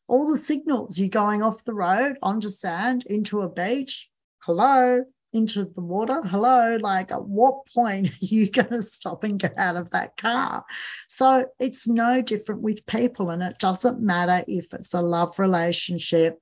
All 0.08 0.30
the 0.30 0.38
signals, 0.38 0.98
you're 0.98 1.08
going 1.08 1.42
off 1.42 1.64
the 1.64 1.74
road 1.74 2.16
onto 2.22 2.48
sand, 2.48 3.06
into 3.06 3.40
a 3.40 3.48
beach, 3.48 4.10
hello, 4.40 5.04
into 5.32 5.64
the 5.64 5.80
water, 5.80 6.20
hello. 6.22 6.76
Like, 6.80 7.10
at 7.12 7.24
what 7.24 7.66
point 7.74 8.08
are 8.08 8.12
you 8.20 8.50
going 8.50 8.68
to 8.68 8.82
stop 8.82 9.24
and 9.24 9.38
get 9.38 9.56
out 9.58 9.76
of 9.76 9.90
that 9.90 10.16
car? 10.16 10.64
So 11.08 11.46
it's 11.58 11.86
no 11.88 12.22
different 12.22 12.62
with 12.62 12.86
people, 12.86 13.30
and 13.30 13.42
it 13.42 13.58
doesn't 13.58 14.00
matter 14.00 14.44
if 14.46 14.72
it's 14.74 14.94
a 14.94 15.02
love 15.02 15.38
relationship 15.38 16.38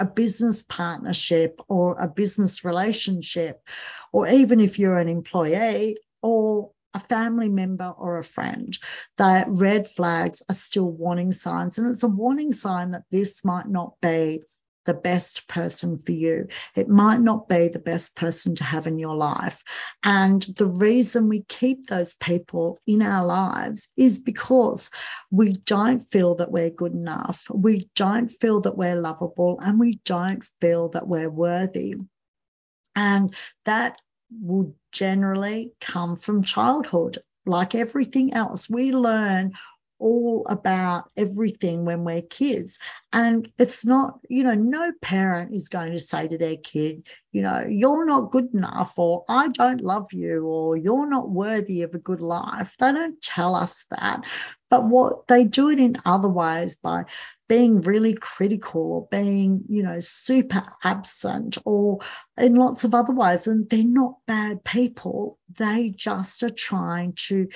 a 0.00 0.04
business 0.06 0.62
partnership 0.62 1.60
or 1.68 1.96
a 1.98 2.08
business 2.08 2.64
relationship, 2.64 3.60
or 4.12 4.26
even 4.26 4.58
if 4.58 4.78
you're 4.78 4.96
an 4.96 5.08
employee 5.08 5.98
or 6.22 6.70
a 6.94 7.00
family 7.00 7.48
member 7.48 7.88
or 7.88 8.18
a 8.18 8.24
friend, 8.24 8.76
that 9.16 9.46
red 9.48 9.86
flags 9.86 10.42
are 10.48 10.54
still 10.54 10.90
warning 10.90 11.32
signs. 11.32 11.78
And 11.78 11.88
it's 11.88 12.02
a 12.02 12.08
warning 12.08 12.52
sign 12.52 12.92
that 12.92 13.04
this 13.10 13.44
might 13.44 13.68
not 13.68 13.94
be 14.00 14.42
the 14.86 14.94
best 14.94 15.46
person 15.46 15.98
for 15.98 16.12
you. 16.12 16.48
It 16.74 16.88
might 16.88 17.20
not 17.20 17.48
be 17.48 17.68
the 17.68 17.78
best 17.78 18.16
person 18.16 18.56
to 18.56 18.64
have 18.64 18.86
in 18.86 18.98
your 18.98 19.14
life. 19.14 19.62
And 20.02 20.42
the 20.42 20.66
reason 20.66 21.28
we 21.28 21.44
keep 21.48 21.86
those 21.86 22.14
people 22.14 22.78
in 22.86 23.02
our 23.02 23.24
lives 23.24 23.88
is 23.96 24.18
because 24.18 24.90
we 25.30 25.52
don't 25.52 26.00
feel 26.00 26.36
that 26.36 26.50
we're 26.50 26.70
good 26.70 26.92
enough. 26.92 27.46
We 27.52 27.90
don't 27.94 28.28
feel 28.28 28.62
that 28.62 28.76
we're 28.76 29.00
lovable 29.00 29.60
and 29.62 29.78
we 29.78 30.00
don't 30.04 30.42
feel 30.60 30.88
that 30.90 31.06
we're 31.06 31.30
worthy. 31.30 31.94
And 32.96 33.34
that 33.66 34.00
will 34.30 34.74
generally 34.92 35.72
come 35.80 36.16
from 36.16 36.42
childhood. 36.42 37.18
Like 37.46 37.74
everything 37.74 38.34
else, 38.34 38.68
we 38.68 38.92
learn 38.92 39.52
all 39.98 40.46
about 40.48 41.10
everything 41.16 41.84
when 41.84 42.04
we're 42.04 42.22
kids. 42.22 42.78
And 43.12 43.50
it's 43.58 43.84
not, 43.84 44.18
you 44.28 44.42
know, 44.42 44.54
no 44.54 44.92
parent 45.00 45.54
is 45.54 45.68
going 45.68 45.92
to 45.92 45.98
say 45.98 46.26
to 46.26 46.38
their 46.38 46.56
kid, 46.56 47.06
you 47.32 47.42
know, 47.42 47.66
you're 47.68 48.06
not 48.06 48.30
good 48.30 48.52
enough, 48.54 48.98
or 48.98 49.24
I 49.28 49.48
don't 49.48 49.82
love 49.82 50.12
you, 50.12 50.46
or 50.46 50.76
you're 50.76 51.08
not 51.08 51.28
worthy 51.30 51.82
of 51.82 51.94
a 51.94 51.98
good 51.98 52.20
life. 52.20 52.74
They 52.78 52.92
don't 52.92 53.20
tell 53.20 53.54
us 53.54 53.84
that. 53.90 54.24
But 54.70 54.86
what 54.86 55.28
they 55.28 55.44
do 55.44 55.68
it 55.68 55.78
in 55.78 55.96
other 56.04 56.28
ways 56.28 56.76
by 56.76 57.04
being 57.50 57.80
really 57.80 58.14
critical 58.14 58.80
or 58.92 59.08
being, 59.10 59.64
you 59.68 59.82
know, 59.82 59.98
super 59.98 60.62
absent 60.84 61.58
or 61.64 61.98
in 62.38 62.54
lots 62.54 62.84
of 62.84 62.94
other 62.94 63.12
ways. 63.12 63.48
And 63.48 63.68
they're 63.68 63.82
not 63.82 64.24
bad 64.24 64.62
people. 64.62 65.36
They 65.58 65.88
just 65.88 66.44
are 66.44 66.50
trying 66.50 67.14
to 67.26 67.48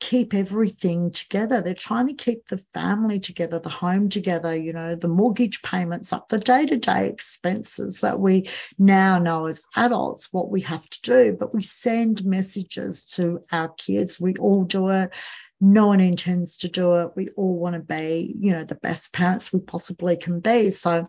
keep 0.00 0.34
everything 0.34 1.12
together. 1.12 1.62
They're 1.62 1.72
trying 1.72 2.08
to 2.08 2.12
keep 2.12 2.46
the 2.46 2.62
family 2.74 3.20
together, 3.20 3.58
the 3.58 3.70
home 3.70 4.10
together, 4.10 4.54
you 4.54 4.74
know, 4.74 4.94
the 4.96 5.08
mortgage 5.08 5.62
payments 5.62 6.12
up, 6.12 6.28
the 6.28 6.38
day 6.38 6.66
to 6.66 6.76
day 6.76 7.08
expenses 7.08 8.00
that 8.00 8.20
we 8.20 8.50
now 8.78 9.18
know 9.18 9.46
as 9.46 9.62
adults 9.74 10.28
what 10.30 10.50
we 10.50 10.60
have 10.60 10.86
to 10.86 11.00
do. 11.00 11.36
But 11.40 11.54
we 11.54 11.62
send 11.62 12.22
messages 12.22 13.06
to 13.14 13.40
our 13.50 13.70
kids. 13.70 14.20
We 14.20 14.34
all 14.34 14.64
do 14.64 14.88
it 14.88 15.14
no 15.60 15.88
one 15.88 16.00
intends 16.00 16.58
to 16.58 16.68
do 16.68 16.96
it. 16.96 17.12
We 17.16 17.30
all 17.30 17.58
want 17.58 17.74
to 17.74 17.80
be, 17.80 18.34
you 18.38 18.52
know, 18.52 18.64
the 18.64 18.76
best 18.76 19.12
parents 19.12 19.52
we 19.52 19.60
possibly 19.60 20.16
can 20.16 20.40
be. 20.40 20.70
So 20.70 21.04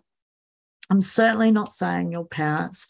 I'm 0.90 1.02
certainly 1.02 1.52
not 1.52 1.72
saying 1.72 2.10
your 2.10 2.26
parents 2.26 2.88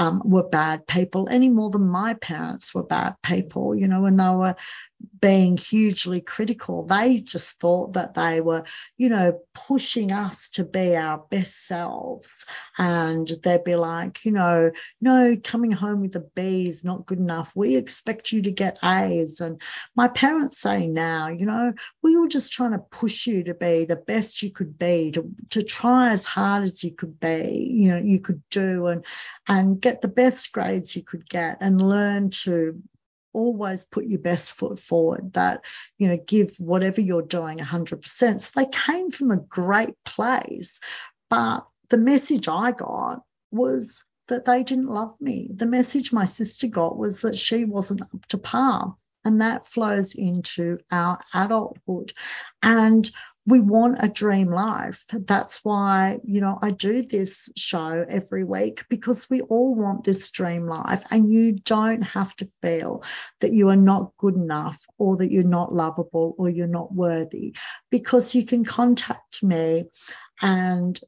um, 0.00 0.22
were 0.24 0.48
bad 0.48 0.86
people 0.86 1.28
any 1.30 1.50
more 1.50 1.68
than 1.68 1.86
my 1.86 2.14
parents 2.14 2.74
were 2.74 2.82
bad 2.82 3.16
people, 3.22 3.76
you 3.76 3.86
know, 3.86 4.06
and 4.06 4.18
they 4.18 4.30
were 4.30 4.56
being 5.20 5.56
hugely 5.56 6.20
critical. 6.20 6.84
They 6.86 7.20
just 7.20 7.60
thought 7.60 7.94
that 7.94 8.14
they 8.14 8.40
were, 8.40 8.64
you 8.96 9.10
know, 9.10 9.40
pushing 9.54 10.12
us 10.12 10.50
to 10.50 10.64
be 10.64 10.96
our 10.96 11.18
best 11.30 11.66
selves. 11.66 12.46
And 12.78 13.30
they'd 13.42 13.64
be 13.64 13.76
like, 13.76 14.24
you 14.24 14.32
know, 14.32 14.70
no, 15.00 15.36
coming 15.42 15.72
home 15.72 16.00
with 16.00 16.16
a 16.16 16.20
B 16.20 16.66
is 16.66 16.84
not 16.84 17.06
good 17.06 17.18
enough. 17.18 17.52
We 17.54 17.76
expect 17.76 18.32
you 18.32 18.42
to 18.42 18.50
get 18.50 18.78
A's. 18.82 19.40
And 19.40 19.60
my 19.94 20.08
parents 20.08 20.58
say 20.58 20.86
now, 20.86 21.28
you 21.28 21.44
know, 21.44 21.74
we 22.02 22.16
were 22.16 22.28
just 22.28 22.52
trying 22.52 22.72
to 22.72 22.78
push 22.78 23.26
you 23.26 23.44
to 23.44 23.54
be 23.54 23.84
the 23.84 23.96
best 23.96 24.42
you 24.42 24.50
could 24.50 24.78
be, 24.78 25.10
to, 25.12 25.28
to 25.50 25.62
try 25.62 26.10
as 26.10 26.24
hard 26.24 26.62
as 26.62 26.82
you 26.82 26.92
could 26.92 27.20
be, 27.20 27.68
you 27.70 27.88
know, 27.88 27.98
you 27.98 28.20
could 28.20 28.42
do 28.50 28.86
and 28.86 29.04
and 29.48 29.80
get 29.80 29.89
the 29.98 30.08
best 30.08 30.52
grades 30.52 30.94
you 30.94 31.02
could 31.02 31.28
get 31.28 31.58
and 31.60 31.86
learn 31.86 32.30
to 32.30 32.82
always 33.32 33.84
put 33.84 34.06
your 34.06 34.18
best 34.18 34.52
foot 34.52 34.78
forward 34.78 35.32
that 35.34 35.64
you 35.98 36.08
know 36.08 36.16
give 36.16 36.54
whatever 36.58 37.00
you're 37.00 37.22
doing 37.22 37.58
100% 37.58 38.40
so 38.40 38.50
they 38.56 38.66
came 38.66 39.10
from 39.10 39.30
a 39.30 39.36
great 39.36 39.94
place 40.04 40.80
but 41.28 41.64
the 41.90 41.98
message 41.98 42.48
i 42.48 42.72
got 42.72 43.22
was 43.52 44.04
that 44.30 44.44
they 44.44 44.62
didn't 44.62 44.88
love 44.88 45.14
me. 45.20 45.50
The 45.52 45.66
message 45.66 46.12
my 46.12 46.24
sister 46.24 46.68
got 46.68 46.96
was 46.96 47.20
that 47.22 47.36
she 47.36 47.66
wasn't 47.66 48.02
up 48.02 48.26
to 48.28 48.38
par 48.38 48.96
and 49.24 49.42
that 49.42 49.66
flows 49.66 50.14
into 50.14 50.78
our 50.90 51.20
adulthood. 51.34 52.14
And 52.62 53.10
we 53.50 53.60
want 53.60 53.96
a 53.98 54.08
dream 54.08 54.50
life. 54.50 55.04
That's 55.12 55.64
why, 55.64 56.20
you 56.24 56.40
know, 56.40 56.58
I 56.60 56.70
do 56.70 57.02
this 57.02 57.50
show 57.56 58.04
every 58.08 58.44
week 58.44 58.84
because 58.88 59.28
we 59.28 59.40
all 59.42 59.74
want 59.74 60.04
this 60.04 60.30
dream 60.30 60.66
life. 60.66 61.04
And 61.10 61.30
you 61.32 61.52
don't 61.52 62.02
have 62.02 62.34
to 62.36 62.48
feel 62.62 63.02
that 63.40 63.52
you 63.52 63.68
are 63.68 63.76
not 63.76 64.12
good 64.16 64.36
enough 64.36 64.84
or 64.98 65.16
that 65.18 65.30
you're 65.30 65.42
not 65.42 65.74
lovable 65.74 66.34
or 66.38 66.48
you're 66.48 66.66
not 66.66 66.94
worthy 66.94 67.54
because 67.90 68.34
you 68.34 68.46
can 68.46 68.64
contact 68.64 69.42
me 69.42 69.84
and 70.40 70.98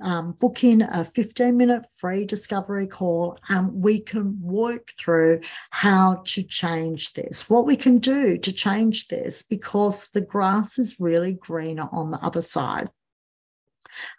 um, 0.00 0.32
book 0.32 0.62
in 0.64 0.82
a 0.82 1.04
15 1.04 1.56
minute 1.56 1.86
free 1.96 2.24
discovery 2.24 2.86
call 2.86 3.38
and 3.48 3.82
we 3.82 4.00
can 4.00 4.40
work 4.40 4.92
through 4.98 5.40
how 5.70 6.22
to 6.26 6.42
change 6.42 7.12
this, 7.14 7.48
what 7.48 7.66
we 7.66 7.76
can 7.76 7.98
do 7.98 8.38
to 8.38 8.52
change 8.52 9.08
this, 9.08 9.42
because 9.42 10.08
the 10.10 10.20
grass 10.20 10.78
is 10.78 11.00
really 11.00 11.32
greener 11.32 11.88
on 11.90 12.10
the 12.10 12.18
other 12.18 12.40
side. 12.40 12.90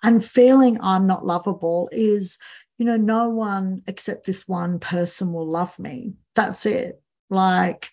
And 0.03 0.23
feeling 0.23 0.81
I'm 0.81 1.07
not 1.07 1.25
lovable 1.25 1.89
is, 1.91 2.39
you 2.77 2.85
know, 2.85 2.97
no 2.97 3.29
one 3.29 3.83
except 3.87 4.25
this 4.25 4.47
one 4.47 4.79
person 4.79 5.31
will 5.31 5.47
love 5.49 5.77
me. 5.79 6.13
That's 6.35 6.65
it. 6.65 7.01
Like, 7.29 7.89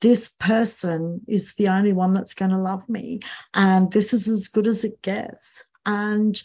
this 0.00 0.28
person 0.28 1.22
is 1.28 1.54
the 1.54 1.68
only 1.68 1.92
one 1.92 2.14
that's 2.14 2.34
going 2.34 2.50
to 2.50 2.58
love 2.58 2.88
me. 2.88 3.20
And 3.52 3.92
this 3.92 4.12
is 4.14 4.28
as 4.28 4.48
good 4.48 4.66
as 4.66 4.84
it 4.84 5.02
gets. 5.02 5.64
And 5.84 6.40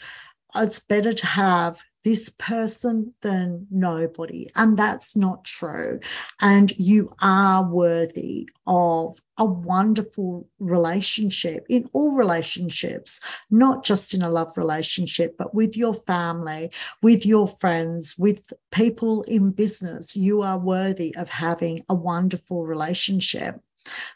it's 0.57 0.79
better 0.79 1.13
to 1.13 1.25
have 1.25 1.79
this 2.05 2.29
person 2.29 3.15
than 3.21 3.65
nobody. 3.71 4.47
And 4.55 4.77
that's 4.77 5.15
not 5.15 5.43
true. 5.43 5.99
And 6.39 6.71
you 6.77 7.15
are 7.19 7.67
worthy 7.67 8.47
of 8.67 9.17
a 9.37 9.43
wonderful 9.43 10.47
relationship 10.59 11.65
in 11.67 11.89
all 11.93 12.15
relationships, 12.15 13.21
not 13.49 13.83
just 13.83 14.13
in 14.13 14.21
a 14.21 14.29
love 14.29 14.55
relationship, 14.55 15.35
but 15.35 15.55
with 15.55 15.75
your 15.75 15.95
family, 15.95 16.71
with 17.01 17.25
your 17.25 17.47
friends, 17.47 18.15
with 18.17 18.39
people 18.71 19.23
in 19.23 19.51
business. 19.51 20.15
You 20.15 20.43
are 20.43 20.59
worthy 20.59 21.15
of 21.15 21.27
having 21.27 21.85
a 21.89 21.95
wonderful 21.95 22.63
relationship. 22.63 23.59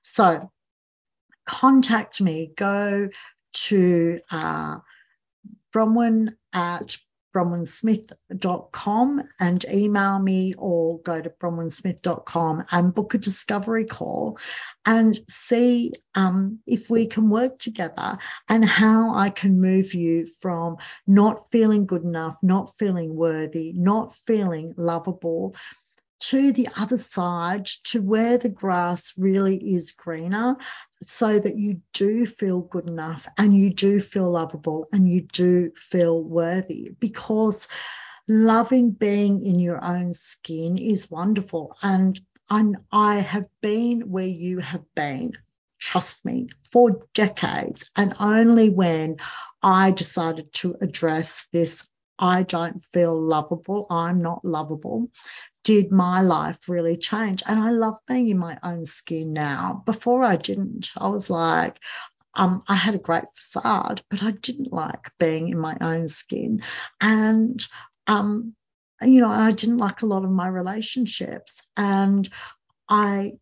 So 0.03 0.51
contact 1.47 2.21
me, 2.21 2.51
go 2.55 3.09
to 3.51 4.19
uh, 4.29 4.77
Bronwyn 5.73 6.35
at 6.53 6.97
bronwynsmith.com 7.35 9.23
and 9.39 9.65
email 9.71 10.19
me 10.19 10.53
or 10.57 10.99
go 11.01 11.21
to 11.21 11.29
bronwynsmith.com 11.29 12.65
and 12.71 12.93
book 12.93 13.13
a 13.13 13.17
discovery 13.17 13.85
call 13.85 14.39
and 14.85 15.19
see 15.29 15.93
um, 16.15 16.59
if 16.65 16.89
we 16.89 17.05
can 17.07 17.29
work 17.29 17.59
together 17.59 18.17
and 18.47 18.65
how 18.65 19.13
I 19.15 19.29
can 19.29 19.61
move 19.61 19.93
you 19.93 20.27
from 20.41 20.77
not 21.05 21.51
feeling 21.51 21.85
good 21.85 22.03
enough, 22.03 22.37
not 22.41 22.75
feeling 22.77 23.15
worthy, 23.15 23.73
not 23.73 24.15
feeling 24.15 24.73
lovable 24.77 25.55
to 26.29 26.51
the 26.51 26.69
other 26.77 26.97
side 26.97 27.65
to 27.83 28.03
where 28.03 28.37
the 28.37 28.49
grass 28.49 29.13
really 29.17 29.73
is 29.73 29.93
greener 29.93 30.55
so 31.01 31.39
that 31.39 31.57
you 31.57 31.81
do 31.91 32.27
feel 32.27 32.59
good 32.59 32.87
enough 32.87 33.27
and 33.35 33.55
you 33.55 33.73
do 33.73 33.99
feel 33.99 34.29
lovable 34.29 34.87
and 34.93 35.09
you 35.09 35.21
do 35.21 35.71
feel 35.75 36.21
worthy 36.21 36.91
because 36.99 37.67
loving 38.27 38.91
being 38.91 39.43
in 39.43 39.57
your 39.57 39.83
own 39.83 40.13
skin 40.13 40.77
is 40.77 41.09
wonderful. 41.09 41.75
And 41.81 42.19
I'm, 42.47 42.75
I 42.91 43.15
have 43.15 43.47
been 43.61 44.11
where 44.11 44.27
you 44.27 44.59
have 44.59 44.83
been 44.95 45.31
trust 45.79 46.25
me 46.25 46.49
for 46.71 47.07
decades. 47.15 47.89
And 47.95 48.13
only 48.19 48.69
when 48.69 49.17
I 49.63 49.89
decided 49.89 50.53
to 50.53 50.75
address 50.79 51.47
this 51.51 51.87
I 52.21 52.43
don't 52.43 52.83
feel 52.83 53.17
lovable. 53.17 53.87
I'm 53.89 54.21
not 54.21 54.43
lovable 54.43 55.09
did 55.69 55.91
my 55.91 56.19
life 56.21 56.67
really 56.67 56.97
change. 56.97 57.43
And 57.45 57.59
I 57.59 57.69
love 57.69 57.97
being 58.07 58.29
in 58.29 58.39
my 58.39 58.57
own 58.63 58.85
skin 58.85 59.33
now. 59.33 59.83
Before 59.85 60.23
I 60.23 60.35
didn't. 60.35 60.89
I 60.97 61.09
was 61.09 61.29
like, 61.29 61.77
um, 62.33 62.63
I 62.67 62.73
had 62.73 62.95
a 62.95 62.97
great 62.97 63.25
facade, 63.35 64.01
but 64.09 64.23
I 64.23 64.31
didn't 64.31 64.73
like 64.73 65.11
being 65.19 65.47
in 65.49 65.59
my 65.59 65.77
own 65.79 66.07
skin. 66.07 66.63
And, 66.99 67.63
um, 68.07 68.55
you 68.99 69.21
know, 69.21 69.29
I 69.29 69.51
didn't 69.51 69.77
like 69.77 70.01
a 70.01 70.07
lot 70.07 70.23
of 70.23 70.31
my 70.31 70.47
relationships. 70.47 71.61
And 71.77 72.27
I 72.89 73.33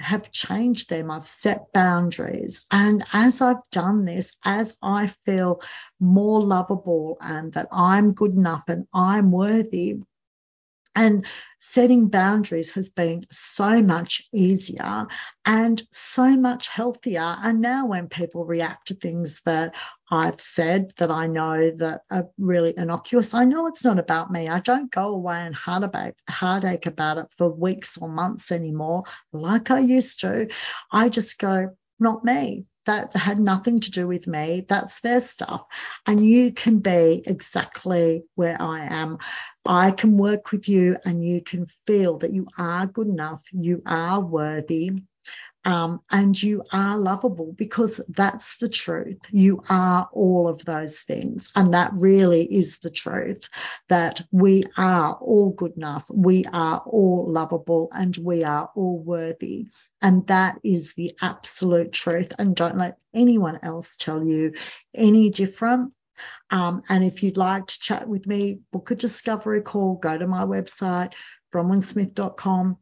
have 0.00 0.30
changed 0.30 0.90
them. 0.90 1.10
I've 1.10 1.26
set 1.26 1.72
boundaries. 1.72 2.66
And 2.70 3.04
as 3.14 3.40
I've 3.40 3.64
done 3.72 4.04
this, 4.04 4.36
as 4.44 4.76
I 4.82 5.06
feel 5.24 5.62
more 5.98 6.42
lovable 6.42 7.16
and 7.22 7.54
that 7.54 7.68
I'm 7.72 8.12
good 8.12 8.32
enough 8.32 8.64
and 8.68 8.86
I'm 8.92 9.32
worthy, 9.32 10.02
and 10.94 11.26
setting 11.58 12.08
boundaries 12.08 12.72
has 12.74 12.88
been 12.88 13.24
so 13.30 13.82
much 13.82 14.28
easier 14.32 15.06
and 15.44 15.82
so 15.90 16.36
much 16.36 16.68
healthier. 16.68 17.36
And 17.42 17.60
now, 17.60 17.86
when 17.86 18.08
people 18.08 18.44
react 18.44 18.88
to 18.88 18.94
things 18.94 19.40
that 19.46 19.74
I've 20.10 20.40
said 20.40 20.92
that 20.98 21.10
I 21.10 21.26
know 21.26 21.70
that 21.78 22.02
are 22.10 22.28
really 22.38 22.74
innocuous, 22.76 23.34
I 23.34 23.44
know 23.44 23.66
it's 23.66 23.84
not 23.84 23.98
about 23.98 24.30
me. 24.30 24.48
I 24.48 24.60
don't 24.60 24.90
go 24.90 25.14
away 25.14 25.38
and 25.38 25.54
heartache, 25.54 26.86
about 26.86 27.18
it 27.18 27.26
for 27.36 27.48
weeks 27.48 27.98
or 27.98 28.08
months 28.08 28.52
anymore, 28.52 29.04
like 29.32 29.70
I 29.70 29.80
used 29.80 30.20
to. 30.20 30.48
I 30.92 31.08
just 31.08 31.38
go, 31.38 31.76
not 31.98 32.24
me 32.24 32.66
that 32.86 33.16
had 33.16 33.38
nothing 33.38 33.80
to 33.80 33.90
do 33.90 34.06
with 34.06 34.26
me. 34.26 34.64
That's 34.68 35.00
their 35.00 35.20
stuff. 35.20 35.64
And 36.06 36.24
you 36.24 36.52
can 36.52 36.78
be 36.78 37.22
exactly 37.24 38.24
where 38.34 38.60
I 38.60 38.86
am. 38.86 39.18
I 39.66 39.90
can 39.90 40.18
work 40.18 40.52
with 40.52 40.68
you 40.68 40.98
and 41.04 41.24
you 41.24 41.40
can 41.42 41.66
feel 41.86 42.18
that 42.18 42.32
you 42.32 42.48
are 42.58 42.86
good 42.86 43.08
enough, 43.08 43.42
you 43.52 43.82
are 43.86 44.20
worthy, 44.20 44.90
um, 45.64 46.00
and 46.10 46.40
you 46.40 46.62
are 46.72 46.98
lovable 46.98 47.54
because 47.56 48.00
that's 48.08 48.58
the 48.58 48.68
truth. 48.68 49.18
You 49.30 49.62
are 49.68 50.08
all 50.12 50.46
of 50.48 50.64
those 50.64 51.00
things. 51.00 51.50
And 51.56 51.72
that 51.74 51.92
really 51.94 52.44
is 52.44 52.80
the 52.80 52.90
truth 52.90 53.48
that 53.88 54.22
we 54.30 54.64
are 54.76 55.14
all 55.14 55.50
good 55.50 55.76
enough. 55.76 56.06
We 56.10 56.44
are 56.52 56.78
all 56.78 57.30
lovable 57.30 57.88
and 57.92 58.16
we 58.16 58.44
are 58.44 58.70
all 58.74 58.98
worthy. 58.98 59.68
And 60.02 60.26
that 60.26 60.60
is 60.62 60.92
the 60.94 61.12
absolute 61.20 61.92
truth. 61.92 62.32
And 62.38 62.54
don't 62.54 62.76
let 62.76 62.98
anyone 63.14 63.60
else 63.62 63.96
tell 63.96 64.22
you 64.22 64.52
any 64.94 65.30
different. 65.30 65.92
Um, 66.50 66.82
and 66.88 67.02
if 67.02 67.22
you'd 67.22 67.38
like 67.38 67.66
to 67.66 67.80
chat 67.80 68.06
with 68.06 68.26
me, 68.26 68.60
book 68.70 68.90
a 68.90 68.94
discovery 68.94 69.62
call, 69.62 69.96
go 69.96 70.16
to 70.16 70.26
my 70.26 70.44
website, 70.44 71.12
bronwynsmith.com, 71.52 72.76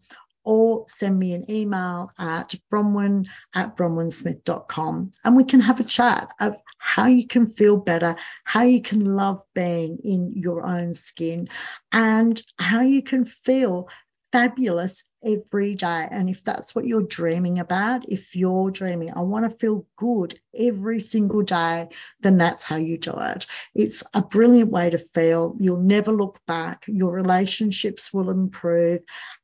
or 0.45 0.85
send 0.89 1.19
me 1.19 1.35
an 1.35 1.51
email 1.51 2.11
at 2.19 2.55
bronwyn 2.73 3.27
at 3.55 3.77
bronwynsmith.com 3.77 5.13
and 5.25 5.37
we 5.37 5.45
can 5.45 5.61
have 5.61 5.81
a 5.81 5.85
chat 5.85 6.33
of 6.41 6.57
how 6.79 7.07
you 7.07 7.27
can 7.27 7.47
feel 7.47 7.77
better, 7.77 8.17
how 8.45 8.63
you 8.63 8.83
can 8.83 9.17
love 9.17 9.43
being 9.55 9.99
in 10.05 10.33
your 10.33 10.67
own 10.67 10.95
skin, 10.95 11.49
and 11.93 12.43
how 12.59 12.81
you 12.83 13.03
can 13.03 13.25
feel 13.25 13.89
fabulous 14.33 15.05
every 15.25 15.75
day. 15.75 16.09
And 16.11 16.29
if 16.29 16.43
that's 16.43 16.75
what 16.75 16.87
you're 16.87 17.03
dreaming 17.03 17.59
about, 17.59 18.09
if 18.09 18.35
you're 18.35 18.71
dreaming, 18.71 19.13
I 19.15 19.21
want 19.21 19.49
to 19.49 19.57
feel 19.57 19.87
good 19.97 20.41
every 20.57 21.01
single 21.01 21.43
day, 21.43 21.89
then 22.21 22.39
that's 22.39 22.65
how 22.65 22.77
you 22.77 22.99
do 22.99 23.13
it. 23.17 23.47
It's 23.75 24.03
a 24.15 24.23
brilliant 24.23 24.71
way 24.71 24.91
to 24.91 24.99
feel. 24.99 25.55
You'll 25.59 25.83
never 25.83 26.13
look 26.13 26.41
back. 26.47 26.85
Your 26.89 27.13
relationships 27.13 28.13
will 28.13 28.31
improve 28.31 29.03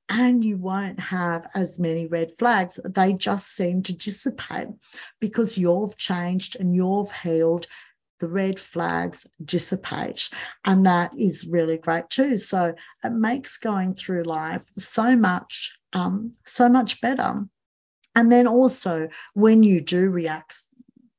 and 0.09 0.45
you 0.45 0.57
won't 0.57 1.01
have 1.01 1.49
as 1.55 1.79
many 1.79 2.07
red 2.07 2.33
flags. 2.39 2.81
They 2.85 3.13
just 3.13 3.49
seem 3.49 3.83
to 3.85 3.93
dissipate 3.93 4.69
because 5.21 5.59
you've 5.59 5.97
changed 5.97 6.57
and 6.59 6.75
you've 6.75 7.13
healed. 7.13 7.67
The 8.21 8.29
red 8.29 8.59
flags 8.59 9.29
dissipate, 9.45 10.31
and 10.65 10.87
that 10.87 11.13
is 11.17 11.47
really 11.47 11.79
great 11.79 12.11
too. 12.11 12.37
So 12.37 12.75
it 13.05 13.13
makes 13.13 13.59
going 13.59 13.95
through 13.95 14.25
life 14.25 14.67
so 14.77 15.15
much, 15.15 15.79
um, 15.93 16.33
so 16.45 16.69
much 16.69 17.01
better. 17.01 17.47
And 18.17 18.33
then 18.33 18.49
also 18.49 19.11
when 19.35 19.63
you 19.63 19.81
do 19.81 20.11
react 20.11 20.58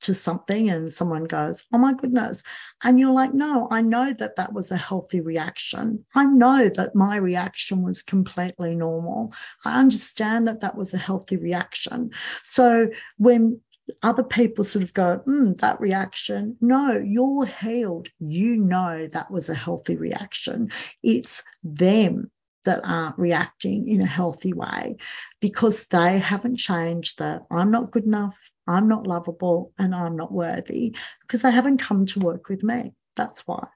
to 0.02 0.14
something 0.14 0.70
and 0.70 0.92
someone 0.92 1.26
goes, 1.26 1.66
Oh 1.74 1.78
my 1.78 1.94
goodness. 1.94 2.44
And 2.84 3.00
you're 3.00 3.14
like, 3.14 3.34
No, 3.34 3.68
I 3.70 3.82
know 3.82 4.14
that 4.14 4.38
that 4.38 4.54
was 4.54 4.72
a 4.72 4.78
healthy 4.78 5.22
reaction. 5.22 6.06
I 6.16 6.26
know 6.26 6.70
that 6.70 6.96
my 6.96 7.18
reaction 7.18 7.84
was 7.84 8.02
completely 8.02 8.76
normal. 8.76 9.34
I 9.66 9.80
understand 9.80 10.48
that 10.48 10.62
that 10.62 10.76
was 10.76 10.94
a 10.94 10.98
healthy 10.98 11.38
reaction. 11.38 12.12
So 12.44 12.92
when 13.18 13.62
other 14.04 14.24
people 14.24 14.64
sort 14.64 14.84
of 14.84 14.94
go, 14.94 15.22
mm, 15.26 15.60
that 15.62 15.80
reaction. 15.80 16.58
No, 16.62 16.98
you're 16.98 17.46
healed. 17.46 18.10
You 18.20 18.58
know 18.58 19.08
that 19.08 19.32
was 19.32 19.50
a 19.50 19.56
healthy 19.56 19.96
reaction. 19.96 20.72
It's 21.02 21.44
them 21.64 22.30
that 22.66 22.82
aren't 22.84 23.18
reacting 23.18 23.88
in 23.88 24.02
a 24.02 24.06
healthy 24.06 24.54
way 24.54 24.98
because 25.40 25.88
they 25.88 26.20
haven't 26.20 26.58
changed 26.58 27.20
that 27.20 27.44
I'm 27.50 27.72
not 27.72 27.92
good 27.92 28.04
enough. 28.06 28.36
I'm 28.70 28.88
not 28.88 29.08
lovable 29.08 29.74
and 29.80 29.96
I'm 29.96 30.16
not 30.16 30.32
worthy 30.32 30.96
because 31.22 31.42
they 31.42 31.52
haven't 31.52 31.80
come 31.80 32.06
to 32.08 32.20
work 32.20 32.50
with 32.50 32.64
me. 32.64 32.94
That's 33.16 33.48
why. 33.48 33.68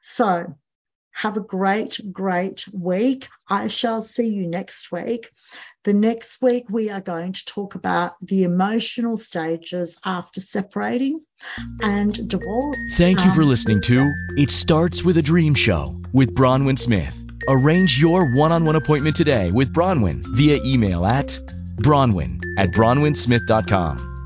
So 0.00 0.56
have 1.12 1.36
a 1.36 1.40
great, 1.40 2.00
great 2.12 2.64
week. 2.72 3.28
I 3.48 3.66
shall 3.66 4.00
see 4.00 4.28
you 4.28 4.46
next 4.46 4.90
week. 4.90 5.30
The 5.84 5.92
next 5.92 6.40
week, 6.40 6.66
we 6.70 6.90
are 6.90 7.00
going 7.00 7.32
to 7.32 7.44
talk 7.44 7.74
about 7.74 8.14
the 8.22 8.44
emotional 8.44 9.16
stages 9.16 9.98
after 10.04 10.40
separating 10.40 11.20
and 11.82 12.28
divorce. 12.28 12.78
Thank 12.94 13.24
you 13.24 13.32
for 13.34 13.42
um, 13.42 13.48
listening 13.48 13.82
to 13.82 14.12
It 14.36 14.50
Starts 14.50 15.04
with 15.04 15.18
a 15.18 15.22
Dream 15.22 15.54
Show 15.54 16.00
with 16.14 16.34
Bronwyn 16.34 16.78
Smith. 16.78 17.16
Arrange 17.48 17.98
your 17.98 18.34
one 18.36 18.52
on 18.52 18.64
one 18.64 18.76
appointment 18.76 19.16
today 19.16 19.50
with 19.50 19.74
Bronwyn 19.74 20.24
via 20.36 20.58
email 20.64 21.04
at 21.04 21.38
bronwyn 21.78 22.40
at 22.58 22.70
bronwynsmith.com. 22.70 24.17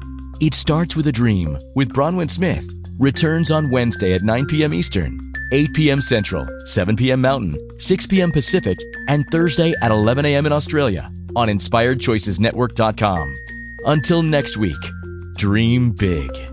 It 0.42 0.54
Starts 0.54 0.96
with 0.96 1.06
a 1.06 1.12
Dream 1.12 1.56
with 1.76 1.90
Bronwyn 1.90 2.28
Smith 2.28 2.68
returns 2.98 3.52
on 3.52 3.70
Wednesday 3.70 4.12
at 4.12 4.24
9 4.24 4.46
p.m. 4.46 4.74
Eastern, 4.74 5.32
8 5.52 5.72
p.m. 5.72 6.00
Central, 6.00 6.48
7 6.64 6.96
p.m. 6.96 7.20
Mountain, 7.20 7.78
6 7.78 8.06
p.m. 8.08 8.32
Pacific, 8.32 8.76
and 9.06 9.24
Thursday 9.30 9.72
at 9.80 9.92
11 9.92 10.26
a.m. 10.26 10.46
in 10.46 10.52
Australia 10.52 11.08
on 11.36 11.46
InspiredChoicesNetwork.com. 11.46 13.36
Until 13.86 14.24
next 14.24 14.56
week, 14.56 14.82
dream 15.36 15.92
big. 15.92 16.51